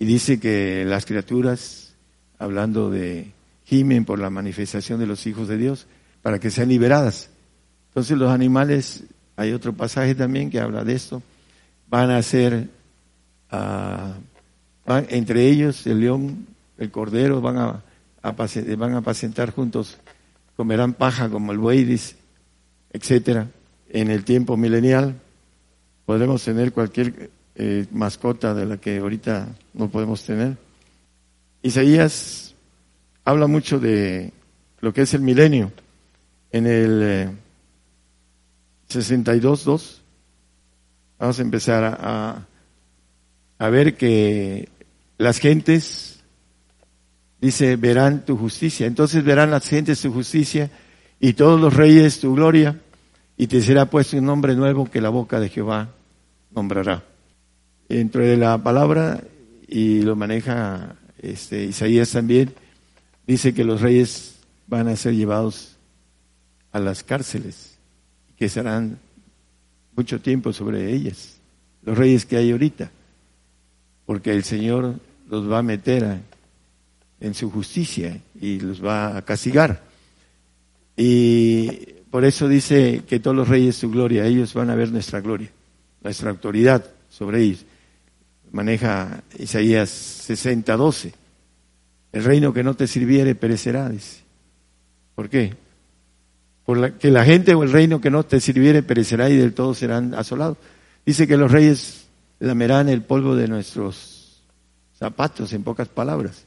Y 0.00 0.06
dice 0.06 0.40
que 0.40 0.84
las 0.84 1.06
criaturas, 1.06 1.94
hablando 2.40 2.90
de, 2.90 3.30
gimen 3.66 4.04
por 4.04 4.18
la 4.18 4.30
manifestación 4.30 4.98
de 4.98 5.06
los 5.06 5.28
hijos 5.28 5.46
de 5.46 5.58
Dios, 5.58 5.86
para 6.22 6.40
que 6.40 6.50
sean 6.50 6.70
liberadas. 6.70 7.30
Entonces 7.90 8.18
los 8.18 8.32
animales, 8.32 9.04
hay 9.36 9.52
otro 9.52 9.74
pasaje 9.74 10.16
también 10.16 10.50
que 10.50 10.58
habla 10.58 10.82
de 10.82 10.94
esto, 10.94 11.22
van 11.88 12.10
a 12.10 12.20
ser, 12.22 12.68
ah, 13.52 14.14
entre 14.88 15.46
ellos 15.48 15.86
el 15.86 16.00
león, 16.00 16.48
el 16.78 16.90
cordero, 16.90 17.40
van 17.40 17.58
a, 17.58 17.84
van 18.22 18.94
a 18.94 18.98
apacentar 18.98 19.52
juntos, 19.52 19.98
comerán 20.56 20.94
paja 20.94 21.28
como 21.28 21.52
el 21.52 21.58
buey, 21.58 21.84
dice, 21.84 22.16
etcétera. 22.92 23.48
En 23.88 24.10
el 24.10 24.24
tiempo 24.24 24.56
milenial 24.56 25.14
podremos 26.06 26.44
tener 26.44 26.72
cualquier 26.72 27.30
eh, 27.56 27.86
mascota 27.90 28.54
de 28.54 28.66
la 28.66 28.76
que 28.76 28.98
ahorita 28.98 29.48
no 29.74 29.88
podemos 29.88 30.22
tener. 30.24 30.56
Isaías 31.62 32.54
habla 33.24 33.46
mucho 33.46 33.78
de 33.78 34.32
lo 34.80 34.92
que 34.92 35.02
es 35.02 35.14
el 35.14 35.20
milenio 35.22 35.72
en 36.52 36.66
el 36.66 37.02
eh, 37.02 37.30
62.2 38.88 40.00
vamos 41.20 41.38
a 41.38 41.42
empezar 41.42 41.84
a, 41.84 42.46
a 43.58 43.68
ver 43.68 43.96
que 43.96 44.68
las 45.18 45.38
gentes, 45.38 46.09
dice, 47.40 47.76
verán 47.76 48.24
tu 48.24 48.36
justicia. 48.36 48.86
Entonces 48.86 49.24
verán 49.24 49.50
las 49.50 49.66
gentes 49.68 50.00
tu 50.00 50.12
justicia 50.12 50.70
y 51.18 51.32
todos 51.34 51.60
los 51.60 51.74
reyes 51.74 52.20
tu 52.20 52.34
gloria 52.34 52.78
y 53.36 53.46
te 53.46 53.62
será 53.62 53.86
puesto 53.86 54.16
un 54.18 54.26
nombre 54.26 54.54
nuevo 54.54 54.90
que 54.90 55.00
la 55.00 55.08
boca 55.08 55.40
de 55.40 55.48
Jehová 55.48 55.88
nombrará. 56.54 57.02
Dentro 57.88 58.22
de 58.22 58.36
la 58.36 58.58
palabra, 58.58 59.22
y 59.66 60.02
lo 60.02 60.14
maneja 60.16 60.96
este, 61.22 61.64
Isaías 61.64 62.10
también, 62.10 62.52
dice 63.26 63.54
que 63.54 63.64
los 63.64 63.80
reyes 63.80 64.36
van 64.66 64.88
a 64.88 64.96
ser 64.96 65.14
llevados 65.14 65.76
a 66.72 66.78
las 66.78 67.02
cárceles, 67.02 67.78
que 68.36 68.48
serán 68.48 68.98
mucho 69.96 70.20
tiempo 70.20 70.52
sobre 70.52 70.92
ellas, 70.92 71.38
los 71.82 71.96
reyes 71.98 72.26
que 72.26 72.36
hay 72.36 72.52
ahorita, 72.52 72.90
porque 74.06 74.32
el 74.32 74.44
Señor 74.44 74.96
los 75.28 75.50
va 75.50 75.58
a 75.58 75.62
meter 75.62 76.04
a- 76.04 76.20
en 77.20 77.34
su 77.34 77.50
justicia 77.50 78.20
y 78.40 78.58
los 78.60 78.84
va 78.84 79.16
a 79.16 79.22
castigar. 79.22 79.82
Y 80.96 81.70
por 82.10 82.24
eso 82.24 82.48
dice 82.48 83.02
que 83.06 83.20
todos 83.20 83.36
los 83.36 83.48
reyes 83.48 83.76
su 83.76 83.90
gloria, 83.90 84.26
ellos 84.26 84.54
van 84.54 84.70
a 84.70 84.74
ver 84.74 84.90
nuestra 84.90 85.20
gloria, 85.20 85.50
nuestra 86.02 86.30
autoridad 86.30 86.84
sobre 87.08 87.42
ellos. 87.42 87.64
Maneja 88.52 89.22
Isaías 89.38 89.90
60, 89.90 90.76
12. 90.76 91.14
El 92.12 92.24
reino 92.24 92.52
que 92.52 92.64
no 92.64 92.74
te 92.74 92.86
sirviere 92.86 93.34
perecerá, 93.34 93.88
dice. 93.88 94.22
¿Por 95.14 95.28
qué? 95.28 95.54
Por 96.64 96.78
la, 96.78 96.98
que 96.98 97.10
la 97.10 97.24
gente 97.24 97.54
o 97.54 97.62
el 97.62 97.70
reino 97.70 98.00
que 98.00 98.10
no 98.10 98.24
te 98.24 98.40
sirviere 98.40 98.82
perecerá 98.82 99.30
y 99.30 99.36
del 99.36 99.54
todo 99.54 99.74
serán 99.74 100.14
asolados. 100.14 100.58
Dice 101.06 101.28
que 101.28 101.36
los 101.36 101.52
reyes 101.52 102.06
lamerán 102.40 102.88
el 102.88 103.02
polvo 103.02 103.36
de 103.36 103.46
nuestros 103.46 104.42
zapatos, 104.98 105.52
en 105.52 105.62
pocas 105.62 105.88
palabras. 105.88 106.44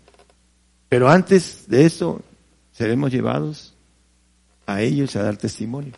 Pero 0.90 1.10
antes 1.10 1.66
de 1.68 1.86
eso, 1.86 2.22
seremos 2.72 3.12
llevados 3.12 3.74
a 4.66 4.82
ellos 4.82 5.16
a 5.16 5.24
dar 5.24 5.38
testimonio. 5.38 5.94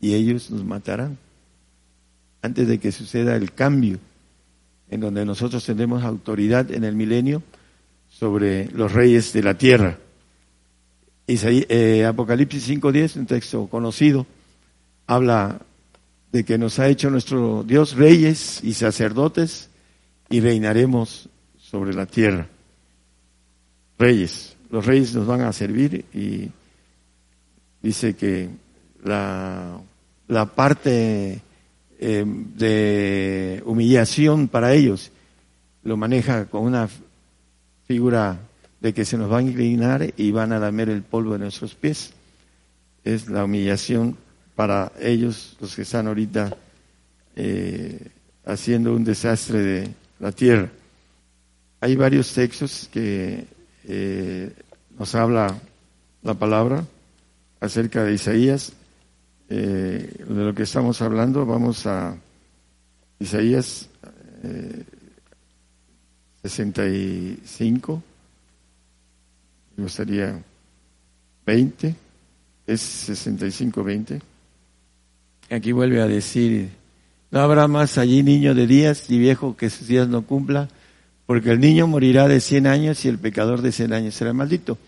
Y 0.00 0.14
ellos 0.14 0.50
nos 0.50 0.64
matarán. 0.64 1.18
Antes 2.42 2.68
de 2.68 2.78
que 2.78 2.92
suceda 2.92 3.36
el 3.36 3.52
cambio, 3.52 3.98
en 4.90 5.00
donde 5.00 5.24
nosotros 5.24 5.64
tendremos 5.64 6.02
autoridad 6.04 6.70
en 6.70 6.84
el 6.84 6.94
milenio 6.94 7.42
sobre 8.08 8.66
los 8.70 8.92
reyes 8.92 9.32
de 9.32 9.42
la 9.42 9.54
tierra. 9.58 9.98
Isaí- 11.26 11.66
eh, 11.68 12.06
Apocalipsis 12.06 12.66
5.10, 12.68 13.16
un 13.16 13.26
texto 13.26 13.66
conocido, 13.66 14.26
habla 15.06 15.60
de 16.32 16.44
que 16.44 16.56
nos 16.58 16.78
ha 16.78 16.88
hecho 16.88 17.10
nuestro 17.10 17.64
Dios 17.64 17.96
reyes 17.96 18.60
y 18.62 18.74
sacerdotes 18.74 19.68
y 20.30 20.40
reinaremos 20.40 21.28
sobre 21.58 21.92
la 21.94 22.06
tierra. 22.06 22.46
Reyes, 23.98 24.56
los 24.70 24.86
reyes 24.86 25.14
nos 25.14 25.26
van 25.26 25.40
a 25.40 25.52
servir 25.52 26.04
y 26.14 26.48
dice 27.82 28.14
que 28.14 28.48
la, 29.02 29.80
la 30.28 30.46
parte 30.46 31.40
eh, 31.98 32.24
de 32.24 33.62
humillación 33.66 34.48
para 34.48 34.72
ellos 34.72 35.10
lo 35.82 35.96
maneja 35.96 36.46
con 36.46 36.62
una 36.62 36.88
figura 37.86 38.38
de 38.80 38.94
que 38.94 39.04
se 39.04 39.18
nos 39.18 39.28
van 39.28 39.46
a 39.46 39.50
inclinar 39.50 40.14
y 40.16 40.30
van 40.30 40.52
a 40.52 40.60
lamer 40.60 40.90
el 40.90 41.02
polvo 41.02 41.32
de 41.32 41.40
nuestros 41.40 41.74
pies. 41.74 42.12
Es 43.02 43.28
la 43.28 43.44
humillación 43.44 44.16
para 44.54 44.92
ellos, 45.00 45.56
los 45.60 45.74
que 45.74 45.82
están 45.82 46.06
ahorita 46.06 46.56
eh, 47.34 48.10
haciendo 48.44 48.94
un 48.94 49.04
desastre 49.04 49.60
de 49.60 49.88
la 50.20 50.32
tierra. 50.32 50.70
Hay 51.80 51.96
varios 51.96 52.32
textos 52.32 52.88
que 52.92 53.46
eh, 53.88 54.52
nos 54.98 55.14
habla 55.14 55.58
la 56.22 56.34
palabra 56.34 56.84
acerca 57.58 58.04
de 58.04 58.12
Isaías. 58.14 58.72
Eh, 59.48 60.24
de 60.28 60.44
lo 60.44 60.54
que 60.54 60.64
estamos 60.64 61.00
hablando, 61.00 61.46
vamos 61.46 61.86
a 61.86 62.14
Isaías 63.18 63.88
eh, 64.42 64.84
65, 66.42 68.02
me 69.76 69.84
gustaría 69.84 70.38
20, 71.46 71.94
es 72.66 73.08
65-20. 73.08 74.20
Aquí 75.50 75.72
vuelve 75.72 76.02
a 76.02 76.06
decir, 76.06 76.68
no 77.30 77.40
habrá 77.40 77.68
más 77.68 77.96
allí 77.96 78.22
niño 78.22 78.54
de 78.54 78.66
días 78.66 79.08
y 79.08 79.18
viejo 79.18 79.56
que 79.56 79.70
sus 79.70 79.88
días 79.88 80.08
no 80.08 80.26
cumpla, 80.26 80.68
porque 81.28 81.50
el 81.50 81.60
niño 81.60 81.86
morirá 81.86 82.26
de 82.26 82.40
100 82.40 82.66
años 82.66 83.04
y 83.04 83.08
el 83.08 83.18
pecador 83.18 83.60
de 83.60 83.70
100 83.70 83.92
años 83.92 84.14
será 84.14 84.32
maldito. 84.32 84.78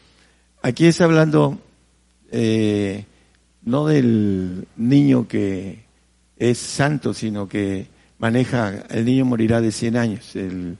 Aquí 0.62 0.87
está 0.87 1.05
hablando 1.05 1.61
eh, 2.33 3.05
no 3.67 3.87
del 3.87 4.67
niño 4.79 5.29
que 5.29 5.81
es 6.39 6.57
santo, 6.57 7.12
sino 7.12 7.47
que 7.47 7.89
maneja, 8.19 8.87
el 8.89 9.05
niño 9.05 9.27
morirá 9.27 9.61
de 9.61 9.71
100 9.71 9.97
años, 9.99 10.35
el 10.35 10.79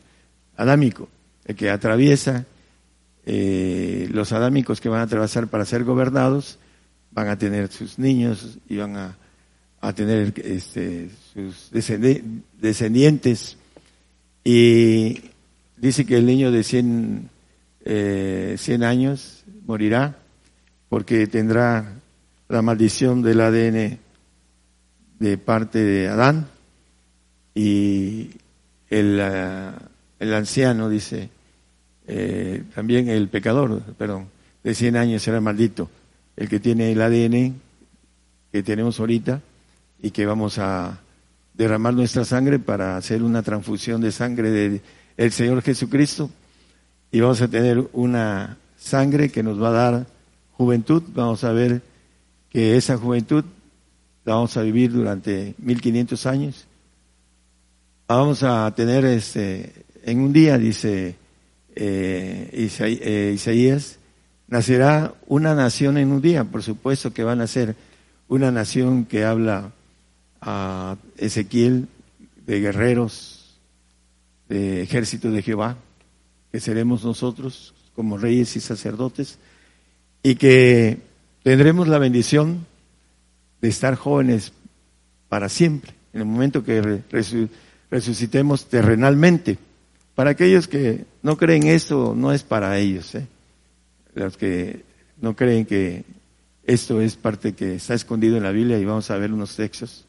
adámico, 0.57 1.11
el 1.45 1.57
que 1.57 1.69
atraviesa, 1.69 2.47
eh, 3.27 4.09
los 4.12 4.32
adámicos 4.32 4.81
que 4.81 4.89
van 4.89 5.01
a 5.01 5.03
atravesar 5.03 5.49
para 5.49 5.66
ser 5.66 5.85
gobernados, 5.85 6.59
van 7.11 7.28
a 7.28 7.37
tener 7.37 7.70
sus 7.70 7.99
niños 7.99 8.57
y 8.66 8.78
van 8.78 8.97
a, 8.97 9.19
a 9.82 9.93
tener 9.93 10.32
este, 10.43 11.11
sus 11.35 11.70
descendi- 11.70 12.23
descendientes. 12.59 13.59
Y 14.43 15.30
dice 15.81 16.05
que 16.05 16.19
el 16.19 16.27
niño 16.27 16.52
de 16.52 16.62
100, 16.62 17.31
eh, 17.85 18.55
100 18.59 18.85
años 18.85 19.44
morirá 19.66 20.16
porque 20.89 21.27
tendrá 21.27 21.94
la 22.48 22.62
maldición 22.62 23.23
del 23.23 23.40
ADN 23.40 23.98
de 25.19 25.39
parte 25.39 25.78
de 25.78 26.09
Adán 26.09 26.48
y 27.55 28.31
el, 28.89 29.20
ah, 29.20 29.74
el 30.19 30.35
anciano 30.35 30.89
dice, 30.89 31.31
eh, 32.07 32.65
también 32.74 33.09
el 33.09 33.28
pecador, 33.28 33.82
perdón, 33.97 34.28
de 34.62 34.74
100 34.74 34.97
años 34.97 35.23
será 35.23 35.40
maldito, 35.40 35.89
el 36.36 36.48
que 36.48 36.61
tiene 36.61 36.93
el 36.93 37.01
ADN 37.01 37.55
que 38.52 38.62
tenemos 38.62 39.01
ahorita 39.01 39.40
y 40.02 40.11
que 40.11 40.27
vamos 40.27 40.59
a 40.59 40.98
derramar 41.55 41.94
nuestra 41.94 42.24
sangre 42.24 42.59
para 42.59 42.97
hacer 42.97 43.23
una 43.23 43.43
transfusión 43.43 44.01
de 44.01 44.12
sangre 44.12 44.51
del 44.51 44.82
el 45.20 45.32
Señor 45.32 45.60
Jesucristo 45.60 46.30
y 47.12 47.20
vamos 47.20 47.42
a 47.42 47.48
tener 47.48 47.90
una 47.92 48.56
sangre 48.78 49.28
que 49.28 49.42
nos 49.42 49.62
va 49.62 49.68
a 49.68 49.72
dar 49.90 50.06
juventud, 50.52 51.02
vamos 51.09 51.44
a 51.44 51.52
ver 51.52 51.82
que 52.48 52.78
esa 52.78 52.97
juventud 52.97 53.44
la 54.24 54.36
vamos 54.36 54.56
a 54.56 54.62
vivir 54.62 54.90
durante 54.90 55.55
1500 55.59 56.24
años. 56.24 56.66
Vamos 58.09 58.42
a 58.42 58.72
tener 58.74 59.05
este, 59.05 59.84
en 60.05 60.20
un 60.20 60.32
día, 60.32 60.56
dice 60.56 61.16
eh, 61.76 62.72
eh, 62.80 63.32
Isaías, 63.34 63.98
nacerá 64.48 65.12
una 65.26 65.55
nación 65.55 65.98
en 65.98 66.12
un 66.12 66.22
día, 66.22 66.44
por 66.44 66.62
supuesto 66.62 67.12
que 67.12 67.24
van 67.24 67.42
a 67.42 67.47
ser 67.47 67.76
una 68.26 68.51
nación 68.51 69.05
que 69.05 69.26
habla 69.26 69.70
a 70.40 70.97
Ezequiel 71.18 71.88
de 72.47 72.60
guerreros, 72.60 73.39
ejército 74.51 75.31
de 75.31 75.43
Jehová, 75.43 75.77
que 76.52 76.60
seremos 76.60 77.05
nosotros 77.05 77.74
como 77.94 78.18
reyes 78.18 78.56
y 78.56 78.60
sacerdotes, 78.60 79.39
y 80.22 80.35
que 80.35 80.98
tendremos 81.43 81.89
la 81.89 81.98
bendición 81.98 82.66
de 83.60 83.68
estar 83.68 83.94
jóvenes 83.94 84.52
para 85.28 85.48
siempre, 85.48 85.93
en 86.12 86.20
el 86.20 86.27
momento 86.27 86.64
que 86.64 86.82
re- 86.82 87.02
resu- 87.10 87.48
resucitemos 87.90 88.66
terrenalmente. 88.66 89.59
Para 90.14 90.31
aquellos 90.31 90.66
que 90.68 91.05
no 91.22 91.36
creen 91.36 91.66
esto, 91.68 92.14
no 92.16 92.32
es 92.32 92.43
para 92.43 92.78
ellos. 92.78 93.14
¿eh? 93.14 93.27
Los 94.14 94.36
que 94.36 94.82
no 95.20 95.36
creen 95.36 95.64
que 95.66 96.05
esto 96.64 97.01
es 97.01 97.16
parte 97.16 97.55
que 97.55 97.77
está 97.77 97.94
escondido 97.94 98.36
en 98.36 98.43
la 98.43 98.51
Biblia 98.51 98.78
y 98.78 98.85
vamos 98.85 99.10
a 99.10 99.16
ver 99.16 99.32
unos 99.32 99.56
textos. 99.56 100.05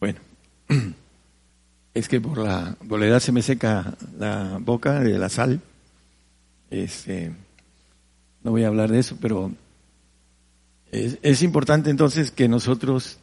Bueno, 0.00 0.18
es 1.94 2.08
que 2.08 2.20
por 2.20 2.38
la, 2.38 2.76
por 2.88 3.20
se 3.20 3.32
me 3.32 3.40
seca 3.40 3.94
la 4.18 4.58
boca 4.60 4.98
de 4.98 5.16
la 5.16 5.28
sal. 5.28 5.60
Este, 6.68 7.30
no 8.42 8.50
voy 8.50 8.64
a 8.64 8.68
hablar 8.68 8.90
de 8.90 8.98
eso, 8.98 9.16
pero 9.20 9.52
es, 10.90 11.42
importante 11.42 11.90
entonces 11.90 12.32
que 12.32 12.48
nosotros 12.48 13.18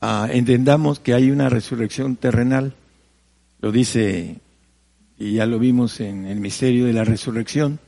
ah, 0.00 0.26
entendamos 0.30 1.00
que 1.00 1.12
hay 1.12 1.30
una 1.30 1.50
resurrección 1.50 2.16
terrenal. 2.16 2.74
Lo 3.60 3.70
dice, 3.70 4.38
y 5.18 5.34
ya 5.34 5.44
lo 5.44 5.58
vimos 5.58 6.00
en 6.00 6.26
el 6.26 6.40
misterio 6.40 6.86
de 6.86 6.94
la 6.94 7.04
resurrección, 7.04 7.78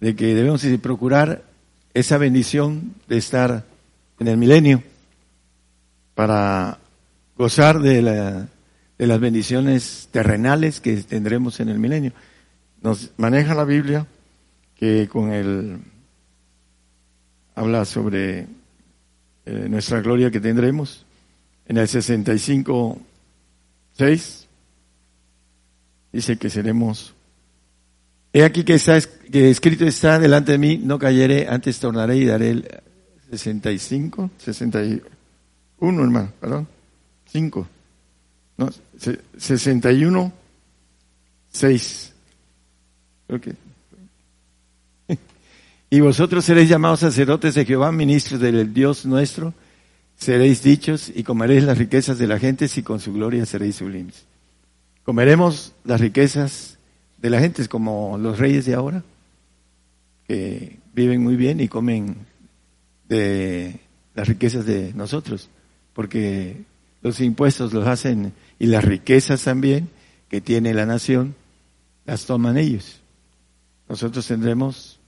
de 0.00 0.14
que 0.14 0.34
debemos 0.34 0.62
de 0.62 0.78
procurar 0.78 1.42
esa 1.94 2.18
bendición 2.18 2.94
de 3.08 3.16
estar 3.16 3.64
en 4.18 4.28
el 4.28 4.36
milenio 4.36 4.82
para 6.14 6.78
gozar 7.36 7.80
de, 7.80 8.02
la- 8.02 8.48
de 9.00 9.06
las 9.06 9.18
bendiciones 9.18 10.08
terrenales 10.12 10.78
que 10.78 10.94
tendremos 10.98 11.58
en 11.60 11.70
el 11.70 11.78
milenio. 11.78 12.12
Nos 12.82 13.12
maneja 13.16 13.54
la 13.54 13.64
Biblia 13.64 14.06
que 14.76 15.08
con 15.08 15.32
el 15.32 15.78
habla 17.54 17.86
sobre 17.86 18.40
eh, 19.46 19.66
nuestra 19.70 20.02
gloria 20.02 20.30
que 20.30 20.38
tendremos 20.40 21.06
en 21.66 21.78
el 21.78 21.88
65 21.88 23.00
6 23.96 24.46
dice 26.12 26.36
que 26.36 26.50
seremos 26.50 27.14
He 28.34 28.44
aquí 28.44 28.64
que 28.64 28.74
está 28.74 28.98
es- 28.98 29.06
que 29.06 29.48
escrito 29.50 29.86
está 29.86 30.18
delante 30.18 30.52
de 30.52 30.58
mí, 30.58 30.76
no 30.76 30.98
cayeré, 30.98 31.48
antes 31.48 31.80
tornaré 31.80 32.16
y 32.18 32.26
daré 32.26 32.50
el 32.50 32.68
65, 33.30 34.30
61, 34.38 35.02
hermano, 36.02 36.32
perdón, 36.38 36.68
5, 37.32 37.66
no, 38.60 38.70
se- 38.98 39.18
61, 39.38 40.32
6. 41.50 42.12
Creo 43.26 43.40
que. 43.40 43.54
Y 45.92 46.00
vosotros 46.00 46.44
seréis 46.44 46.68
llamados 46.68 47.00
sacerdotes 47.00 47.54
de 47.56 47.64
Jehová, 47.64 47.90
ministros 47.90 48.38
del 48.40 48.72
Dios 48.72 49.06
nuestro, 49.06 49.54
seréis 50.16 50.62
dichos 50.62 51.10
y 51.12 51.24
comeréis 51.24 51.64
las 51.64 51.78
riquezas 51.78 52.16
de 52.18 52.28
la 52.28 52.38
gente 52.38 52.68
y 52.72 52.82
con 52.82 53.00
su 53.00 53.12
gloria 53.12 53.44
seréis 53.44 53.76
sublimes. 53.76 54.24
Comeremos 55.02 55.72
las 55.84 56.00
riquezas 56.00 56.78
de 57.18 57.30
la 57.30 57.40
gente 57.40 57.66
como 57.66 58.18
los 58.18 58.38
reyes 58.38 58.66
de 58.66 58.74
ahora, 58.74 59.02
que 60.28 60.76
viven 60.94 61.22
muy 61.24 61.34
bien 61.34 61.58
y 61.60 61.66
comen 61.66 62.14
de 63.08 63.80
las 64.14 64.28
riquezas 64.28 64.66
de 64.66 64.92
nosotros, 64.94 65.48
porque 65.92 66.62
los 67.02 67.20
impuestos 67.20 67.72
los 67.72 67.86
hacen 67.86 68.32
y 68.58 68.66
las 68.66 68.84
riquezas 68.84 69.42
también 69.44 69.88
que 70.28 70.40
tiene 70.40 70.74
la 70.74 70.86
nación 70.86 71.34
las 72.06 72.26
toman 72.26 72.58
ellos. 72.58 73.00
Nosotros 73.88 74.26
tendremos 74.26 74.98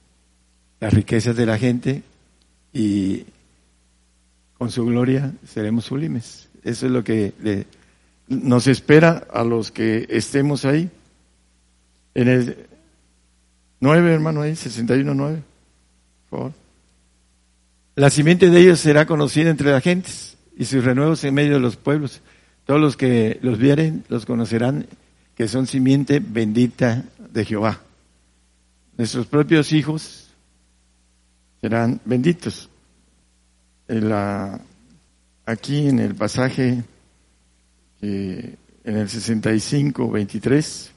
las 0.80 0.92
riquezas 0.92 1.36
de 1.36 1.46
la 1.46 1.58
gente 1.58 2.02
y 2.72 3.24
con 4.58 4.70
su 4.70 4.84
gloria 4.86 5.32
seremos 5.46 5.84
sublimes. 5.84 6.48
Eso 6.64 6.86
es 6.86 6.92
lo 6.92 7.04
que 7.04 7.34
le- 7.42 7.66
nos 8.28 8.66
espera 8.66 9.26
a 9.32 9.44
los 9.44 9.70
que 9.70 10.06
estemos 10.08 10.64
ahí. 10.64 10.90
En 12.14 12.28
el 12.28 12.66
9, 13.80 14.12
hermano, 14.12 14.42
ahí, 14.42 14.54
61, 14.56 15.14
9, 15.14 15.42
por 16.30 16.38
favor. 16.38 16.52
La 17.96 18.10
simiente 18.10 18.48
de 18.48 18.60
ellos 18.60 18.80
será 18.80 19.06
conocida 19.06 19.50
entre 19.50 19.70
las 19.70 19.82
gentes 19.82 20.36
y 20.56 20.64
sus 20.64 20.84
renuevos 20.84 21.24
en 21.24 21.34
medio 21.34 21.54
de 21.54 21.60
los 21.60 21.76
pueblos. 21.76 22.20
Todos 22.64 22.80
los 22.80 22.96
que 22.96 23.38
los 23.42 23.58
vieren 23.58 24.04
los 24.08 24.26
conocerán 24.26 24.86
que 25.36 25.48
son 25.48 25.66
simiente 25.66 26.20
bendita 26.20 27.04
de 27.32 27.44
Jehová. 27.44 27.80
Nuestros 28.96 29.26
propios 29.26 29.72
hijos 29.72 30.28
serán 31.60 32.00
benditos. 32.04 32.68
Aquí 35.44 35.88
en 35.88 35.98
el 35.98 36.14
pasaje, 36.14 36.84
que 38.00 38.56
en 38.84 38.96
el 38.96 39.08
65, 39.08 40.10
23, 40.10 40.92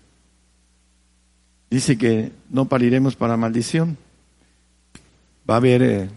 dice 1.70 1.98
que 1.98 2.32
no 2.50 2.66
pariremos 2.66 3.16
para 3.16 3.38
maldición. 3.38 3.98
Va 5.50 5.56
a 5.56 5.58
haber 5.58 5.84
eh, 5.84 6.10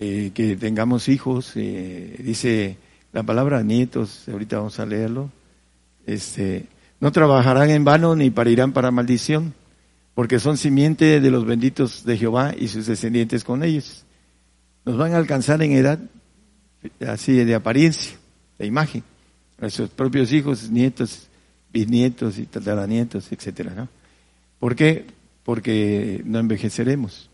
eh, 0.00 0.30
que 0.32 0.56
tengamos 0.56 1.08
hijos, 1.08 1.52
eh, 1.56 2.16
dice 2.20 2.76
la 3.12 3.24
palabra 3.24 3.62
nietos, 3.64 4.28
ahorita 4.28 4.58
vamos 4.58 4.78
a 4.78 4.86
leerlo. 4.86 5.30
Este, 6.06 6.66
no 7.00 7.10
trabajarán 7.10 7.70
en 7.70 7.84
vano 7.84 8.14
ni 8.14 8.30
parirán 8.30 8.72
para 8.72 8.92
maldición, 8.92 9.54
porque 10.14 10.38
son 10.38 10.56
simiente 10.56 11.20
de 11.20 11.30
los 11.30 11.44
benditos 11.44 12.04
de 12.04 12.16
Jehová 12.16 12.54
y 12.56 12.68
sus 12.68 12.86
descendientes 12.86 13.42
con 13.42 13.64
ellos. 13.64 14.04
Nos 14.84 14.96
van 14.96 15.14
a 15.14 15.16
alcanzar 15.16 15.62
en 15.62 15.72
edad, 15.72 15.98
así 17.06 17.32
de 17.32 17.54
apariencia, 17.54 18.16
de 18.58 18.66
imagen, 18.66 19.02
nuestros 19.60 19.90
propios 19.90 20.32
hijos, 20.32 20.70
nietos, 20.70 21.26
bisnietos 21.72 22.38
y 22.38 22.46
tataranietos, 22.46 23.32
etcétera, 23.32 23.74
¿no? 23.74 23.88
¿Por 24.60 24.76
qué? 24.76 25.06
Porque 25.42 26.22
no 26.24 26.38
envejeceremos. 26.38 27.30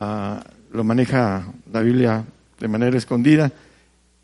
Ah, 0.00 0.44
lo 0.72 0.84
maneja 0.84 1.46
la 1.72 1.80
Biblia 1.80 2.24
de 2.58 2.68
manera 2.68 2.96
escondida. 2.96 3.52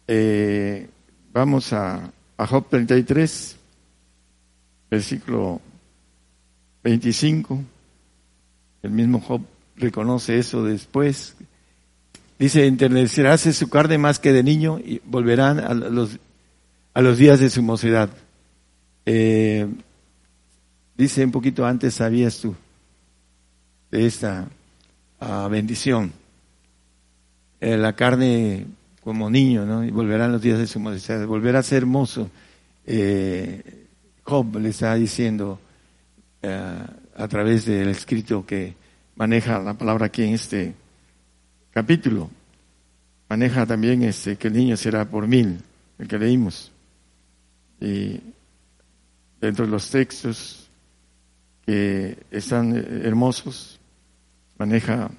Eh, 0.07 0.89
vamos 1.33 1.73
a, 1.73 2.11
a 2.37 2.47
Job 2.47 2.67
33, 2.69 3.57
versículo 4.91 5.61
25. 6.83 7.63
El 8.83 8.91
mismo 8.91 9.21
Job 9.21 9.43
reconoce 9.77 10.39
eso 10.39 10.65
después. 10.65 11.37
Dice, 12.39 12.67
enternecerás 12.67 13.43
su 13.43 13.69
carne 13.69 13.99
más 13.99 14.19
que 14.19 14.33
de 14.33 14.43
niño 14.43 14.79
y 14.79 15.01
volverán 15.05 15.61
a 15.61 15.73
los, 15.73 16.19
a 16.93 17.01
los 17.01 17.19
días 17.19 17.41
de 17.41 17.51
su 17.51 17.63
mocedad. 17.63 18.11
Eh, 19.07 19.67
dice 20.97 21.25
un 21.25 21.31
poquito 21.31 21.65
antes, 21.65 21.95
¿sabías 21.95 22.39
tú 22.39 22.55
de 23.91 24.07
esta 24.07 24.49
ah, 25.21 25.49
bendición? 25.51 26.13
Eh, 27.65 27.79
la 27.79 27.95
carne 27.95 28.67
como 29.01 29.31
niño, 29.31 29.65
¿no? 29.65 29.83
Y 29.83 29.91
volverán 29.91 30.33
los 30.33 30.43
días 30.43 30.59
de 30.59 30.67
su 30.67 30.79
mocedad, 30.79 31.27
volverá 31.27 31.61
a 31.61 31.63
ser 31.63 31.79
hermoso. 31.79 32.31
Eh, 32.85 33.87
Job 34.23 34.59
le 34.59 34.69
está 34.69 34.95
diciendo 34.97 35.59
eh, 36.43 36.79
a 37.17 37.27
través 37.27 37.65
del 37.65 37.89
escrito 37.89 38.45
que 38.45 38.75
maneja 39.17 39.59
la 39.61 39.73
palabra 39.73 40.05
aquí 40.05 40.25
en 40.25 40.35
este 40.35 40.75
capítulo. 41.71 42.29
Maneja 43.31 43.65
también 43.65 44.03
este 44.03 44.37
que 44.37 44.49
el 44.49 44.55
niño 44.55 44.77
será 44.77 45.07
por 45.07 45.27
mil, 45.27 45.59
el 45.99 46.07
que 46.07 46.19
leímos. 46.19 46.71
Y 47.81 48.21
dentro 49.41 49.65
de 49.65 49.71
los 49.71 49.89
textos 49.89 50.69
que 51.65 52.19
están 52.31 52.77
hermosos, 52.77 53.81
maneja 54.59 55.11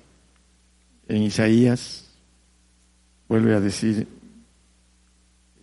en 1.07 1.23
Isaías, 1.23 2.04
vuelve 3.27 3.55
a 3.55 3.59
decir 3.59 4.07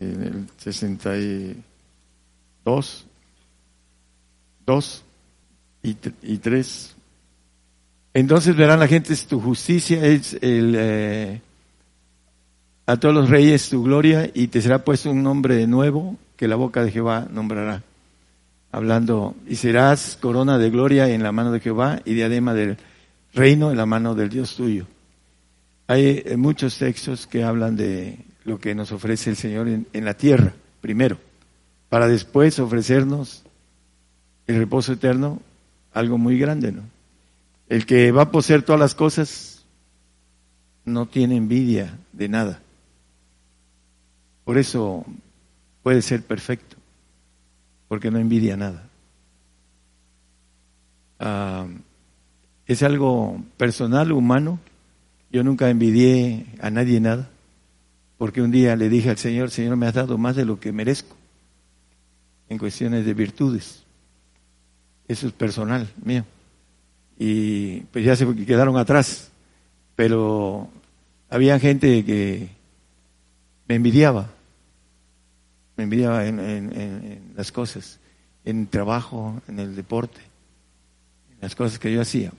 en 0.00 0.22
el 0.22 0.46
62, 0.58 3.06
2 4.66 5.04
y, 5.82 5.96
y 6.22 6.38
3. 6.38 6.96
Entonces 8.14 8.56
verán 8.56 8.80
la 8.80 8.88
gente 8.88 9.14
tu 9.28 9.40
justicia, 9.40 10.04
es 10.04 10.34
el, 10.42 10.74
eh, 10.76 11.40
a 12.86 12.96
todos 12.96 13.14
los 13.14 13.30
reyes 13.30 13.70
tu 13.70 13.82
gloria 13.82 14.30
y 14.34 14.48
te 14.48 14.60
será 14.60 14.84
puesto 14.84 15.10
un 15.10 15.22
nombre 15.22 15.66
nuevo 15.66 16.16
que 16.36 16.48
la 16.48 16.56
boca 16.56 16.84
de 16.84 16.90
Jehová 16.90 17.26
nombrará. 17.30 17.82
Hablando, 18.70 19.34
y 19.46 19.56
serás 19.56 20.18
corona 20.20 20.58
de 20.58 20.70
gloria 20.70 21.08
en 21.08 21.22
la 21.22 21.32
mano 21.32 21.52
de 21.52 21.60
Jehová 21.60 22.00
y 22.04 22.14
diadema 22.14 22.54
del 22.54 22.78
reino 23.34 23.70
en 23.70 23.76
la 23.76 23.86
mano 23.86 24.14
del 24.14 24.30
Dios 24.30 24.56
tuyo. 24.56 24.86
Hay 25.92 26.22
eh, 26.24 26.38
muchos 26.38 26.78
textos 26.78 27.26
que 27.26 27.44
hablan 27.44 27.76
de 27.76 28.16
lo 28.44 28.58
que 28.58 28.74
nos 28.74 28.92
ofrece 28.92 29.28
el 29.28 29.36
Señor 29.36 29.68
en, 29.68 30.04
la 30.06 30.14
tierra, 30.14 30.54
primero, 30.80 31.18
para 31.90 32.08
después 32.08 32.58
ofrecernos 32.58 33.42
el 34.46 34.56
reposo 34.56 34.94
eterno, 34.94 35.42
algo 35.92 36.16
muy 36.16 36.38
grande, 36.38 36.72
¿no? 36.72 36.80
El 37.68 37.84
que 37.84 38.10
va 38.10 38.22
a 38.22 38.30
poseer 38.30 38.62
todas 38.62 38.80
las 38.80 38.94
cosas 38.94 39.66
no 40.86 41.04
tiene 41.04 41.36
envidia 41.36 41.98
de 42.14 42.28
nada. 42.30 42.62
Por 44.44 44.56
eso 44.56 45.04
puede 45.82 46.00
ser 46.00 46.22
perfecto, 46.22 46.76
porque 47.88 48.10
no 48.10 48.18
envidia 48.18 48.56
nada. 48.56 48.88
Ah, 51.20 51.66
es 52.66 52.82
algo 52.82 53.44
personal, 53.58 54.10
humano. 54.10 54.58
Yo 55.32 55.42
nunca 55.42 55.70
envidié 55.70 56.44
a 56.60 56.70
nadie 56.70 57.00
nada, 57.00 57.30
porque 58.18 58.42
un 58.42 58.50
día 58.50 58.76
le 58.76 58.88
dije 58.90 59.08
al 59.10 59.16
Señor, 59.18 59.50
Señor, 59.50 59.76
me 59.76 59.86
has 59.86 59.94
dado 59.94 60.18
más 60.18 60.36
de 60.36 60.44
lo 60.44 60.60
que 60.60 60.72
merezco 60.72 61.16
en 62.50 62.58
cuestiones 62.58 63.06
de 63.06 63.14
virtudes. 63.14 63.82
Eso 65.08 65.26
es 65.26 65.32
personal 65.32 65.90
mío. 66.04 66.24
Y 67.18 67.80
pues 67.92 68.04
ya 68.04 68.14
se 68.14 68.26
quedaron 68.44 68.76
atrás, 68.76 69.30
pero 69.96 70.68
había 71.30 71.58
gente 71.58 72.04
que 72.04 72.48
me 73.68 73.76
envidiaba, 73.76 74.28
me 75.76 75.84
envidiaba 75.84 76.26
en, 76.26 76.40
en- 76.40 77.32
las 77.36 77.50
cosas, 77.50 77.98
en 78.44 78.60
el 78.60 78.68
trabajo, 78.68 79.40
en 79.48 79.58
el 79.58 79.74
deporte, 79.74 80.20
en 81.30 81.38
las 81.40 81.54
cosas 81.54 81.78
que 81.78 81.90
yo 81.92 82.02
hacía. 82.02 82.32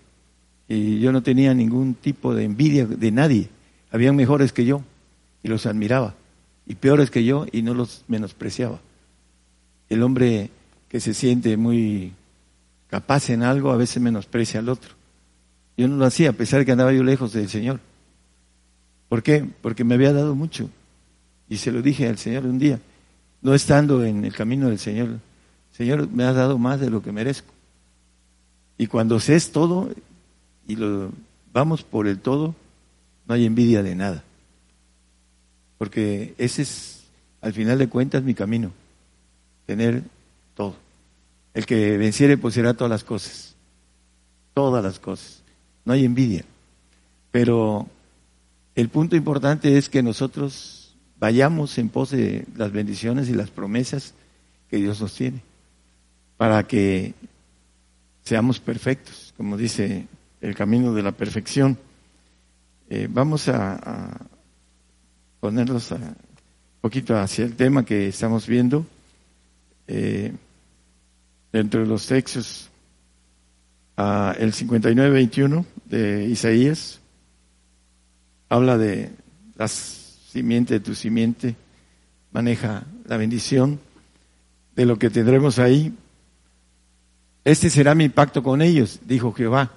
Y 0.68 1.00
yo 1.00 1.12
no 1.12 1.24
tenía 1.24 1.54
ningún 1.54 1.96
tipo 1.96 2.34
de 2.34 2.46
envidia 2.46 2.86
de 2.86 3.12
nadie. 3.12 3.50
Habían 3.92 4.16
mejores 4.16 4.54
que 4.54 4.66
yo 4.66 4.84
y 5.44 5.50
los 5.50 5.66
admiraba. 5.66 6.16
Y 6.66 6.76
peores 6.76 7.12
que 7.12 7.24
yo 7.24 7.46
y 7.52 7.62
no 7.62 7.74
los 7.74 8.06
menospreciaba. 8.08 8.80
El 9.90 10.02
hombre 10.04 10.50
que 10.88 11.00
se 11.00 11.14
siente 11.14 11.58
muy 11.58 12.14
capaz 12.88 13.30
en 13.30 13.44
algo 13.44 13.72
a 13.72 13.78
veces 13.78 14.02
menosprecia 14.02 14.60
al 14.60 14.70
otro. 14.70 14.94
Yo 15.76 15.88
no 15.88 15.98
lo 15.98 16.06
hacía 16.06 16.30
a 16.30 16.34
pesar 16.34 16.60
de 16.60 16.66
que 16.66 16.72
andaba 16.72 16.94
yo 16.94 17.04
lejos 17.04 17.34
del 17.34 17.50
Señor. 17.50 17.80
¿Por 19.10 19.24
qué? 19.24 19.46
Porque 19.62 19.84
me 19.84 19.96
había 19.96 20.14
dado 20.14 20.36
mucho. 20.36 20.70
Y 21.50 21.58
se 21.58 21.72
lo 21.72 21.82
dije 21.82 22.08
al 22.08 22.18
Señor 22.18 22.46
un 22.46 22.60
día, 22.60 22.80
no 23.42 23.54
estando 23.54 24.04
en 24.04 24.24
el 24.26 24.34
camino 24.34 24.70
del 24.70 24.80
Señor. 24.80 25.20
Señor, 25.72 26.10
me 26.10 26.24
has 26.24 26.36
dado 26.36 26.58
más 26.58 26.80
de 26.80 26.90
lo 26.90 27.02
que 27.02 27.12
merezco. 27.12 27.54
Y 28.78 28.88
cuando 28.88 29.18
es 29.18 29.52
todo 29.52 29.90
y 30.68 30.76
lo 30.76 31.12
vamos 31.52 31.84
por 31.84 32.08
el 32.08 32.20
todo, 32.20 32.56
no 33.28 33.34
hay 33.34 33.46
envidia 33.46 33.84
de 33.84 33.96
nada. 33.96 34.24
Porque 35.78 36.34
ese 36.38 36.62
es, 36.62 37.04
al 37.42 37.54
final 37.54 37.78
de 37.78 37.90
cuentas, 37.90 38.24
mi 38.24 38.34
camino. 38.34 38.72
Tener 39.66 40.04
todo. 40.56 40.76
El 41.54 41.66
que 41.66 41.98
venciere 41.98 42.38
poseerá 42.38 42.74
todas 42.74 42.90
las 42.90 43.04
cosas. 43.04 43.56
Todas 44.54 44.84
las 44.84 45.00
cosas. 45.00 45.42
No 45.86 45.94
hay 45.94 46.06
envidia. 46.06 46.46
Pero 47.32 47.88
el 48.76 48.90
punto 48.90 49.16
importante 49.16 49.78
es 49.78 49.90
que 49.90 50.04
nosotros 50.04 50.96
vayamos 51.20 51.78
en 51.78 51.90
pos 51.90 52.12
de 52.12 52.46
las 52.56 52.72
bendiciones 52.72 53.30
y 53.30 53.34
las 53.34 53.50
promesas 53.50 54.14
que 54.70 54.78
Dios 54.78 55.02
nos 55.02 55.14
tiene. 55.14 55.42
Para 56.38 56.64
que 56.68 57.14
seamos 58.24 58.60
perfectos, 58.60 59.34
como 59.38 59.58
dice 59.58 60.08
el 60.44 60.56
camino 60.56 60.94
de 60.94 61.02
la 61.02 61.14
perfección. 61.14 61.78
Eh, 62.90 63.08
vamos 63.10 63.48
a, 63.48 63.76
a 63.76 64.22
ponerlos 65.40 65.92
a- 65.94 65.96
un 65.96 66.82
poquito 66.82 67.18
hacia 67.18 67.46
el 67.46 67.56
tema 67.56 67.86
que 67.86 68.10
estamos 68.10 68.46
viendo. 68.46 68.86
Eh, 69.88 70.34
dentro 71.52 71.80
de 71.80 71.88
los 71.88 72.06
textos, 72.08 72.70
ah, 73.96 74.36
el 74.38 74.52
59-21 74.54 75.66
de 75.86 76.26
Isaías 76.26 77.00
habla 78.50 78.78
de 78.78 79.12
la 79.56 79.68
simiente 79.70 80.74
de 80.76 80.80
tu 80.82 80.94
simiente, 80.94 81.56
maneja 82.34 82.84
la 83.06 83.16
bendición 83.18 83.80
de 84.76 84.86
lo 84.86 85.00
que 85.00 85.10
tendremos 85.10 85.58
ahí. 85.58 85.94
Este 87.46 87.70
será 87.70 87.96
mi 87.96 88.10
pacto 88.10 88.44
con 88.44 88.62
ellos, 88.62 89.00
dijo 89.06 89.32
Jehová. 89.32 89.72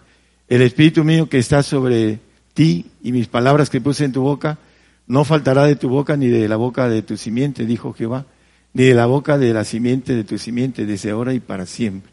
El 0.49 0.63
Espíritu 0.63 1.03
mío 1.05 1.29
que 1.29 1.39
está 1.39 1.63
sobre 1.63 2.21
ti 2.55 2.87
y 3.03 3.13
mis 3.13 3.27
palabras 3.27 3.69
que 3.69 3.81
puse 3.81 4.05
en 4.05 4.13
tu 4.13 4.23
boca, 4.23 4.59
no 5.07 5.25
faltará 5.25 5.65
de 5.65 5.77
tu 5.77 5.89
boca 5.89 6.17
ni 6.17 6.29
de 6.29 6.49
la 6.49 6.57
boca 6.57 6.89
de 6.89 7.03
tu 7.03 7.17
simiente, 7.17 7.67
dijo 7.67 7.93
Jehová, 7.93 8.27
ni 8.73 8.85
de 8.85 8.95
la 8.95 9.07
boca 9.07 9.39
de 9.39 9.53
la 9.53 9.65
simiente 9.65 10.15
de 10.15 10.25
tu 10.25 10.39
simiente, 10.39 10.87
desde 10.87 11.11
ahora 11.11 11.35
y 11.35 11.41
para 11.41 11.67
siempre. 11.67 12.13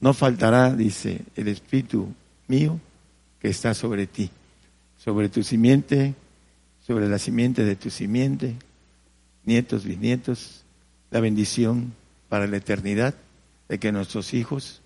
No 0.00 0.14
faltará, 0.14 0.74
dice, 0.74 1.22
el 1.36 1.48
Espíritu 1.48 2.08
mío 2.48 2.80
que 3.40 3.48
está 3.48 3.74
sobre 3.74 4.06
ti, 4.06 4.30
sobre 4.96 5.28
tu 5.28 5.42
simiente, 5.42 6.14
sobre 6.86 7.08
la 7.08 7.18
simiente 7.18 7.64
de 7.64 7.76
tu 7.76 7.90
simiente, 7.90 8.56
nietos, 9.44 9.84
bisnietos, 9.84 10.64
la 11.10 11.20
bendición 11.20 11.92
para 12.28 12.46
la 12.46 12.56
eternidad 12.56 13.14
de 13.68 13.78
que 13.78 13.92
nuestros 13.92 14.32
hijos 14.34 14.80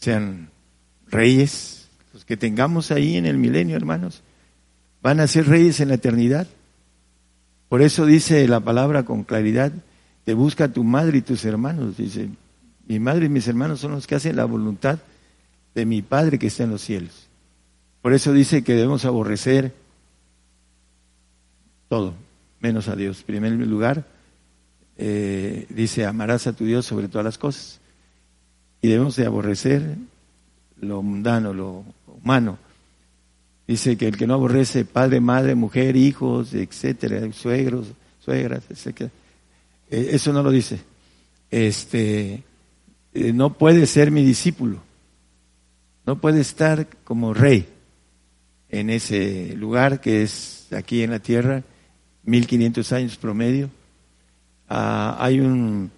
sean 0.00 0.50
reyes, 1.08 1.88
los 2.12 2.24
que 2.24 2.36
tengamos 2.36 2.90
ahí 2.90 3.16
en 3.16 3.26
el 3.26 3.38
milenio, 3.38 3.76
hermanos, 3.76 4.22
van 5.02 5.20
a 5.20 5.26
ser 5.26 5.46
reyes 5.46 5.80
en 5.80 5.88
la 5.88 5.94
eternidad. 5.94 6.46
Por 7.68 7.82
eso 7.82 8.06
dice 8.06 8.46
la 8.48 8.60
palabra 8.60 9.04
con 9.04 9.24
claridad, 9.24 9.72
te 10.24 10.34
busca 10.34 10.68
tu 10.68 10.84
madre 10.84 11.18
y 11.18 11.22
tus 11.22 11.44
hermanos, 11.44 11.96
dice, 11.96 12.28
mi 12.86 13.00
madre 13.00 13.26
y 13.26 13.28
mis 13.28 13.48
hermanos 13.48 13.80
son 13.80 13.92
los 13.92 14.06
que 14.06 14.14
hacen 14.14 14.36
la 14.36 14.44
voluntad 14.44 14.98
de 15.74 15.84
mi 15.84 16.02
Padre 16.02 16.38
que 16.38 16.46
está 16.46 16.64
en 16.64 16.70
los 16.70 16.82
cielos. 16.82 17.28
Por 18.00 18.12
eso 18.12 18.32
dice 18.32 18.62
que 18.62 18.74
debemos 18.74 19.04
aborrecer 19.04 19.74
todo, 21.88 22.14
menos 22.60 22.88
a 22.88 22.96
Dios. 22.96 23.20
En 23.20 23.26
primer 23.26 23.52
lugar, 23.52 24.06
eh, 24.96 25.66
dice, 25.68 26.06
amarás 26.06 26.46
a 26.46 26.52
tu 26.52 26.64
Dios 26.64 26.86
sobre 26.86 27.08
todas 27.08 27.24
las 27.24 27.38
cosas. 27.38 27.80
Y 28.80 28.88
debemos 28.88 29.16
de 29.16 29.26
aborrecer 29.26 29.96
lo 30.80 31.02
mundano, 31.02 31.52
lo 31.52 31.84
humano. 32.06 32.58
Dice 33.66 33.96
que 33.96 34.08
el 34.08 34.16
que 34.16 34.26
no 34.26 34.34
aborrece 34.34 34.84
padre, 34.84 35.20
madre, 35.20 35.54
mujer, 35.54 35.96
hijos, 35.96 36.54
etcétera, 36.54 37.32
suegros, 37.32 37.88
suegras, 38.20 38.62
etcétera. 38.70 39.10
eh, 39.90 40.10
eso 40.12 40.32
no 40.32 40.42
lo 40.42 40.50
dice. 40.50 40.80
Este, 41.50 42.42
eh, 43.14 43.32
no 43.32 43.54
puede 43.54 43.86
ser 43.86 44.10
mi 44.10 44.24
discípulo. 44.24 44.82
No 46.04 46.20
puede 46.20 46.40
estar 46.40 46.86
como 47.02 47.34
rey 47.34 47.66
en 48.68 48.90
ese 48.90 49.54
lugar 49.56 50.00
que 50.00 50.22
es 50.22 50.68
aquí 50.72 51.02
en 51.02 51.10
la 51.10 51.18
tierra, 51.18 51.62
1500 52.24 52.92
años 52.92 53.16
promedio. 53.16 53.70
Ah, 54.68 55.16
hay 55.18 55.40
un 55.40 55.90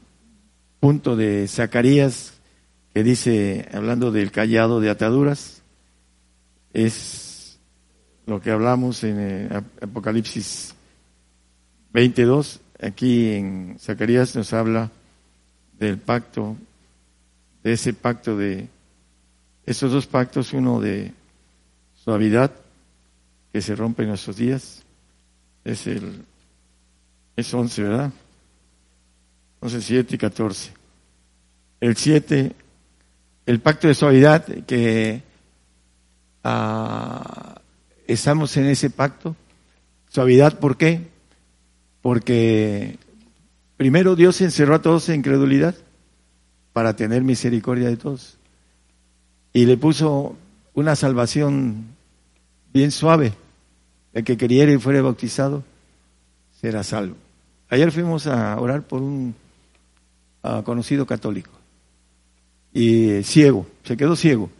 punto 0.80 1.16
de 1.16 1.46
Zacarías 1.48 2.37
dice, 3.02 3.68
hablando 3.72 4.10
del 4.12 4.30
callado 4.30 4.80
de 4.80 4.90
ataduras, 4.90 5.62
es 6.72 7.58
lo 8.26 8.40
que 8.40 8.50
hablamos 8.50 9.04
en 9.04 9.16
eh, 9.18 9.48
Ap- 9.50 9.84
Apocalipsis 9.84 10.74
22. 11.92 12.60
Aquí 12.80 13.32
en 13.32 13.76
Zacarías 13.80 14.34
nos 14.36 14.52
habla 14.52 14.90
del 15.78 15.98
pacto, 15.98 16.56
de 17.62 17.72
ese 17.72 17.92
pacto 17.92 18.36
de, 18.36 18.68
esos 19.66 19.92
dos 19.92 20.06
pactos, 20.06 20.52
uno 20.52 20.80
de 20.80 21.12
suavidad 22.04 22.52
que 23.52 23.60
se 23.62 23.74
rompe 23.74 24.02
en 24.02 24.10
nuestros 24.10 24.36
días, 24.36 24.82
es 25.64 25.86
el, 25.86 26.24
es 27.36 27.52
11, 27.52 27.82
¿verdad? 27.82 28.12
11, 29.60 29.82
7 29.82 30.14
y 30.14 30.18
14. 30.18 30.70
El 31.80 31.96
7, 31.96 32.52
el 33.48 33.60
pacto 33.60 33.88
de 33.88 33.94
suavidad 33.94 34.44
que 34.66 35.22
ah, 36.44 37.62
estamos 38.06 38.54
en 38.58 38.66
ese 38.66 38.90
pacto. 38.90 39.36
Suavidad, 40.10 40.58
¿por 40.58 40.76
qué? 40.76 41.08
Porque 42.02 42.98
primero 43.78 44.16
Dios 44.16 44.38
encerró 44.42 44.74
a 44.74 44.82
todos 44.82 45.08
en 45.08 45.20
incredulidad 45.20 45.74
para 46.74 46.94
tener 46.94 47.22
misericordia 47.22 47.88
de 47.88 47.96
todos. 47.96 48.36
Y 49.54 49.64
le 49.64 49.78
puso 49.78 50.36
una 50.74 50.94
salvación 50.94 51.86
bien 52.74 52.90
suave. 52.90 53.32
El 54.12 54.24
que 54.24 54.36
queriera 54.36 54.72
y 54.72 54.76
fuera 54.76 55.00
bautizado 55.00 55.64
será 56.60 56.82
salvo. 56.82 57.16
Ayer 57.70 57.90
fuimos 57.92 58.26
a 58.26 58.60
orar 58.60 58.82
por 58.82 59.00
un 59.00 59.34
ah, 60.42 60.60
conocido 60.66 61.06
católico 61.06 61.57
y 62.72 63.22
ciego, 63.22 63.66
se 63.84 63.96
quedó 63.96 64.16
ciego. 64.16 64.50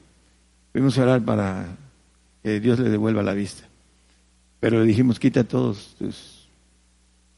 Fuimos 0.73 0.99
a 0.99 1.03
orar 1.03 1.25
para 1.25 1.67
que 2.43 2.61
Dios 2.61 2.79
le 2.79 2.91
devuelva 2.91 3.23
la 3.23 3.35
vista. 3.35 3.65
Pero 4.61 4.81
le 4.81 4.87
dijimos, 4.87 5.19
quita 5.19 5.45
todos 5.45 5.95
tus 5.99 6.49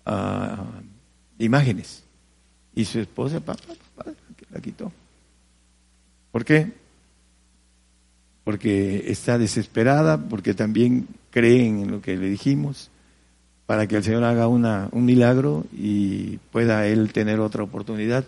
ah, 0.06 0.64
imágenes. 1.38 2.02
Y 2.74 2.84
su 2.84 3.00
esposa, 3.00 3.40
papá, 3.40 3.62
papá, 3.96 4.12
la 4.50 4.60
quitó. 4.60 4.92
¿Por 6.32 6.44
qué? 6.44 6.72
Porque 8.44 9.10
está 9.10 9.38
desesperada, 9.38 10.18
porque 10.18 10.54
también 10.54 11.08
creen 11.30 11.82
en 11.82 11.90
lo 11.90 12.00
que 12.00 12.16
le 12.16 12.28
dijimos, 12.28 12.90
para 13.66 13.86
que 13.86 13.96
el 13.96 14.04
Señor 14.04 14.24
haga 14.24 14.48
una, 14.48 14.88
un 14.92 15.04
milagro 15.04 15.64
y 15.72 16.38
pueda 16.50 16.86
Él 16.86 17.12
tener 17.12 17.40
otra 17.40 17.62
oportunidad 17.62 18.24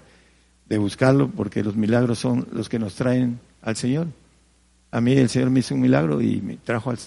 de 0.73 0.79
buscarlo, 0.79 1.29
porque 1.29 1.63
los 1.63 1.77
milagros 1.77 2.19
son 2.19 2.49
los 2.51 2.71
que 2.71 2.79
nos 2.79 2.95
traen 2.95 3.39
al 3.61 3.77
Señor. 3.77 4.07
A 4.91 5.03
mí 5.03 5.13
el 5.13 5.29
Señor 5.29 5.51
me 5.51 5.61
hizo 5.61 5.75
un 5.75 5.83
milagro 5.83 6.23
y 6.23 6.41
me 6.41 6.57
trajo 6.57 6.89
al 6.89 6.99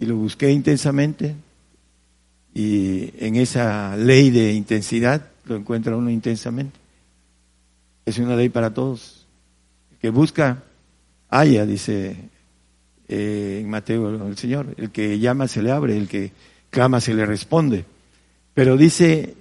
y 0.00 0.06
lo 0.06 0.16
busqué 0.16 0.50
intensamente 0.50 1.36
y 2.52 3.12
en 3.24 3.36
esa 3.36 3.96
ley 3.96 4.30
de 4.30 4.54
intensidad 4.54 5.24
lo 5.44 5.54
encuentra 5.54 5.96
uno 5.96 6.10
intensamente. 6.10 6.80
Es 8.06 8.18
una 8.18 8.34
ley 8.34 8.48
para 8.48 8.74
todos. 8.74 9.24
El 9.92 9.98
que 9.98 10.10
busca, 10.10 10.64
haya, 11.28 11.64
dice 11.66 12.16
eh, 13.06 13.60
en 13.60 13.70
Mateo 13.70 14.26
el 14.26 14.36
Señor. 14.36 14.74
El 14.76 14.90
que 14.90 15.20
llama 15.20 15.46
se 15.46 15.62
le 15.62 15.70
abre, 15.70 15.96
el 15.96 16.08
que 16.08 16.32
clama 16.70 17.00
se 17.00 17.14
le 17.14 17.24
responde. 17.24 17.84
Pero 18.52 18.76
dice, 18.76 19.36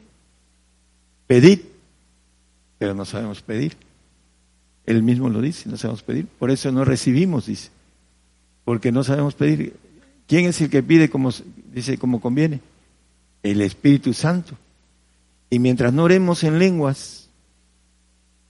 pedid, 1.26 1.62
pero 2.80 2.96
no 2.96 3.06
sabemos 3.06 3.44
pedir. 3.44 3.78
Él 4.88 5.04
mismo 5.04 5.30
lo 5.30 5.42
dice, 5.42 5.70
no 5.70 5.78
sabemos 5.78 6.02
pedir. 6.02 6.26
Por 6.26 6.50
eso 6.50 6.72
no 6.72 6.84
recibimos, 6.84 7.46
dice. 7.46 7.70
porque 8.64 8.92
no 8.92 9.04
sabemos 9.04 9.36
pedir. 9.36 9.76
¿Quién 10.28 10.46
es 10.46 10.60
el 10.62 10.70
que 10.70 10.82
pide 10.82 11.10
como 11.10 11.32
dice 11.74 11.98
como 11.98 12.22
conviene? 12.22 12.62
El 13.44 13.62
Espíritu 13.62 14.14
Santo. 14.14 14.56
Y 15.50 15.60
mientras 15.60 15.94
no 15.94 16.04
oremos 16.04 16.44
en 16.44 16.60
lenguas 16.60 17.30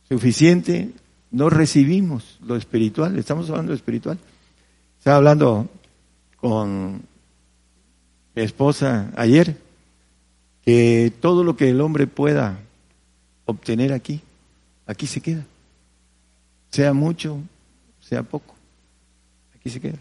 suficiente, 0.07 0.91
no 1.31 1.49
recibimos 1.49 2.37
lo 2.45 2.55
espiritual. 2.55 3.17
Estamos 3.17 3.49
hablando 3.49 3.71
de 3.71 3.77
espiritual. 3.77 4.17
Estaba 4.97 5.17
hablando 5.17 5.69
con 6.37 7.01
mi 8.35 8.41
esposa 8.41 9.11
ayer 9.15 9.57
que 10.65 11.13
todo 11.21 11.43
lo 11.43 11.55
que 11.55 11.69
el 11.69 11.81
hombre 11.81 12.07
pueda 12.07 12.59
obtener 13.49 13.93
aquí, 13.93 14.21
aquí 14.85 15.07
se 15.07 15.21
queda. 15.21 15.45
Sea 16.71 16.93
mucho, 16.93 17.39
sea 17.99 18.23
poco, 18.23 18.55
aquí 19.55 19.69
se 19.69 19.79
queda. 19.79 19.97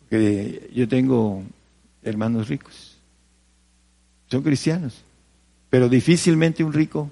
Porque 0.00 0.70
yo 0.74 0.88
tengo 0.88 1.42
hermanos 2.02 2.48
ricos, 2.48 2.96
son 4.30 4.42
cristianos, 4.42 5.02
pero 5.68 5.88
difícilmente 5.88 6.64
un 6.64 6.72
rico 6.72 7.10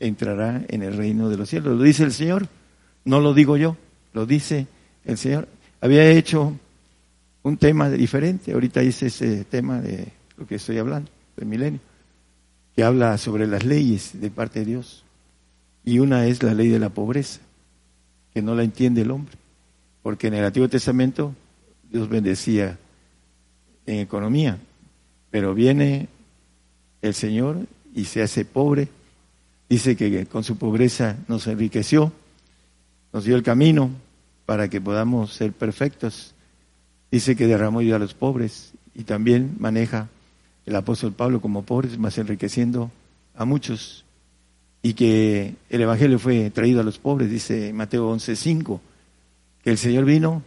entrará 0.00 0.64
en 0.68 0.82
el 0.82 0.96
reino 0.96 1.28
de 1.28 1.36
los 1.36 1.48
cielos. 1.48 1.76
Lo 1.76 1.82
dice 1.82 2.04
el 2.04 2.12
Señor, 2.12 2.48
no 3.04 3.20
lo 3.20 3.34
digo 3.34 3.56
yo, 3.56 3.76
lo 4.12 4.26
dice 4.26 4.66
el 5.04 5.18
Señor. 5.18 5.48
Había 5.80 6.10
hecho 6.10 6.56
un 7.42 7.56
tema 7.56 7.90
diferente, 7.90 8.52
ahorita 8.52 8.82
hice 8.82 9.06
ese 9.06 9.44
tema 9.44 9.80
de 9.80 10.08
lo 10.36 10.46
que 10.46 10.56
estoy 10.56 10.78
hablando, 10.78 11.10
del 11.36 11.46
milenio, 11.46 11.80
que 12.78 12.84
habla 12.84 13.18
sobre 13.18 13.48
las 13.48 13.64
leyes 13.64 14.20
de 14.20 14.30
parte 14.30 14.60
de 14.60 14.66
Dios. 14.66 15.02
Y 15.84 15.98
una 15.98 16.26
es 16.26 16.44
la 16.44 16.54
ley 16.54 16.68
de 16.68 16.78
la 16.78 16.90
pobreza, 16.90 17.40
que 18.32 18.40
no 18.40 18.54
la 18.54 18.62
entiende 18.62 19.02
el 19.02 19.10
hombre, 19.10 19.34
porque 20.00 20.28
en 20.28 20.34
el 20.34 20.44
Antiguo 20.44 20.68
Testamento 20.68 21.34
Dios 21.90 22.08
bendecía 22.08 22.78
en 23.84 23.98
economía, 23.98 24.58
pero 25.32 25.54
viene 25.54 26.06
el 27.02 27.14
Señor 27.14 27.66
y 27.96 28.04
se 28.04 28.22
hace 28.22 28.44
pobre, 28.44 28.86
dice 29.68 29.96
que 29.96 30.26
con 30.26 30.44
su 30.44 30.56
pobreza 30.56 31.16
nos 31.26 31.48
enriqueció, 31.48 32.12
nos 33.12 33.24
dio 33.24 33.34
el 33.34 33.42
camino 33.42 33.90
para 34.46 34.68
que 34.68 34.80
podamos 34.80 35.32
ser 35.32 35.52
perfectos, 35.52 36.32
dice 37.10 37.34
que 37.34 37.48
derramó 37.48 37.80
ayuda 37.80 37.96
a 37.96 37.98
los 37.98 38.14
pobres 38.14 38.70
y 38.94 39.02
también 39.02 39.56
maneja 39.58 40.08
el 40.68 40.76
apóstol 40.76 41.12
Pablo 41.12 41.40
como 41.40 41.62
pobres, 41.62 41.98
más 41.98 42.18
enriqueciendo 42.18 42.90
a 43.34 43.46
muchos, 43.46 44.04
y 44.82 44.92
que 44.92 45.54
el 45.70 45.80
Evangelio 45.80 46.18
fue 46.18 46.50
traído 46.50 46.82
a 46.82 46.84
los 46.84 46.98
pobres, 46.98 47.30
dice 47.30 47.72
Mateo 47.72 48.14
11:5, 48.14 48.78
que 49.64 49.70
el 49.70 49.78
Señor 49.78 50.04
vino 50.04 50.42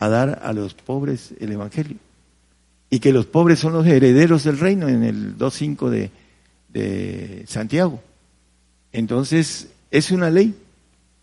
a 0.00 0.08
dar 0.08 0.40
a 0.42 0.52
los 0.52 0.74
pobres 0.74 1.34
el 1.38 1.52
Evangelio, 1.52 1.98
y 2.90 2.98
que 2.98 3.12
los 3.12 3.26
pobres 3.26 3.60
son 3.60 3.74
los 3.74 3.86
herederos 3.86 4.42
del 4.42 4.58
reino 4.58 4.88
en 4.88 5.04
el 5.04 5.38
2.5 5.38 5.88
de, 5.88 6.10
de 6.68 7.44
Santiago. 7.46 8.02
Entonces, 8.90 9.68
es 9.92 10.10
una 10.10 10.30
ley, 10.30 10.52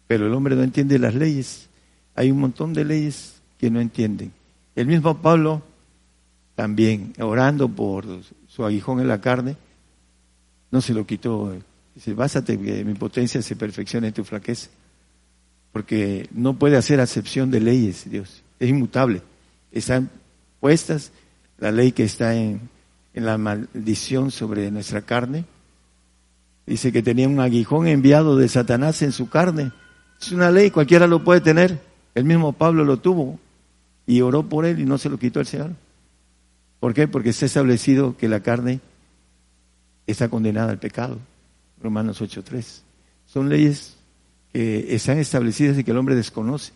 pero 0.07 0.25
el 0.25 0.33
hombre 0.33 0.55
no 0.55 0.63
entiende 0.63 0.97
las 0.99 1.15
leyes. 1.15 1.67
Hay 2.15 2.31
un 2.31 2.39
montón 2.39 2.73
de 2.73 2.85
leyes 2.85 3.41
que 3.59 3.69
no 3.69 3.81
entienden. 3.81 4.31
El 4.73 4.87
mismo 4.87 5.17
Pablo 5.21 5.63
también, 6.59 7.13
orando 7.21 7.69
por 7.69 8.05
su 8.49 8.65
aguijón 8.65 8.99
en 8.99 9.07
la 9.07 9.21
carne, 9.21 9.55
no 10.71 10.81
se 10.81 10.93
lo 10.93 11.07
quitó. 11.07 11.55
Dice, 11.95 12.13
básate 12.13 12.59
que 12.59 12.83
mi 12.83 12.95
potencia 12.95 13.41
se 13.41 13.55
perfeccione 13.55 14.07
en 14.07 14.13
tu 14.13 14.25
flaqueza. 14.25 14.69
Porque 15.71 16.27
no 16.33 16.59
puede 16.59 16.75
hacer 16.75 16.99
acepción 16.99 17.49
de 17.49 17.61
leyes, 17.61 18.11
Dios. 18.11 18.43
Es 18.59 18.67
inmutable. 18.67 19.21
Están 19.71 20.09
puestas 20.59 21.13
la 21.59 21.71
ley 21.71 21.93
que 21.93 22.03
está 22.03 22.35
en, 22.35 22.59
en 23.13 23.25
la 23.25 23.37
maldición 23.37 24.29
sobre 24.29 24.69
nuestra 24.69 25.03
carne. 25.03 25.45
Dice 26.67 26.91
que 26.91 27.01
tenía 27.01 27.29
un 27.29 27.39
aguijón 27.39 27.87
enviado 27.87 28.35
de 28.35 28.49
Satanás 28.49 29.01
en 29.01 29.13
su 29.13 29.29
carne. 29.29 29.71
Es 30.21 30.33
una 30.33 30.51
ley, 30.51 30.71
cualquiera 30.71 31.07
lo 31.07 31.23
puede 31.23 31.39
tener. 31.39 31.79
El 32.15 32.25
mismo 32.25 32.51
Pablo 32.51 32.83
lo 32.83 32.97
tuvo 32.97 33.39
y 34.05 34.19
oró 34.19 34.43
por 34.43 34.65
él 34.65 34.81
y 34.81 34.83
no 34.83 34.97
se 34.97 35.07
lo 35.07 35.17
quitó 35.17 35.39
el 35.39 35.45
Señor. 35.45 35.71
¿Por 36.79 36.93
qué? 36.93 37.07
Porque 37.07 37.29
está 37.29 37.45
establecido 37.45 38.15
que 38.17 38.29
la 38.29 38.41
carne 38.41 38.79
está 40.07 40.29
condenada 40.29 40.71
al 40.71 40.79
pecado. 40.79 41.19
Romanos 41.81 42.21
8.3. 42.21 42.81
Son 43.25 43.49
leyes 43.49 43.97
que 44.53 44.95
están 44.95 45.17
establecidas 45.17 45.77
y 45.77 45.83
que 45.83 45.91
el 45.91 45.97
hombre 45.97 46.15
desconoce. 46.15 46.71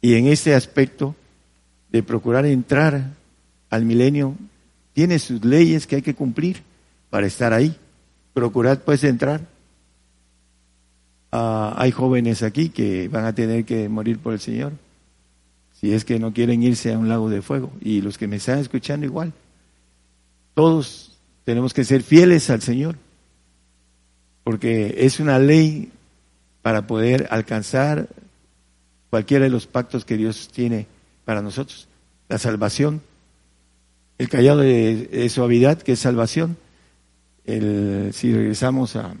Y 0.00 0.14
en 0.14 0.26
este 0.26 0.54
aspecto 0.54 1.16
de 1.90 2.02
procurar 2.02 2.46
entrar 2.46 3.10
al 3.70 3.84
milenio, 3.84 4.36
tiene 4.92 5.18
sus 5.18 5.44
leyes 5.44 5.86
que 5.86 5.96
hay 5.96 6.02
que 6.02 6.14
cumplir 6.14 6.62
para 7.10 7.26
estar 7.26 7.52
ahí. 7.52 7.76
Procurad 8.32 8.78
pues 8.80 9.02
entrar. 9.04 9.40
Ah, 11.32 11.74
hay 11.76 11.90
jóvenes 11.90 12.42
aquí 12.42 12.68
que 12.68 13.08
van 13.08 13.24
a 13.24 13.34
tener 13.34 13.64
que 13.64 13.88
morir 13.88 14.18
por 14.18 14.32
el 14.32 14.40
Señor 14.40 14.72
si 15.80 15.92
es 15.92 16.04
que 16.04 16.18
no 16.18 16.32
quieren 16.32 16.62
irse 16.62 16.92
a 16.92 16.98
un 16.98 17.08
lago 17.08 17.30
de 17.30 17.40
fuego. 17.40 17.70
Y 17.80 18.00
los 18.00 18.18
que 18.18 18.26
me 18.26 18.36
están 18.36 18.58
escuchando 18.58 19.06
igual. 19.06 19.32
Todos 20.54 21.12
tenemos 21.44 21.72
que 21.72 21.84
ser 21.84 22.02
fieles 22.02 22.50
al 22.50 22.62
Señor, 22.62 22.96
porque 24.42 24.96
es 24.98 25.20
una 25.20 25.38
ley 25.38 25.92
para 26.62 26.86
poder 26.86 27.28
alcanzar 27.30 28.08
cualquiera 29.08 29.44
de 29.44 29.50
los 29.50 29.66
pactos 29.66 30.04
que 30.04 30.16
Dios 30.16 30.48
tiene 30.48 30.86
para 31.24 31.42
nosotros. 31.42 31.86
La 32.28 32.38
salvación, 32.38 33.00
el 34.18 34.28
callado 34.28 34.60
de, 34.60 35.28
suavidad, 35.30 35.80
que 35.80 35.92
es 35.92 36.00
salvación. 36.00 36.56
El, 37.44 38.10
si 38.12 38.34
regresamos 38.34 38.96
a, 38.96 39.14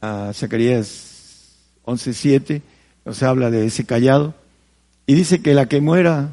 a 0.00 0.32
Zacarías 0.32 1.58
11.7, 1.84 2.62
nos 3.04 3.22
habla 3.22 3.50
de 3.50 3.66
ese 3.66 3.84
callado 3.84 4.34
y 5.06 5.14
dice 5.14 5.42
que 5.42 5.54
la 5.54 5.66
que 5.66 5.80
muera, 5.80 6.30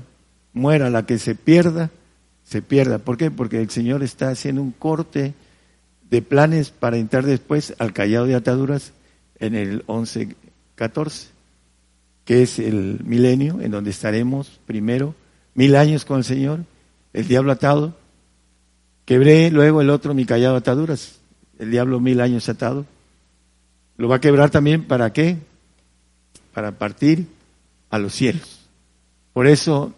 muera, 0.54 0.90
la 0.90 1.06
que 1.06 1.20
se 1.20 1.36
pierda, 1.36 1.90
se 2.44 2.62
pierda. 2.62 3.00
¿Por 3.00 3.18
qué? 3.18 3.32
Porque 3.32 3.62
el 3.62 3.70
Señor 3.70 4.04
está 4.04 4.30
haciendo 4.30 4.62
un 4.62 4.72
corte 4.72 5.34
de 6.10 6.22
planes 6.22 6.72
para 6.72 6.98
entrar 6.98 7.26
después 7.26 7.74
al 7.80 7.94
callado 7.94 8.26
de 8.26 8.36
ataduras 8.36 8.94
en 9.40 9.56
el 9.56 9.86
11-14, 9.88 11.28
que 12.26 12.44
es 12.44 12.60
el 12.60 13.00
milenio 13.04 13.62
en 13.62 13.72
donde 13.72 13.92
estaremos 13.92 14.60
primero 14.66 15.16
mil 15.54 15.76
años 15.76 16.06
con 16.06 16.18
el 16.18 16.24
Señor, 16.24 16.60
el 17.14 17.28
diablo 17.28 17.52
atado, 17.52 17.98
quebré 19.06 19.52
luego 19.52 19.82
el 19.82 19.90
otro 19.90 20.14
mi 20.14 20.26
callado 20.26 20.54
de 20.54 20.60
ataduras, 20.60 21.20
el 21.60 21.72
diablo 21.72 22.00
mil 22.00 22.22
años 22.22 22.48
atado, 22.50 22.86
lo 23.98 24.08
va 24.08 24.18
a 24.18 24.22
quebrar 24.22 24.50
también 24.50 24.86
para 24.86 25.12
qué? 25.14 25.38
Para 26.54 26.78
partir 26.78 27.28
a 27.90 28.00
los 28.00 28.14
cielos. 28.14 28.61
Por 29.34 29.48
eso 29.48 29.94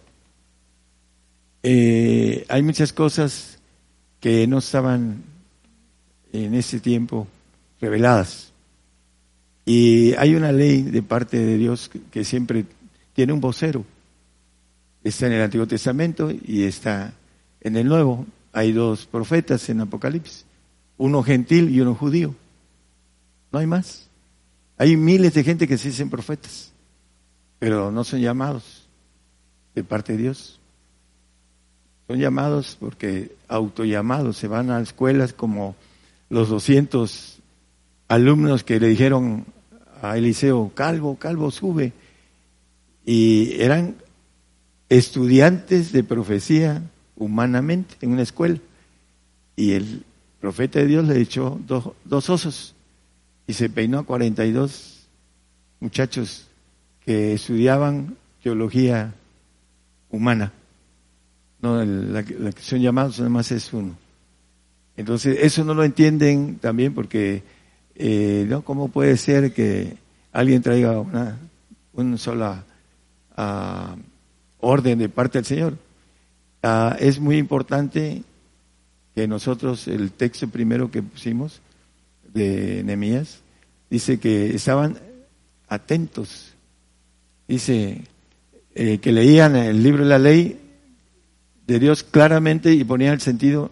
eh, 1.64 2.46
hay 2.50 2.62
muchas 2.62 2.94
cosas 2.94 3.58
que 4.20 4.46
no 4.48 4.60
estaban 4.60 5.24
en 6.32 6.54
ese 6.54 6.80
tiempo 6.80 7.28
reveladas. 7.82 8.52
Y 9.66 10.14
hay 10.16 10.36
una 10.36 10.52
ley 10.52 10.82
de 10.82 11.02
parte 11.02 11.38
de 11.38 11.58
Dios 11.58 11.90
que 12.12 12.24
siempre 12.24 12.66
tiene 13.14 13.34
un 13.34 13.42
vocero. 13.42 13.86
Está 15.04 15.28
en 15.28 15.34
el 15.34 15.42
Antiguo 15.42 15.68
Testamento 15.68 16.30
y 16.32 16.64
está 16.64 17.14
en 17.62 17.78
el 17.78 17.88
Nuevo. 17.88 18.26
Hay 18.52 18.72
dos 18.72 19.06
profetas 19.06 19.68
en 19.70 19.82
Apocalipsis, 19.82 20.46
uno 20.98 21.24
gentil 21.24 21.74
y 21.74 21.82
uno 21.82 21.96
judío. 21.96 22.36
No 23.52 23.60
hay 23.60 23.68
más. 23.68 24.10
Hay 24.78 24.96
miles 24.96 25.34
de 25.34 25.44
gente 25.44 25.68
que 25.68 25.78
se 25.78 25.90
dicen 25.90 26.10
profetas, 26.10 26.72
pero 27.58 27.90
no 27.92 28.04
son 28.04 28.20
llamados 28.20 28.83
de 29.76 29.84
parte 29.84 30.14
de 30.14 30.20
Dios. 30.20 30.60
Son 32.08 32.20
llamados 32.20 32.78
porque 32.80 33.36
autollamados, 33.48 34.38
se 34.38 34.48
van 34.48 34.70
a 34.70 34.82
escuelas 34.82 35.34
como 35.34 35.76
los 36.30 36.50
200 36.50 37.40
alumnos 38.08 38.64
que 38.64 38.80
le 38.80 38.88
dijeron 38.88 39.46
a 40.02 40.18
Eliseo, 40.18 40.72
Calvo, 40.76 41.18
Calvo, 41.18 41.50
sube. 41.52 41.94
Y 43.06 43.62
eran 43.62 43.96
estudiantes 44.90 45.92
de 45.92 46.04
profecía 46.04 46.82
humanamente 47.16 47.96
en 48.02 48.12
una 48.12 48.22
escuela. 48.22 48.60
Y 49.56 49.72
el 49.72 50.04
profeta 50.42 50.80
de 50.80 50.88
Dios 50.88 51.08
le 51.08 51.20
echó 51.22 51.60
dos, 51.66 51.92
dos 52.04 52.30
osos 52.30 52.76
y 53.48 53.54
se 53.54 53.70
peinó 53.70 54.00
a 54.00 54.06
42 54.06 55.08
muchachos 55.80 56.48
que 57.06 57.34
estudiaban 57.34 58.18
teología 58.42 59.14
humana. 60.14 60.54
No, 61.60 61.84
la, 61.84 62.24
que 62.24 62.62
son 62.62 62.82
llamados 62.82 63.20
más 63.20 63.52
es 63.52 63.74
uno. 63.74 63.96
Entonces, 64.96 65.40
eso 65.42 65.64
no 65.64 65.74
lo 65.74 65.84
entienden 65.84 66.60
también 66.60 66.94
porque, 66.94 67.42
eh, 67.96 68.46
¿no? 68.48 68.62
¿Cómo 68.62 68.90
puede 68.90 69.18
ser 69.18 69.54
que 69.54 69.98
alguien 70.32 70.62
traiga 70.62 71.00
una, 71.00 71.38
una 71.94 72.18
sola 72.18 72.64
ah, 73.36 73.96
orden 74.60 75.00
de 75.00 75.10
parte 75.10 75.40
del 75.40 75.46
Señor. 75.46 75.78
Ah, 76.62 76.96
es 77.00 77.20
muy 77.20 77.38
importante 77.38 78.24
que 79.16 79.28
nosotros, 79.28 79.88
el 79.88 80.12
texto 80.12 80.48
primero 80.48 80.92
que 80.92 81.02
pusimos 81.02 81.62
de 82.34 82.84
Nehemías, 82.84 83.42
dice 83.90 84.20
que 84.20 84.56
estaban 84.56 84.98
atentos. 85.68 86.54
Dice 87.48 88.02
eh, 88.76 88.98
que 88.98 89.12
leían 89.12 89.56
el 89.56 89.84
libro 89.84 90.04
de 90.04 90.10
la 90.10 90.20
ley 90.20 90.60
de 91.68 91.80
Dios 91.80 92.04
claramente 92.04 92.74
y 92.74 92.84
ponían 92.84 93.14
el 93.14 93.22
sentido 93.22 93.72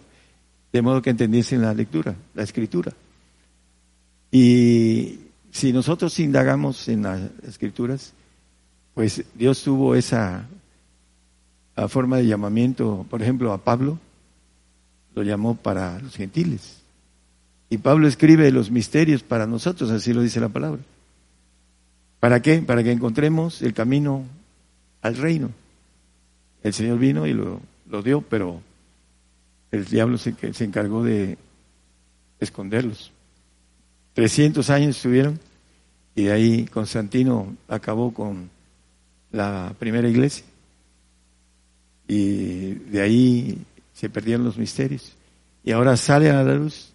de 0.72 0.82
modo 0.82 1.02
que 1.02 1.10
entendiesen 1.10 1.62
la 1.62 1.74
lectura, 1.74 2.16
la 2.34 2.44
escritura. 2.44 2.94
Y 4.32 5.20
si 5.52 5.74
nosotros 5.74 6.18
indagamos 6.20 6.88
en 6.88 7.04
las 7.04 7.20
escrituras, 7.48 8.14
pues 8.94 9.24
Dios 9.36 9.62
tuvo 9.64 9.96
esa 9.96 10.48
forma 11.90 12.18
de 12.18 12.28
llamamiento, 12.28 13.06
por 13.10 13.22
ejemplo, 13.22 13.52
a 13.52 13.58
Pablo, 13.58 14.00
lo 15.16 15.24
llamó 15.24 15.56
para 15.56 16.00
los 16.00 16.16
gentiles. 16.16 16.82
Y 17.70 17.78
Pablo 17.78 18.08
escribe 18.08 18.52
los 18.52 18.70
misterios 18.70 19.24
para 19.24 19.48
nosotros, 19.48 19.90
así 19.92 20.14
lo 20.14 20.22
dice 20.22 20.40
la 20.40 20.50
palabra. 20.50 20.82
¿Para 22.20 22.42
qué? 22.42 22.60
Para 22.60 22.84
que 22.84 22.92
encontremos 22.92 23.62
el 23.62 23.74
camino 23.74 24.26
al 25.02 25.18
reino. 25.18 25.52
El 26.64 26.74
Señor 26.74 27.00
vino 27.00 27.26
y 27.26 27.34
lo, 27.34 27.60
lo 27.90 28.02
dio, 28.02 28.22
pero 28.22 28.62
el 29.72 29.86
diablo 29.86 30.18
se, 30.18 30.36
se 30.54 30.64
encargó 30.64 31.04
de 31.04 31.38
esconderlos. 32.40 33.12
300 34.14 34.70
años 34.70 34.98
estuvieron 34.98 35.40
y 36.16 36.24
de 36.24 36.32
ahí 36.32 36.66
Constantino 36.66 37.56
acabó 37.68 38.14
con 38.14 38.50
la 39.32 39.74
primera 39.80 40.10
iglesia. 40.10 40.46
Y 42.08 42.74
de 42.74 43.02
ahí 43.02 43.58
se 43.94 44.10
perdieron 44.10 44.44
los 44.44 44.58
misterios. 44.58 45.14
Y 45.64 45.72
ahora 45.72 45.96
salen 45.96 46.36
a 46.36 46.44
la 46.44 46.56
luz 46.56 46.92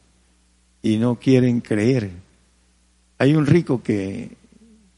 y 0.82 0.98
no 0.98 1.16
quieren 1.16 1.60
creer. 1.60 2.10
Hay 3.18 3.34
un 3.34 3.46
rico 3.46 3.82
que 3.82 4.30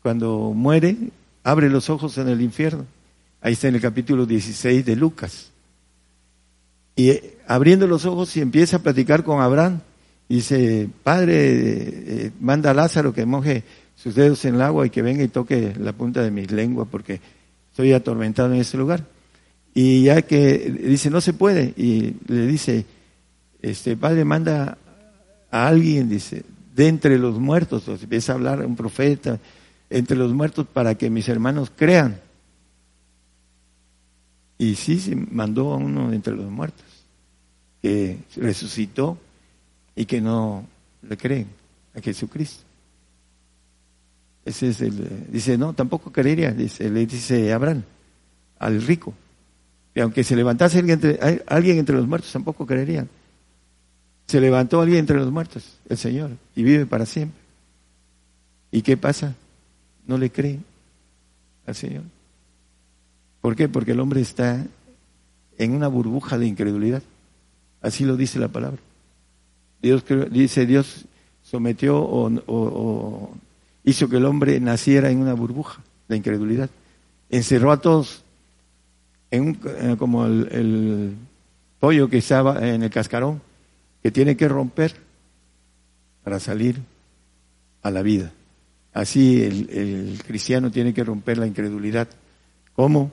cuando 0.02 0.52
muere 0.54 0.96
abre 1.44 1.70
los 1.70 1.88
ojos 1.88 2.18
en 2.18 2.28
el 2.28 2.40
infierno. 2.40 2.86
Ahí 3.40 3.52
está 3.52 3.68
en 3.68 3.76
el 3.76 3.80
capítulo 3.80 4.26
16 4.26 4.84
de 4.84 4.96
Lucas. 4.96 5.50
Y 6.96 7.10
eh, 7.10 7.36
abriendo 7.46 7.86
los 7.86 8.04
ojos 8.04 8.36
y 8.36 8.40
empieza 8.40 8.78
a 8.78 8.82
platicar 8.82 9.22
con 9.22 9.40
Abraham. 9.40 9.80
Dice, 10.28 10.88
Padre, 11.04 11.36
eh, 11.36 12.32
manda 12.40 12.70
a 12.70 12.74
Lázaro 12.74 13.14
que 13.14 13.24
moje 13.24 13.62
sus 13.94 14.14
dedos 14.14 14.44
en 14.44 14.56
el 14.56 14.62
agua 14.62 14.86
y 14.86 14.90
que 14.90 15.02
venga 15.02 15.22
y 15.22 15.28
toque 15.28 15.72
la 15.78 15.92
punta 15.92 16.22
de 16.22 16.30
mi 16.30 16.46
lengua 16.46 16.84
porque 16.84 17.20
estoy 17.70 17.92
atormentado 17.92 18.52
en 18.52 18.60
ese 18.60 18.76
lugar. 18.76 19.04
Y 19.72 20.02
ya 20.02 20.22
que 20.22 20.76
dice, 20.82 21.08
no 21.08 21.20
se 21.20 21.32
puede, 21.32 21.72
y 21.76 22.16
le 22.26 22.46
dice, 22.46 22.84
este 23.62 23.96
Padre 23.96 24.24
manda 24.24 24.76
a 25.50 25.68
alguien, 25.68 26.08
dice, 26.08 26.42
de 26.74 26.88
entre 26.88 27.18
los 27.18 27.38
muertos, 27.38 27.86
o 27.86 27.92
empieza 27.92 28.32
a 28.32 28.34
hablar 28.34 28.66
un 28.66 28.74
profeta, 28.74 29.38
entre 29.88 30.16
los 30.16 30.32
muertos 30.32 30.66
para 30.66 30.96
que 30.96 31.10
mis 31.10 31.28
hermanos 31.28 31.70
crean. 31.74 32.20
Y 34.58 34.74
sí, 34.74 34.98
se 34.98 35.14
mandó 35.14 35.72
a 35.72 35.76
uno 35.76 36.12
entre 36.12 36.34
los 36.34 36.50
muertos, 36.50 36.84
que 37.80 38.18
resucitó 38.36 39.16
y 39.94 40.04
que 40.04 40.20
no 40.20 40.66
le 41.02 41.16
creen 41.16 41.46
a 41.94 42.00
Jesucristo. 42.00 42.64
Ese 44.44 44.68
es 44.68 44.80
el, 44.80 45.30
dice, 45.30 45.56
no, 45.56 45.74
tampoco 45.74 46.10
creería, 46.10 46.50
dice, 46.50 46.90
le 46.90 47.06
dice 47.06 47.52
Abraham, 47.52 47.82
al 48.58 48.82
rico, 48.82 49.14
que 49.94 50.00
aunque 50.00 50.24
se 50.24 50.34
levantase 50.34 50.78
alguien 50.78 51.00
entre, 51.02 51.42
alguien 51.46 51.78
entre 51.78 51.96
los 51.96 52.08
muertos, 52.08 52.32
tampoco 52.32 52.66
creerían. 52.66 53.08
Se 54.26 54.40
levantó 54.40 54.80
alguien 54.80 55.00
entre 55.00 55.18
los 55.18 55.30
muertos, 55.30 55.78
el 55.88 55.96
Señor, 55.96 56.30
y 56.56 56.62
vive 56.62 56.86
para 56.86 57.06
siempre. 57.06 57.40
¿Y 58.70 58.82
qué 58.82 58.96
pasa? 58.96 59.34
No 60.06 60.18
le 60.18 60.30
creen 60.30 60.64
al 61.66 61.74
Señor. 61.74 62.04
¿Por 63.40 63.56
qué? 63.56 63.68
Porque 63.68 63.92
el 63.92 64.00
hombre 64.00 64.20
está 64.20 64.66
en 65.58 65.72
una 65.72 65.88
burbuja 65.88 66.38
de 66.38 66.46
incredulidad. 66.46 67.02
Así 67.80 68.04
lo 68.04 68.16
dice 68.16 68.38
la 68.38 68.48
palabra. 68.48 68.78
Dios 69.80 70.04
dice 70.30 70.66
Dios 70.66 71.04
sometió 71.42 71.98
o, 71.98 73.30
hizo 73.84 74.08
que 74.08 74.16
el 74.16 74.24
hombre 74.24 74.60
naciera 74.60 75.10
en 75.10 75.18
una 75.18 75.34
burbuja 75.34 75.82
de 76.08 76.16
incredulidad. 76.16 76.68
Encerró 77.30 77.72
a 77.72 77.80
todos 77.80 78.22
en 79.30 79.42
un, 79.42 79.60
eh, 79.64 79.96
como 79.98 80.26
el, 80.26 80.48
el 80.50 81.16
pollo 81.78 82.08
que 82.08 82.18
estaba 82.18 82.66
en 82.66 82.82
el 82.82 82.90
cascarón, 82.90 83.40
que 84.02 84.10
tiene 84.10 84.36
que 84.36 84.48
romper 84.48 84.94
para 86.24 86.40
salir 86.40 86.80
a 87.82 87.90
la 87.90 88.02
vida. 88.02 88.32
Así 88.92 89.42
el, 89.42 89.70
el, 89.70 90.22
cristiano 90.26 90.70
tiene 90.70 90.92
que 90.92 91.04
romper 91.04 91.38
la 91.38 91.46
incredulidad. 91.46 92.08
¿Cómo? 92.74 93.12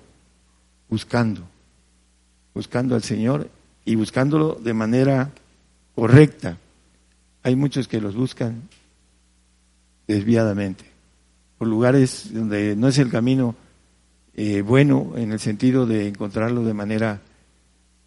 Buscando. 0.90 1.42
Buscando 2.54 2.96
al 2.96 3.04
Señor 3.04 3.50
y 3.86 3.96
buscándolo 3.96 4.56
de 4.56 4.74
manera 4.74 5.32
correcta. 5.94 6.58
Hay 7.44 7.56
muchos 7.56 7.88
que 7.88 8.02
los 8.02 8.16
buscan 8.16 8.70
desviadamente, 10.08 10.86
por 11.58 11.68
lugares 11.68 12.34
donde 12.34 12.76
no 12.76 12.88
es 12.88 12.98
el 12.98 13.10
camino 13.10 13.56
eh, 14.36 14.62
bueno 14.62 15.14
en 15.16 15.32
el 15.32 15.40
sentido 15.40 15.86
de 15.86 16.08
encontrarlo 16.08 16.64
de 16.64 16.74
manera 16.74 17.22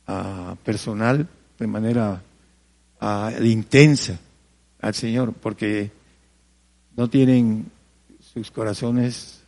uh, 0.06 0.56
personal, 0.56 1.26
de 1.58 1.66
manera 1.66 2.22
uh, 3.00 3.42
intensa 3.42 4.18
al 4.80 4.94
Señor, 4.94 5.32
porque 5.32 5.90
no 6.96 7.08
tienen 7.08 7.66
sus 8.20 8.50
corazones 8.50 9.40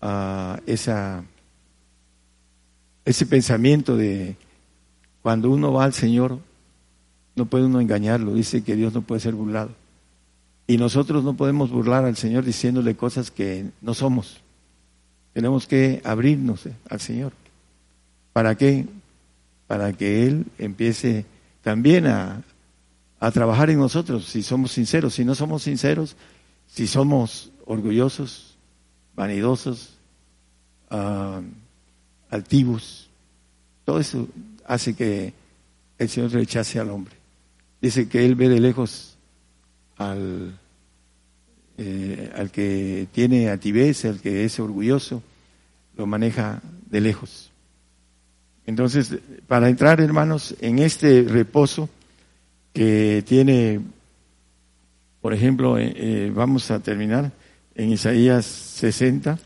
uh, 0.00 0.56
esa, 0.66 1.22
ese 3.08 3.24
pensamiento 3.24 3.96
de 3.96 4.36
cuando 5.22 5.50
uno 5.50 5.72
va 5.72 5.84
al 5.84 5.94
Señor, 5.94 6.40
no 7.36 7.46
puede 7.46 7.64
uno 7.64 7.80
engañarlo, 7.80 8.34
dice 8.34 8.62
que 8.62 8.76
Dios 8.76 8.92
no 8.92 9.00
puede 9.00 9.22
ser 9.22 9.34
burlado. 9.34 9.70
Y 10.66 10.76
nosotros 10.76 11.24
no 11.24 11.34
podemos 11.34 11.70
burlar 11.70 12.04
al 12.04 12.18
Señor 12.18 12.44
diciéndole 12.44 12.96
cosas 12.96 13.30
que 13.30 13.70
no 13.80 13.94
somos. 13.94 14.42
Tenemos 15.32 15.66
que 15.66 16.02
abrirnos 16.04 16.66
eh, 16.66 16.74
al 16.90 17.00
Señor. 17.00 17.32
¿Para 18.34 18.56
qué? 18.56 18.84
Para 19.66 19.94
que 19.94 20.26
Él 20.26 20.44
empiece 20.58 21.24
también 21.62 22.08
a, 22.08 22.42
a 23.20 23.30
trabajar 23.30 23.70
en 23.70 23.78
nosotros, 23.78 24.26
si 24.26 24.42
somos 24.42 24.72
sinceros. 24.72 25.14
Si 25.14 25.24
no 25.24 25.34
somos 25.34 25.62
sinceros, 25.62 26.14
si 26.66 26.86
somos 26.86 27.52
orgullosos, 27.64 28.58
vanidosos, 29.16 29.94
uh, 30.90 31.40
altivos, 32.30 33.08
todo 33.84 34.00
eso 34.00 34.28
hace 34.66 34.94
que 34.94 35.32
el 35.98 36.08
Señor 36.08 36.32
rechace 36.32 36.78
al 36.78 36.90
hombre. 36.90 37.14
Dice 37.80 38.08
que 38.08 38.24
Él 38.24 38.34
ve 38.34 38.48
de 38.48 38.60
lejos 38.60 39.16
al, 39.96 40.58
eh, 41.78 42.32
al 42.36 42.50
que 42.50 43.08
tiene 43.12 43.50
ativez, 43.50 44.04
al 44.04 44.20
que 44.20 44.44
es 44.44 44.58
orgulloso, 44.60 45.22
lo 45.96 46.06
maneja 46.06 46.60
de 46.90 47.00
lejos. 47.00 47.50
Entonces, 48.66 49.16
para 49.46 49.68
entrar, 49.68 50.00
hermanos, 50.00 50.54
en 50.60 50.78
este 50.78 51.22
reposo 51.22 51.88
que 52.72 53.24
tiene, 53.26 53.80
por 55.22 55.32
ejemplo, 55.32 55.78
eh, 55.78 55.92
eh, 55.96 56.32
vamos 56.34 56.70
a 56.70 56.80
terminar 56.80 57.32
en 57.74 57.90
Isaías 57.90 58.44
60, 58.44 59.38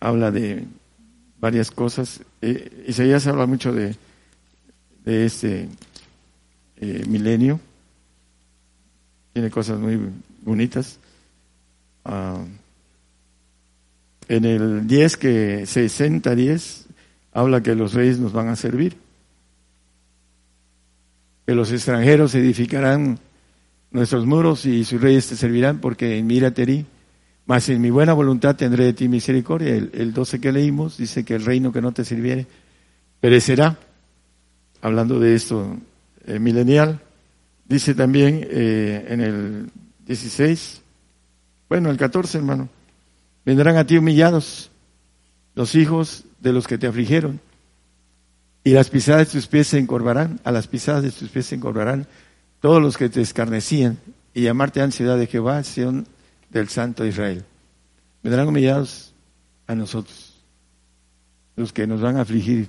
habla 0.00 0.30
de 0.30 0.66
varias 1.44 1.70
cosas. 1.70 2.22
Isaías 2.86 3.26
habla 3.26 3.44
mucho 3.44 3.70
de, 3.70 3.94
de 5.04 5.26
este 5.26 5.68
milenio 6.80 7.60
tiene 9.34 9.50
cosas 9.50 9.78
muy 9.80 9.98
bonitas. 10.42 10.98
Uh, 12.04 12.46
en 14.28 14.44
el 14.44 14.86
10 14.86 15.16
que 15.16 15.62
60-10 15.64 16.84
habla 17.32 17.60
que 17.60 17.74
los 17.74 17.92
reyes 17.94 18.18
nos 18.20 18.32
van 18.32 18.48
a 18.48 18.56
servir, 18.56 18.96
que 21.46 21.54
los 21.54 21.72
extranjeros 21.72 22.34
edificarán 22.36 23.18
nuestros 23.90 24.24
muros 24.24 24.66
y 24.66 24.84
sus 24.84 25.00
reyes 25.00 25.28
te 25.28 25.36
servirán 25.36 25.80
porque 25.80 26.22
mírate 26.22 26.64
ti, 26.64 26.86
mas 27.46 27.68
en 27.68 27.80
mi 27.80 27.90
buena 27.90 28.12
voluntad 28.12 28.56
tendré 28.56 28.84
de 28.84 28.92
ti 28.94 29.08
misericordia. 29.08 29.74
El, 29.74 29.90
el 29.94 30.12
12 30.12 30.40
que 30.40 30.52
leímos 30.52 30.96
dice 30.96 31.24
que 31.24 31.34
el 31.34 31.44
reino 31.44 31.72
que 31.72 31.82
no 31.82 31.92
te 31.92 32.04
sirviere 32.04 32.46
perecerá, 33.20 33.78
hablando 34.80 35.18
de 35.18 35.34
esto 35.34 35.78
eh, 36.26 36.38
milenial. 36.38 37.00
Dice 37.66 37.94
también 37.94 38.46
eh, 38.50 39.06
en 39.08 39.20
el 39.20 39.70
16, 40.06 40.82
bueno, 41.68 41.90
el 41.90 41.96
14, 41.96 42.38
hermano, 42.38 42.68
vendrán 43.44 43.76
a 43.76 43.86
ti 43.86 43.96
humillados 43.96 44.70
los 45.54 45.74
hijos 45.74 46.24
de 46.40 46.52
los 46.52 46.66
que 46.66 46.78
te 46.78 46.86
afligieron. 46.86 47.40
Y 48.62 48.70
las 48.70 48.88
pisadas 48.88 49.26
de 49.26 49.38
tus 49.38 49.46
pies 49.46 49.68
se 49.68 49.78
encorvarán, 49.78 50.40
a 50.44 50.52
las 50.52 50.66
pisadas 50.66 51.02
de 51.02 51.10
tus 51.10 51.28
pies 51.28 51.46
se 51.46 51.54
encorvarán 51.54 52.06
todos 52.60 52.80
los 52.80 52.96
que 52.96 53.10
te 53.10 53.20
escarnecían 53.20 53.98
y 54.32 54.42
llamarte 54.42 54.80
han 54.80 54.92
ciudad 54.92 55.18
de 55.18 55.26
Jehová, 55.26 55.62
Sion 55.62 56.06
del 56.54 56.68
Santo 56.68 57.04
Israel. 57.04 57.44
Vendrán 58.22 58.46
humillados 58.46 59.12
a 59.66 59.74
nosotros, 59.74 60.40
los 61.56 61.72
que 61.72 61.86
nos 61.86 62.00
van 62.00 62.16
a 62.16 62.20
afligir. 62.20 62.68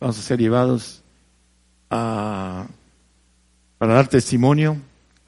Vamos 0.00 0.18
a 0.18 0.22
ser 0.22 0.40
llevados 0.40 1.02
a, 1.90 2.66
para 3.76 3.94
dar 3.94 4.08
testimonio 4.08 4.78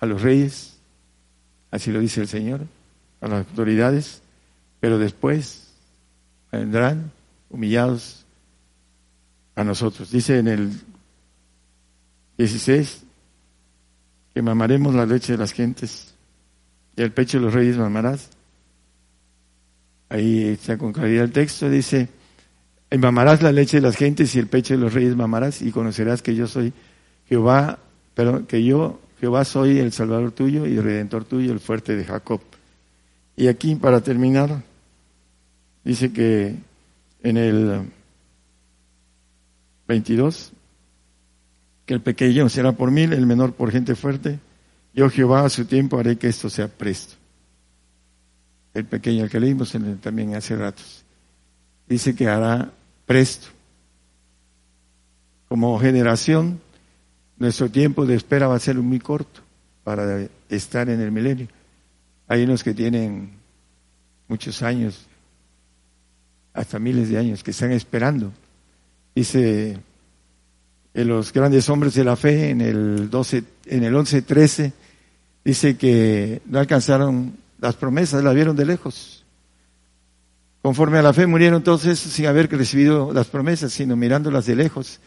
a 0.01 0.07
los 0.07 0.23
reyes, 0.23 0.79
así 1.71 1.93
lo 1.93 2.01
dice 2.01 2.23
el 2.23 2.29
Señor, 2.29 2.63
a 3.21 3.29
las 3.29 3.47
autoridades, 3.47 4.23
pero 4.81 4.99
después 4.99 5.69
vendrán 6.51 7.13
humillados 7.51 8.25
a 9.55 9.65
nosotros. 9.65 10.11
Dice 10.11 10.39
en 10.39 10.49
el 10.49 10.81
16 12.39 13.03
que 14.33 14.41
mamaremos 14.41 14.95
la 14.95 15.05
leche 15.05 15.33
de 15.33 15.39
las 15.39 15.53
gentes 15.53 16.16
y 16.97 17.03
el 17.03 17.13
pecho 17.13 17.39
de 17.39 17.45
los 17.45 17.55
reyes 17.55 17.77
mamarás. 17.77 18.31
Ahí 20.09 20.45
está 20.45 20.79
con 20.79 20.93
claridad 20.93 21.25
el 21.25 21.33
texto, 21.33 21.69
dice, 21.69 22.09
y 22.91 22.99
mamarás 22.99 23.43
la 23.43 23.53
leche 23.53 23.79
de 23.79 23.83
las 23.83 23.97
gentes 23.97 24.35
y 24.35 24.39
el 24.39 24.47
pecho 24.47 24.75
de 24.75 24.81
los 24.81 24.95
reyes 24.95 25.17
mamarás 25.17 25.63
y 25.63 25.73
conocerás 25.73 26.23
que 26.23 26.35
yo 26.35 26.47
soy 26.47 26.73
Jehová, 27.29 27.79
pero 28.15 28.47
que 28.47 28.65
yo, 28.65 29.01
Jehová, 29.21 29.45
soy 29.45 29.79
el 29.79 29.93
Salvador 29.93 30.31
tuyo 30.31 30.67
y 30.67 30.77
el 30.77 30.85
Redentor 30.85 31.25
tuyo, 31.25 31.53
el 31.53 31.61
fuerte 31.61 31.97
de 31.97 32.05
Jacob. 32.05 32.41
Y 33.37 33.49
aquí, 33.49 33.75
para 33.75 34.01
terminar, 34.01 34.63
dice 35.85 36.13
que 36.13 36.55
en 37.23 37.37
el 37.37 37.91
22, 39.89 40.53
que 41.85 41.95
el 41.95 42.01
pequeño 42.01 42.49
será 42.49 42.73
por 42.73 42.91
mil, 42.91 43.13
el 43.13 43.27
menor 43.27 43.53
por 43.53 43.71
gente 43.71 43.95
fuerte. 43.95 44.39
Yo 44.97 45.11
Jehová 45.11 45.45
a 45.45 45.51
su 45.51 45.67
tiempo 45.67 45.99
haré 45.99 46.17
que 46.17 46.27
esto 46.27 46.49
sea 46.49 46.69
presto. 46.69 47.17
El 48.73 48.87
pequeño, 48.87 49.29
que 49.29 49.39
leímos 49.39 49.77
también 50.01 50.35
hace 50.35 50.57
ratos, 50.57 51.05
dice 51.87 52.15
que 52.15 52.27
hará 52.29 52.73
presto. 53.05 53.49
Como 55.51 55.79
generación, 55.79 56.61
nuestro 57.37 57.71
tiempo 57.71 58.07
de 58.07 58.15
espera 58.15 58.49
va 58.49 58.57
a 58.57 58.59
ser 58.59 58.77
muy 58.77 58.99
corto 58.99 59.43
para 59.85 60.27
estar 60.49 60.89
en 60.89 61.01
el 61.03 61.13
milenio. 61.13 61.49
Hay 62.27 62.45
unos 62.45 62.65
que 62.65 62.73
tienen 62.73 63.33
muchos 64.29 64.63
años, 64.63 65.07
hasta 66.55 66.79
miles 66.79 67.11
de 67.11 67.19
años, 67.19 67.45
que 67.45 67.51
están 67.51 67.71
esperando. 67.73 68.33
Dice 69.15 69.79
en 70.95 71.09
los 71.09 71.35
grandes 71.35 71.69
hombres 71.69 71.93
de 71.93 72.05
la 72.05 72.17
fe, 72.17 72.49
en 72.49 72.63
el 72.63 73.11
12, 73.11 73.45
en 73.67 73.85
el 73.85 73.95
11-13, 73.95 74.73
dice 75.47 75.77
que 75.77 76.43
no 76.47 76.59
alcanzaron 76.59 77.37
las 77.61 77.77
promesas, 77.77 78.25
las 78.25 78.35
vieron 78.35 78.57
de 78.57 78.67
lejos. 78.67 79.25
Conforme 80.61 80.99
a 80.99 81.03
la 81.03 81.13
fe 81.13 81.27
murieron 81.29 81.63
esos 81.63 81.99
sin 82.01 82.27
haber 82.27 82.51
recibido 82.51 83.13
las 83.13 83.29
promesas, 83.29 83.73
sino 83.73 83.95
mirándolas 83.95 84.47
de 84.47 84.57
lejos 84.57 84.99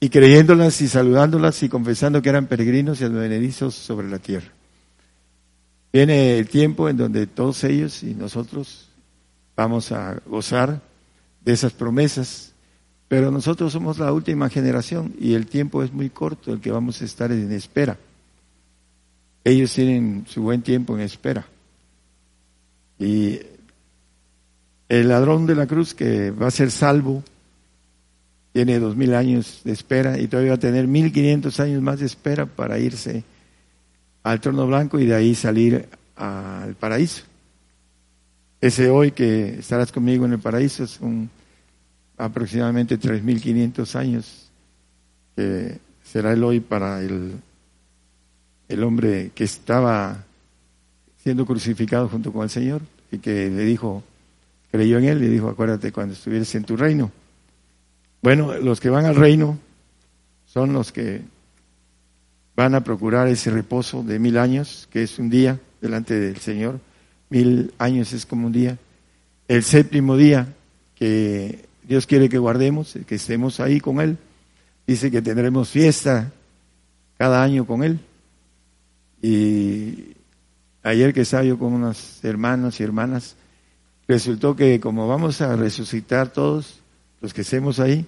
y 0.00 0.08
creyéndolas 0.08 0.80
y 0.80 0.88
saludándolas 0.88 1.62
y 1.62 1.68
confesando 1.68 2.22
que 2.22 2.30
eran 2.30 2.46
peregrinos 2.46 3.00
y 3.00 3.04
advenedizos 3.04 3.74
sobre 3.74 4.08
la 4.08 4.18
tierra. 4.18 4.48
Viene 5.92 6.38
el 6.38 6.48
tiempo 6.48 6.88
en 6.88 6.96
donde 6.96 7.26
todos 7.26 7.62
ellos 7.62 8.02
y 8.02 8.14
nosotros 8.14 8.88
vamos 9.54 9.92
a 9.92 10.20
gozar 10.26 10.80
de 11.44 11.52
esas 11.52 11.72
promesas 11.72 12.54
pero 13.08 13.30
nosotros 13.30 13.72
somos 13.72 13.98
la 13.98 14.12
última 14.12 14.48
generación 14.50 15.14
y 15.18 15.34
el 15.34 15.46
tiempo 15.46 15.82
es 15.82 15.92
muy 15.92 16.10
corto 16.10 16.52
el 16.52 16.60
que 16.60 16.72
vamos 16.72 17.00
a 17.00 17.04
estar 17.04 17.30
en 17.30 17.52
espera. 17.52 17.96
Ellos 19.46 19.72
tienen 19.72 20.24
su 20.26 20.42
buen 20.42 20.60
tiempo 20.60 20.96
en 20.96 21.02
espera. 21.02 21.46
Y 22.98 23.38
el 24.88 25.08
ladrón 25.08 25.46
de 25.46 25.54
la 25.54 25.68
cruz 25.68 25.94
que 25.94 26.32
va 26.32 26.48
a 26.48 26.50
ser 26.50 26.72
salvo 26.72 27.22
tiene 28.52 28.80
dos 28.80 28.96
mil 28.96 29.14
años 29.14 29.60
de 29.62 29.70
espera 29.70 30.18
y 30.18 30.26
todavía 30.26 30.50
va 30.50 30.56
a 30.56 30.58
tener 30.58 30.88
mil 30.88 31.12
quinientos 31.12 31.60
años 31.60 31.80
más 31.80 32.00
de 32.00 32.06
espera 32.06 32.46
para 32.46 32.80
irse 32.80 33.22
al 34.24 34.40
trono 34.40 34.66
blanco 34.66 34.98
y 34.98 35.06
de 35.06 35.14
ahí 35.14 35.36
salir 35.36 35.86
al 36.16 36.74
paraíso. 36.74 37.22
Ese 38.60 38.90
hoy 38.90 39.12
que 39.12 39.60
estarás 39.60 39.92
conmigo 39.92 40.26
en 40.26 40.32
el 40.32 40.40
paraíso 40.40 40.82
es 40.82 40.98
un 41.00 41.30
aproximadamente 42.16 42.98
3.500 42.98 43.94
años, 43.94 44.50
que 45.36 45.78
será 46.02 46.32
el 46.32 46.42
hoy 46.42 46.58
para 46.58 47.00
el, 47.00 47.34
el 48.68 48.82
hombre 48.82 49.30
que 49.34 49.44
estaba 49.44 50.24
siendo 51.22 51.46
crucificado 51.46 52.08
junto 52.08 52.32
con 52.32 52.44
el 52.44 52.50
Señor 52.50 52.82
y 53.10 53.18
que 53.18 53.50
le 53.50 53.64
dijo, 53.64 54.02
creyó 54.70 54.98
en 54.98 55.04
él, 55.04 55.20
le 55.20 55.28
dijo, 55.28 55.48
acuérdate 55.48 55.92
cuando 55.92 56.14
estuvieras 56.14 56.54
en 56.54 56.64
tu 56.64 56.76
reino. 56.76 57.10
Bueno, 58.22 58.54
los 58.58 58.80
que 58.80 58.90
van 58.90 59.06
al 59.06 59.16
reino 59.16 59.58
son 60.46 60.72
los 60.72 60.92
que 60.92 61.22
van 62.56 62.74
a 62.74 62.82
procurar 62.82 63.28
ese 63.28 63.50
reposo 63.50 64.02
de 64.02 64.18
mil 64.18 64.38
años, 64.38 64.88
que 64.90 65.02
es 65.02 65.18
un 65.18 65.30
día 65.30 65.60
delante 65.80 66.18
del 66.18 66.38
Señor. 66.38 66.80
Mil 67.28 67.72
años 67.78 68.12
es 68.12 68.24
como 68.24 68.46
un 68.46 68.52
día. 68.52 68.78
El 69.46 69.62
séptimo 69.62 70.16
día, 70.16 70.54
que 70.94 71.66
Dios 71.82 72.06
quiere 72.06 72.28
que 72.28 72.38
guardemos, 72.38 72.98
que 73.06 73.16
estemos 73.16 73.60
ahí 73.60 73.80
con 73.80 74.00
Él. 74.00 74.16
Dice 74.86 75.10
que 75.10 75.22
tendremos 75.22 75.68
fiesta 75.68 76.32
cada 77.18 77.42
año 77.42 77.66
con 77.66 77.84
Él. 77.84 78.00
Y 79.26 80.14
ayer 80.84 81.12
que 81.12 81.22
estaba 81.22 81.42
yo 81.42 81.58
con 81.58 81.72
unos 81.72 82.24
hermanos 82.24 82.78
y 82.78 82.84
hermanas, 82.84 83.34
resultó 84.06 84.54
que 84.54 84.78
como 84.78 85.08
vamos 85.08 85.40
a 85.40 85.56
resucitar 85.56 86.32
todos 86.32 86.78
los 87.20 87.34
que 87.34 87.40
estemos 87.40 87.80
ahí, 87.80 88.06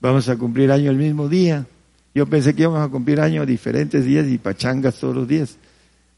vamos 0.00 0.28
a 0.28 0.36
cumplir 0.36 0.70
año 0.70 0.92
el 0.92 0.96
mismo 0.96 1.28
día. 1.28 1.66
Yo 2.14 2.24
pensé 2.26 2.54
que 2.54 2.62
íbamos 2.62 2.86
a 2.86 2.88
cumplir 2.88 3.20
año 3.20 3.44
diferentes 3.44 4.04
días 4.04 4.28
y 4.28 4.38
pachangas 4.38 5.00
todos 5.00 5.16
los 5.16 5.26
días. 5.26 5.56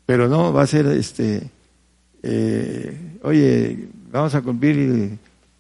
Pero 0.04 0.28
no, 0.28 0.52
va 0.52 0.64
a 0.64 0.66
ser 0.66 0.84
este, 0.88 1.48
eh, 2.22 3.18
oye, 3.22 3.88
vamos 4.10 4.34
a 4.34 4.42
cumplir 4.42 5.16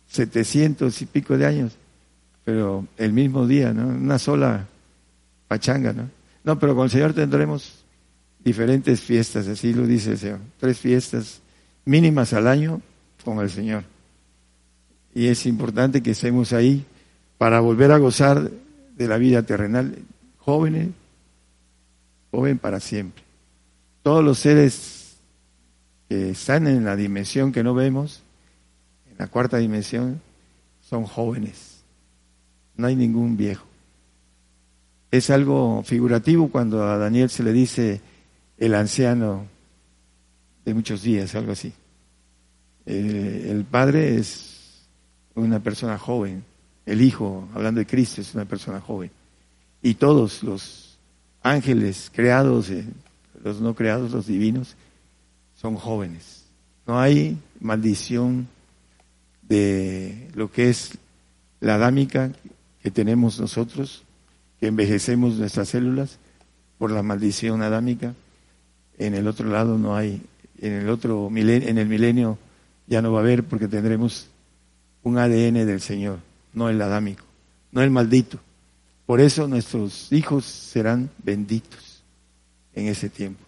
700 0.08 1.00
y 1.00 1.06
pico 1.06 1.38
de 1.38 1.46
años, 1.46 1.78
pero 2.44 2.86
el 2.98 3.14
mismo 3.14 3.46
día, 3.46 3.72
¿no? 3.72 3.86
Una 3.86 4.18
sola 4.18 4.66
pachanga, 5.48 5.94
¿no? 5.94 6.10
No, 6.44 6.58
pero 6.58 6.74
con 6.74 6.84
el 6.84 6.90
Señor 6.90 7.14
tendremos 7.14 7.81
diferentes 8.44 9.00
fiestas, 9.00 9.46
así 9.46 9.72
lo 9.72 9.86
dice 9.86 10.12
el 10.12 10.18
Señor, 10.18 10.38
tres 10.58 10.78
fiestas 10.78 11.40
mínimas 11.84 12.32
al 12.32 12.48
año 12.48 12.80
con 13.24 13.38
el 13.40 13.50
Señor. 13.50 13.84
Y 15.14 15.26
es 15.26 15.46
importante 15.46 16.02
que 16.02 16.12
estemos 16.12 16.52
ahí 16.52 16.84
para 17.38 17.60
volver 17.60 17.92
a 17.92 17.98
gozar 17.98 18.50
de 18.96 19.08
la 19.08 19.18
vida 19.18 19.42
terrenal, 19.42 19.98
jóvenes, 20.38 20.88
joven 22.30 22.58
para 22.58 22.80
siempre. 22.80 23.22
Todos 24.02 24.24
los 24.24 24.38
seres 24.38 25.16
que 26.08 26.30
están 26.30 26.66
en 26.66 26.84
la 26.84 26.96
dimensión 26.96 27.52
que 27.52 27.62
no 27.62 27.74
vemos, 27.74 28.22
la 29.18 29.26
cuarta 29.28 29.58
dimensión, 29.58 30.20
son 30.80 31.04
jóvenes. 31.04 31.82
No 32.76 32.86
hay 32.86 32.96
ningún 32.96 33.36
viejo. 33.36 33.66
Es 35.10 35.30
algo 35.30 35.82
figurativo 35.84 36.48
cuando 36.48 36.82
a 36.82 36.96
Daniel 36.96 37.28
se 37.28 37.42
le 37.42 37.52
dice 37.52 38.00
el 38.62 38.76
anciano 38.76 39.44
de 40.64 40.72
muchos 40.72 41.02
días, 41.02 41.34
algo 41.34 41.50
así. 41.50 41.72
Eh, 42.86 43.48
el 43.50 43.64
padre 43.64 44.16
es 44.18 44.86
una 45.34 45.58
persona 45.58 45.98
joven, 45.98 46.44
el 46.86 47.00
hijo, 47.02 47.48
hablando 47.54 47.80
de 47.80 47.86
Cristo, 47.86 48.20
es 48.20 48.36
una 48.36 48.44
persona 48.44 48.80
joven. 48.80 49.10
Y 49.82 49.94
todos 49.94 50.44
los 50.44 50.96
ángeles 51.42 52.08
creados, 52.14 52.70
eh, 52.70 52.84
los 53.42 53.60
no 53.60 53.74
creados, 53.74 54.12
los 54.12 54.28
divinos, 54.28 54.76
son 55.56 55.74
jóvenes. 55.74 56.44
No 56.86 57.00
hay 57.00 57.36
maldición 57.58 58.46
de 59.42 60.30
lo 60.34 60.52
que 60.52 60.70
es 60.70 60.98
la 61.58 61.74
adámica 61.74 62.30
que 62.80 62.92
tenemos 62.92 63.40
nosotros, 63.40 64.04
que 64.60 64.68
envejecemos 64.68 65.34
nuestras 65.34 65.70
células 65.70 66.20
por 66.78 66.92
la 66.92 67.02
maldición 67.02 67.60
adámica. 67.62 68.14
En 68.98 69.14
el 69.14 69.26
otro 69.26 69.48
lado 69.48 69.78
no 69.78 69.96
hay, 69.96 70.22
en 70.58 70.72
el 70.72 70.88
otro 70.88 71.30
milenio, 71.30 71.68
en 71.68 71.78
el 71.78 71.88
milenio 71.88 72.38
ya 72.86 73.02
no 73.02 73.12
va 73.12 73.20
a 73.20 73.22
haber 73.22 73.44
porque 73.44 73.68
tendremos 73.68 74.28
un 75.02 75.18
ADN 75.18 75.66
del 75.66 75.80
Señor, 75.80 76.18
no 76.52 76.68
el 76.68 76.80
adámico, 76.80 77.24
no 77.70 77.82
el 77.82 77.90
maldito. 77.90 78.38
Por 79.06 79.20
eso 79.20 79.48
nuestros 79.48 80.12
hijos 80.12 80.44
serán 80.44 81.10
benditos 81.22 82.02
en 82.74 82.86
ese 82.86 83.08
tiempo. 83.08 83.44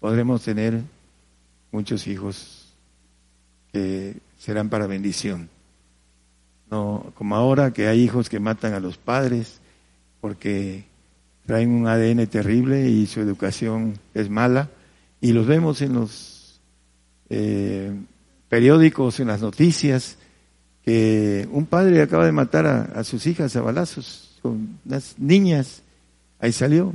Podremos 0.00 0.42
tener 0.42 0.82
muchos 1.70 2.06
hijos 2.06 2.74
que 3.72 4.16
serán 4.38 4.68
para 4.68 4.86
bendición. 4.86 5.48
No, 6.70 7.12
como 7.14 7.36
ahora 7.36 7.72
que 7.72 7.88
hay 7.88 8.00
hijos 8.00 8.28
que 8.28 8.40
matan 8.40 8.74
a 8.74 8.80
los 8.80 8.96
padres 8.96 9.60
porque 10.20 10.84
traen 11.50 11.72
un 11.72 11.88
ADN 11.88 12.28
terrible 12.28 12.88
y 12.88 13.08
su 13.08 13.18
educación 13.18 13.98
es 14.14 14.30
mala. 14.30 14.70
Y 15.20 15.32
los 15.32 15.48
vemos 15.48 15.82
en 15.82 15.94
los 15.94 16.60
eh, 17.28 17.92
periódicos, 18.48 19.18
en 19.18 19.26
las 19.26 19.40
noticias, 19.40 20.16
que 20.84 21.48
un 21.50 21.66
padre 21.66 22.02
acaba 22.02 22.24
de 22.24 22.30
matar 22.30 22.66
a, 22.66 22.82
a 22.82 23.02
sus 23.02 23.26
hijas 23.26 23.56
a 23.56 23.62
balazos 23.62 24.38
con 24.42 24.78
unas 24.86 25.18
niñas. 25.18 25.82
Ahí 26.38 26.52
salió. 26.52 26.94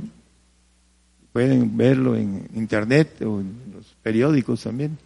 Pueden 1.34 1.76
verlo 1.76 2.16
en 2.16 2.48
internet 2.54 3.20
o 3.20 3.40
en 3.40 3.52
los 3.74 3.94
periódicos 4.02 4.62
también. 4.62 4.96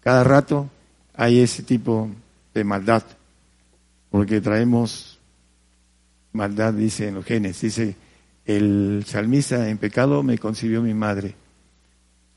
Cada 0.00 0.24
rato 0.24 0.68
hay 1.14 1.38
ese 1.38 1.62
tipo 1.62 2.10
de 2.52 2.64
maldad, 2.64 3.04
porque 4.10 4.40
traemos 4.40 5.20
maldad, 6.32 6.74
dice 6.74 7.06
en 7.06 7.14
los 7.14 7.24
genes, 7.24 7.60
dice 7.60 8.07
el 8.48 9.04
salmista, 9.06 9.68
en 9.68 9.76
pecado 9.78 10.22
me 10.22 10.38
concibió 10.38 10.80
mi 10.82 10.94
madre, 10.94 11.34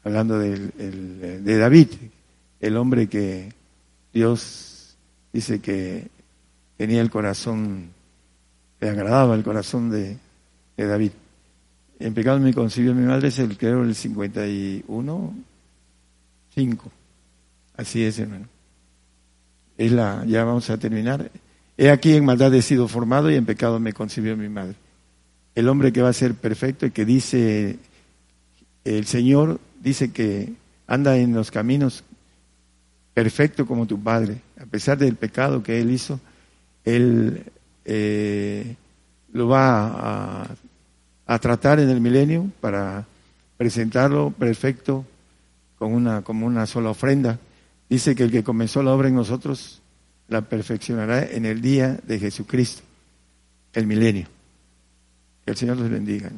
hablando 0.04 0.42
el- 0.42 0.72
de 1.44 1.58
David, 1.58 1.88
el 2.60 2.76
hombre 2.78 3.08
que 3.08 3.54
Dios 4.14 4.98
dice 5.32 5.62
que 5.62 6.08
tenía 6.76 7.02
el 7.02 7.10
corazón, 7.10 7.92
le 8.82 8.90
agradaba 8.90 9.36
el 9.36 9.44
corazón 9.44 9.90
de, 9.90 10.18
de 10.76 10.86
David. 10.86 11.12
En 12.00 12.14
pecado 12.14 12.40
me 12.40 12.54
concibió 12.54 12.94
mi 12.94 13.06
madre, 13.06 13.30
es 13.30 13.40
el 13.40 13.58
creo 13.58 13.84
el 13.84 13.96
51, 13.96 15.34
5. 16.54 16.92
Así 17.78 18.04
es, 18.04 18.20
hermano. 18.20 18.48
Es 19.78 19.92
la, 19.94 20.26
ya 20.26 20.44
vamos 20.44 20.70
a 20.70 20.78
terminar. 20.78 21.32
He 21.78 21.90
aquí 21.90 22.14
en 22.16 22.26
maldad 22.26 22.54
he 22.54 22.62
sido 22.62 22.88
formado 22.90 23.32
y 23.32 23.36
en 23.36 23.46
pecado 23.46 23.80
me 23.80 23.94
concibió 23.94 24.36
mi 24.36 24.50
madre. 24.50 24.76
El 25.56 25.68
hombre 25.68 25.92
que 25.92 26.02
va 26.02 26.10
a 26.10 26.14
ser 26.14 26.34
perfecto 26.36 26.86
y 26.86 26.92
que 26.92 27.06
dice, 27.06 27.78
el 28.86 29.06
Señor 29.06 29.60
dice 29.82 30.12
que 30.12 30.54
anda 30.88 31.18
en 31.18 31.34
los 31.34 31.52
caminos 31.52 32.04
perfecto 33.14 33.66
como 33.66 33.86
tu 33.86 34.02
padre. 34.02 34.42
A 34.60 34.66
pesar 34.66 34.98
del 34.98 35.16
pecado 35.16 35.64
que 35.64 35.82
él 35.82 35.92
hizo, 35.92 36.20
él 36.86 37.44
eh, 37.86 38.76
lo 39.34 39.48
va 39.48 40.42
a, 40.44 40.48
a 41.26 41.40
tratar 41.40 41.80
en 41.80 41.90
el 41.90 42.02
milenio 42.02 42.50
para 42.60 43.06
presentarlo 43.58 44.32
perfecto 44.32 45.06
con 45.78 45.94
una, 45.94 46.22
como 46.22 46.46
una 46.46 46.66
sola 46.66 46.90
ofrenda. 46.90 47.40
Dice 47.90 48.16
que 48.16 48.24
el 48.24 48.32
que 48.32 48.44
comenzó 48.44 48.82
la 48.84 48.94
obra 48.94 49.08
en 49.08 49.16
nosotros 49.16 49.82
la 50.28 50.42
perfeccionará 50.42 51.24
en 51.26 51.46
el 51.46 51.62
día 51.62 52.00
de 52.08 52.20
Jesucristo, 52.20 52.84
el 53.74 53.86
milenio. 53.86 54.28
Que 55.52 55.54
el 55.54 55.58
Señor 55.58 55.78
los 55.80 55.90
bendiga. 55.90 56.32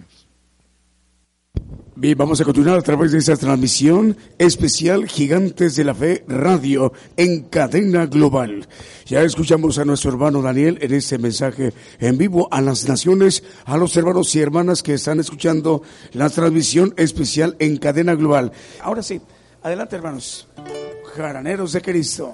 Bien, 1.95 2.17
vamos 2.17 2.41
a 2.41 2.45
continuar 2.45 2.79
a 2.79 2.81
través 2.81 3.11
de 3.11 3.19
esta 3.19 3.37
transmisión 3.37 4.17
especial 4.39 5.07
Gigantes 5.07 5.75
de 5.75 5.83
la 5.83 5.93
Fe 5.93 6.25
Radio 6.27 6.91
en 7.15 7.43
cadena 7.43 8.07
global. 8.07 8.67
Ya 9.05 9.21
escuchamos 9.21 9.77
a 9.77 9.85
nuestro 9.85 10.09
hermano 10.09 10.41
Daniel 10.41 10.79
en 10.81 10.95
este 10.95 11.19
mensaje 11.19 11.75
en 11.99 12.17
vivo 12.17 12.47
a 12.49 12.59
las 12.59 12.89
naciones, 12.89 13.43
a 13.65 13.77
los 13.77 13.95
hermanos 13.95 14.33
y 14.33 14.39
hermanas 14.39 14.81
que 14.81 14.95
están 14.95 15.19
escuchando 15.19 15.83
la 16.13 16.31
transmisión 16.31 16.95
especial 16.97 17.55
en 17.59 17.77
cadena 17.77 18.15
global. 18.15 18.51
Ahora 18.81 19.03
sí, 19.03 19.21
adelante 19.61 19.95
hermanos. 19.95 20.47
Jaraneros 21.15 21.73
de 21.73 21.81
Cristo. 21.83 22.33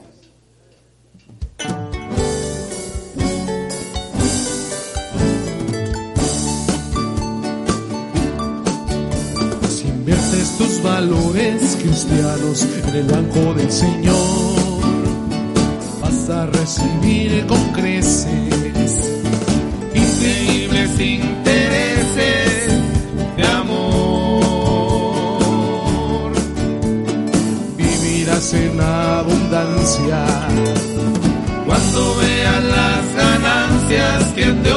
Valores 10.83 11.77
cristianos 11.81 12.67
en 12.87 12.95
el 12.95 13.03
banco 13.03 13.53
del 13.53 13.71
Señor, 13.71 14.81
vas 16.01 16.29
a 16.29 16.45
recibir 16.47 17.45
con 17.47 17.61
creces 17.73 19.09
increíbles 19.93 20.99
intereses 20.99 22.67
de 23.37 23.43
amor. 23.43 24.71
Vivirás 27.77 28.53
en 28.53 28.81
abundancia 28.81 30.25
cuando 31.65 32.15
veas 32.17 32.63
las 32.63 33.15
ganancias 33.15 34.23
que 34.35 34.45
te 34.45 34.73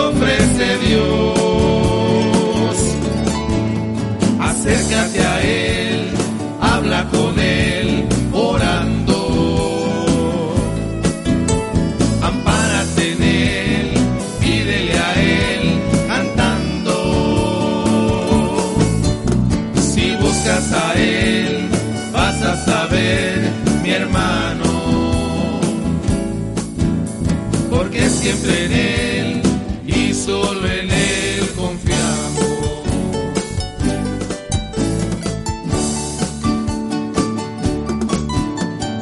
siempre 28.23 28.66
en 28.66 28.73
Él 28.73 29.43
y 29.85 30.15
solo 30.15 30.65
en 30.69 30.90
Él 30.90 31.49
confiamos. 31.57 32.43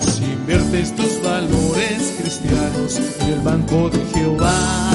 Si 0.01 0.25
inviertes 0.25 0.97
tus 0.97 1.23
valores 1.23 2.15
cristianos 2.19 2.99
en 3.21 3.29
el 3.29 3.41
banco 3.41 3.91
de 3.91 4.05
Jehová, 4.15 4.90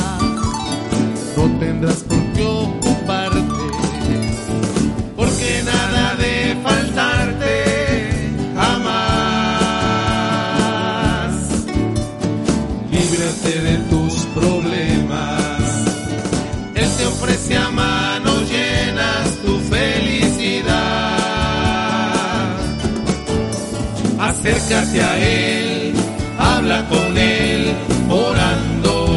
Acércate 24.76 25.02
a 25.02 25.18
Él, 25.20 25.94
habla 26.38 26.86
con 26.90 27.18
Él, 27.18 27.74
orando. 28.10 29.08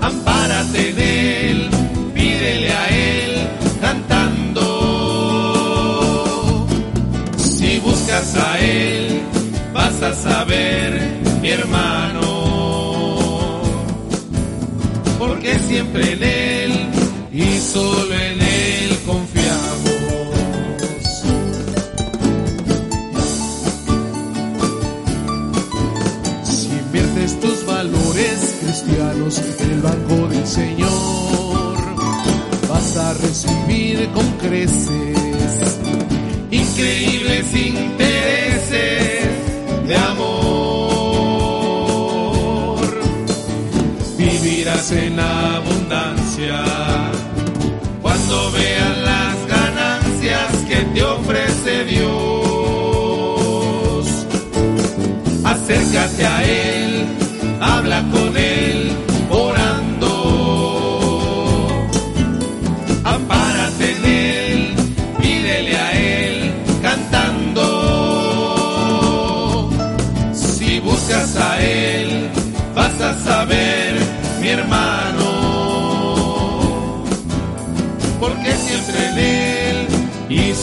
Ampárate 0.00 0.88
en 0.88 0.98
Él, 0.98 1.68
pídele 2.14 2.72
a 2.72 2.88
Él, 2.88 3.46
cantando. 3.82 4.64
Si 7.36 7.78
buscas 7.80 8.34
a 8.36 8.58
Él, 8.58 9.20
vas 9.74 10.02
a 10.02 10.14
saber, 10.14 11.20
mi 11.42 11.50
hermano, 11.50 12.22
porque 15.18 15.58
siempre 15.58 16.12
en 16.12 16.22
Él 16.22 16.72
y 17.34 17.58
solo 17.58 18.14
en 18.14 18.40
Él 18.40 18.47
cristianos 28.88 29.38
en 29.60 29.70
el 29.70 29.80
banco 29.80 30.28
del 30.28 30.46
Señor, 30.46 31.76
vas 32.68 32.96
a 32.96 33.12
recibir 33.14 34.08
con 34.10 34.24
creces 34.38 35.78
increíbles 36.50 37.54
intereses 37.54 39.28
de 39.86 39.96
amor. 39.96 40.38
Vivirás 44.16 44.90
en 44.92 45.20
abundancia 45.20 46.64
cuando 48.02 48.52
veas 48.52 48.98
las 48.98 49.46
ganancias 49.46 50.52
que 50.68 50.76
te 50.94 51.02
ofrece 51.02 51.84
Dios. 51.84 52.08
Acércate 55.44 56.26
a 56.26 56.44
Él, 56.44 56.77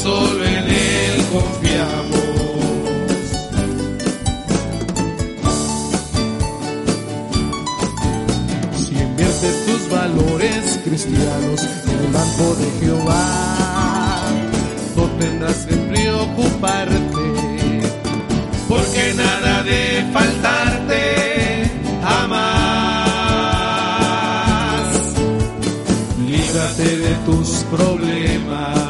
solo 0.06 0.46
en 0.46 0.66
Él 0.70 1.26
confiamos. 1.34 2.22
Si 8.84 8.94
inviertes 8.94 9.56
tus 9.66 9.90
valores 9.90 10.80
cristianos 10.86 11.60
en 11.90 11.98
el 12.06 12.12
banco 12.14 12.46
de 12.62 12.68
Jehová, 12.80 14.28
no 14.96 15.04
tendrás 15.22 15.60
que 15.66 15.76
preocuparte, 15.76 17.26
porque 18.70 19.14
nada 19.16 19.64
de 19.64 20.06
faltarte 20.14 21.02
jamás. 22.04 22.46
Líbrate 26.28 26.90
de 27.06 27.14
tus 27.26 27.50
problemas, 27.76 28.85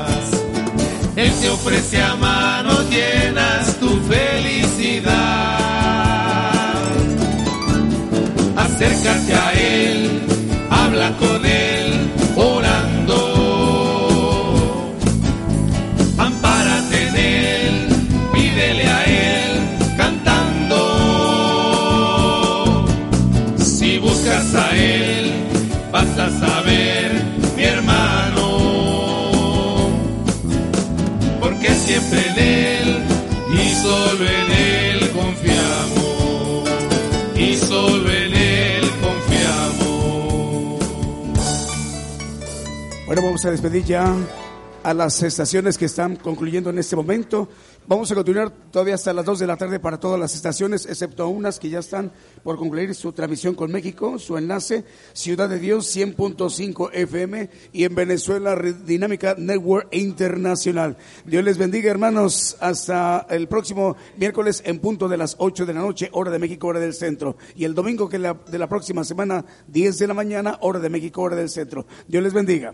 te 1.90 1.98
ofrece 1.98 2.02
a 2.02 2.16
manos 2.16 2.90
llenas 2.90 3.74
Él 32.46 33.04
y 33.54 33.70
solo 33.82 34.26
en 34.26 34.52
Él 34.52 35.12
confiamos, 35.12 36.70
y 37.36 37.56
solo 37.56 38.12
en 38.12 38.34
Él 38.34 38.84
confiamos. 39.02 40.80
Bueno, 43.06 43.22
vamos 43.22 43.46
a 43.46 43.52
despedir 43.52 43.84
ya 43.84 44.14
a 44.84 44.94
las 44.94 45.24
estaciones 45.24 45.78
que 45.78 45.86
están 45.86 46.16
concluyendo 46.16 46.70
en 46.70 46.78
este 46.78 46.96
momento. 46.96 47.50
Vamos 47.88 48.12
a 48.12 48.16
continuar 48.16 48.49
todavía 48.72 48.95
hasta 48.95 49.14
las 49.14 49.26
2 49.26 49.38
de 49.38 49.45
la 49.45 49.57
tarde 49.57 49.80
para 49.80 49.99
todas 49.99 50.20
las 50.20 50.34
estaciones, 50.34 50.88
excepto 50.88 51.28
unas 51.30 51.60
que 51.60 51.70
ya 51.70 51.78
están 51.78 52.12
por 52.44 52.57
concluir 52.57 52.95
su 52.95 53.12
transmisión 53.12 53.53
con 53.53 53.72
México, 53.72 54.18
su 54.18 54.40
enlace, 54.40 54.86
Ciudad 55.14 55.48
de 55.48 55.60
Dios 55.60 55.95
100.5 55.95 56.90
FM 56.91 57.48
y 57.74 57.84
en 57.84 57.94
Venezuela 57.94 58.56
Dinámica 58.56 59.36
Network 59.38 59.90
Internacional. 59.91 60.98
Dios 61.26 61.44
les 61.44 61.60
bendiga, 61.60 61.91
hermanos, 61.91 62.57
hasta 62.60 63.28
el 63.30 63.48
próximo 63.48 63.95
miércoles 64.18 64.64
en 64.66 64.80
punto 64.80 65.07
de 65.07 65.18
las 65.18 65.36
8 65.38 65.68
de 65.68 65.74
la 65.76 65.82
noche, 65.82 66.10
hora 66.12 66.32
de 66.32 66.40
México, 66.40 66.66
hora 66.66 66.80
del 66.80 66.95
centro. 66.95 67.38
Y 67.56 67.66
el 67.66 67.76
domingo 67.76 68.10
que 68.10 68.18
la- 68.18 68.34
de 68.34 68.57
la 68.57 68.68
próxima 68.68 69.03
semana, 69.03 69.45
10 69.68 69.99
de 69.99 70.07
la 70.07 70.16
mañana, 70.16 70.57
hora 70.62 70.80
de 70.80 70.90
México, 70.90 71.22
hora 71.22 71.36
del 71.36 71.49
centro. 71.49 71.86
Dios 72.07 72.24
les 72.24 72.34
bendiga. 72.34 72.74